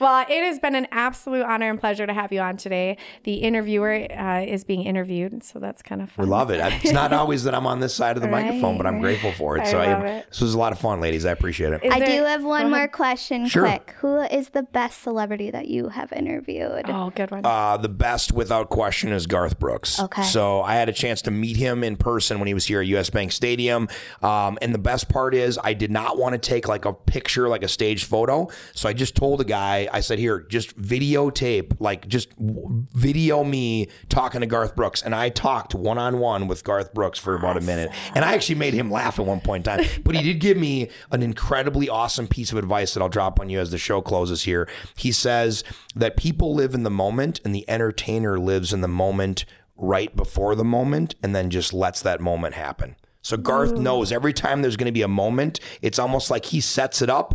Well, 0.01 0.25
it 0.29 0.43
has 0.43 0.59
been 0.59 0.75
an 0.75 0.87
absolute 0.91 1.43
honor 1.45 1.69
and 1.69 1.79
pleasure 1.79 2.07
to 2.07 2.15
have 2.15 2.33
you 2.33 2.41
on 2.41 2.57
today. 2.57 2.97
The 3.25 3.35
interviewer 3.35 4.07
uh, 4.11 4.41
is 4.41 4.65
being 4.65 4.85
interviewed, 4.85 5.45
so 5.45 5.59
that's 5.59 5.83
kind 5.83 6.01
of 6.01 6.11
fun. 6.11 6.25
We 6.25 6.31
love 6.31 6.51
it. 6.51 6.61
It's 6.83 6.93
not 6.93 7.13
always 7.13 7.45
that 7.45 7.55
I'm 7.55 7.67
on 7.67 7.81
this 7.81 7.95
side 7.95 8.17
of 8.17 8.23
the 8.23 8.29
Right, 8.31 8.47
microphone, 8.47 8.79
but 8.79 8.87
I'm 8.87 9.01
grateful 9.01 9.33
for 9.33 9.59
it. 9.59 9.63
I 9.63 9.71
so 9.71 9.77
love 9.79 10.03
I, 10.03 10.07
it. 10.09 10.27
this 10.31 10.41
was 10.41 10.55
a 10.55 10.59
lot 10.59 10.73
of 10.73 10.79
fun, 10.79 11.01
ladies. 11.01 11.27
I 11.27 11.33
appreciate 11.33 11.75
it. 11.75 11.85
Is 11.85 11.93
I 11.93 11.99
there- 11.99 12.21
do 12.21 12.25
have 12.25 12.43
one 12.43 12.69
more 12.71 12.79
ahead. 12.79 12.93
question 12.93 13.47
Sure. 13.47 13.65
quick. 13.67 13.95
Who 13.99 14.21
is 14.23 14.49
the 14.51 14.63
best 14.63 15.03
celebrity 15.03 15.51
that 15.51 15.69
you 15.69 15.89
have 15.91 16.11
interviewed? 16.13 16.85
Oh, 16.89 17.11
good 17.15 17.31
one. 17.31 17.43
Uh, 17.45 17.77
the 17.77 17.89
best, 17.91 18.33
without 18.33 18.71
question, 18.71 19.13
is 19.13 19.27
Garth 19.27 19.59
Brooks. 19.59 20.01
Okay. 20.01 20.23
So 20.23 20.63
I 20.71 20.75
had 20.77 20.89
a 20.89 20.93
chance 20.93 21.21
to 21.23 21.33
meet 21.33 21.57
him 21.57 21.83
in 21.83 21.97
person 21.97 22.39
when 22.39 22.47
he 22.47 22.55
was 22.55 22.65
here 22.65 22.81
at 22.81 22.87
US 22.87 23.11
Bank 23.11 23.33
Stadium. 23.33 23.89
Um, 24.23 24.57
and 24.63 24.73
the 24.73 24.79
best 24.79 25.09
part 25.09 25.35
is, 25.35 25.59
I 25.65 25.75
did 25.75 25.91
not 25.91 26.17
want 26.17 26.35
to 26.35 26.39
take 26.39 26.69
like 26.69 26.85
a 26.85 26.93
picture, 26.93 27.49
like 27.49 27.65
a 27.65 27.69
staged 27.69 28.07
photo. 28.07 28.49
So 28.73 28.89
I 28.89 28.93
just 28.93 29.17
told 29.17 29.41
the 29.41 29.45
guy, 29.45 29.89
I 29.93 29.99
said, 29.99 30.21
here, 30.21 30.43
just 30.43 30.81
videotape, 30.81 31.81
like 31.81 32.07
just 32.07 32.29
video 32.39 33.43
me 33.43 33.89
talking 34.09 34.43
to 34.43 34.47
Garth 34.47 34.77
Brooks. 34.77 35.03
And 35.03 35.13
I 35.13 35.29
talked 35.31 35.75
one 35.75 35.99
on 35.99 36.21
one 36.21 36.47
with 36.47 36.63
Garth 36.63 36.95
Brooks 36.95 37.19
for 37.19 37.35
about 37.35 37.57
a 37.57 37.61
minute. 37.61 37.91
And 38.15 38.25
I 38.25 38.35
actually 38.35 38.55
made 38.55 38.75
him 38.75 38.93
laugh 38.93 39.19
at 39.19 39.27
one 39.27 39.41
point 39.41 39.67
in 39.67 39.77
time. 39.77 39.89
But 40.05 40.15
he 40.15 40.23
did 40.23 40.39
give 40.39 40.57
me 40.57 40.89
an 41.11 41.25
incredibly 41.25 41.89
awesome 41.89 42.29
piece 42.29 42.53
of 42.53 42.59
advice 42.59 42.95
that 42.95 43.03
I'll 43.03 43.09
drop 43.09 43.41
on 43.41 43.51
you 43.51 43.59
as 43.59 43.73
the 43.73 43.79
show 43.79 44.01
closes 44.01 44.45
here. 44.45 44.69
He 44.97 45.11
says 45.11 45.65
that 45.97 46.17
people 46.17 46.55
live 46.55 46.75
in 46.75 46.85
the 46.85 46.91
moment 46.91 47.41
and 47.45 47.53
the 47.53 47.69
entertainer 47.69 48.39
lives 48.39 48.73
in 48.73 48.83
the 48.83 48.89
moment 48.89 49.45
right 49.81 50.15
before 50.15 50.55
the 50.55 50.65
moment 50.65 51.15
and 51.23 51.35
then 51.35 51.51
just 51.51 51.73
lets 51.73 52.03
that 52.03 52.21
moment 52.21 52.55
happen. 52.55 52.97
So 53.23 53.37
Garth 53.37 53.75
mm. 53.75 53.81
knows 53.81 54.13
every 54.13 54.33
time 54.33 54.63
there's 54.63 54.77
going 54.77 54.87
to 54.87 54.93
be 54.93 55.03
a 55.03 55.09
moment, 55.09 55.61
it's 55.83 55.99
almost 55.99 56.31
like 56.31 56.47
he 56.47 56.61
sets 56.61 57.03
it 57.03 57.11
up 57.11 57.35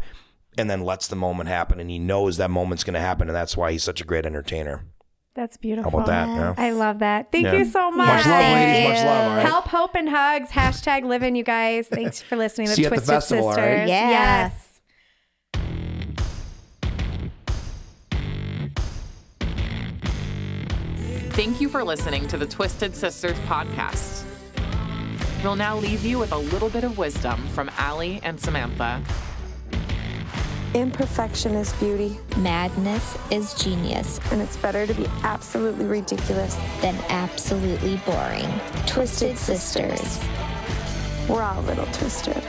and 0.57 0.69
then 0.69 0.81
lets 0.81 1.07
the 1.07 1.15
moment 1.15 1.49
happen 1.49 1.79
and 1.79 1.89
he 1.89 1.99
knows 1.99 2.37
that 2.37 2.49
moment's 2.49 2.83
going 2.83 2.93
to 2.93 2.99
happen 2.99 3.27
and 3.27 3.35
that's 3.35 3.57
why 3.57 3.71
he's 3.71 3.83
such 3.83 4.01
a 4.01 4.05
great 4.05 4.25
entertainer. 4.25 4.85
That's 5.35 5.57
beautiful. 5.57 5.91
How 5.91 5.97
about 5.97 6.07
that? 6.07 6.27
Yeah. 6.27 6.53
I 6.57 6.71
love 6.71 6.99
that. 6.99 7.31
Thank 7.31 7.45
Yeah. 7.45 7.55
you 7.55 7.65
so 7.65 7.91
much. 7.91 8.07
Much 8.07 8.25
love, 8.25 8.53
ladies. 8.53 8.87
Much 8.87 9.05
love. 9.05 9.31
All 9.31 9.35
right. 9.35 9.45
Help, 9.45 9.65
hope, 9.65 9.95
and 9.95 10.07
hugs. 10.07 10.49
Hashtag 10.49 11.03
Livin, 11.03 11.35
you 11.35 11.43
guys. 11.43 11.89
Thanks 11.89 12.21
for 12.21 12.37
listening 12.37 12.67
to 12.67 12.73
See 12.73 12.83
you 12.83 12.87
at 12.87 12.91
the 12.91 12.95
Twisted 12.95 13.13
festival, 13.13 13.49
Sisters. 13.49 13.65
right? 13.65 13.87
Yeah. 13.87 14.09
Yes. 14.09 14.64
Thank 21.35 21.59
you 21.59 21.67
for 21.67 21.83
listening 21.83 22.29
to 22.29 22.37
the 22.37 22.45
Twisted 22.45 22.95
Sisters 22.95 23.37
podcast. 23.39 24.23
We'll 25.43 25.57
now 25.57 25.75
leave 25.75 26.05
you 26.05 26.17
with 26.17 26.31
a 26.31 26.37
little 26.37 26.69
bit 26.69 26.85
of 26.85 26.97
wisdom 26.97 27.45
from 27.49 27.69
Allie 27.77 28.21
and 28.23 28.39
Samantha. 28.39 29.03
Imperfection 30.73 31.55
is 31.55 31.73
beauty, 31.73 32.17
Madness 32.37 33.17
is 33.31 33.53
genius, 33.55 34.21
and 34.31 34.41
it's 34.41 34.55
better 34.55 34.87
to 34.87 34.93
be 34.93 35.07
absolutely 35.23 35.83
ridiculous. 35.83 36.55
than 36.79 36.95
absolutely 37.09 37.97
boring. 38.05 38.47
Twisted 38.87 39.37
Sisters. 39.37 40.23
We're 41.27 41.43
all 41.43 41.59
a 41.59 41.65
little 41.65 41.87
twisted. 41.87 42.41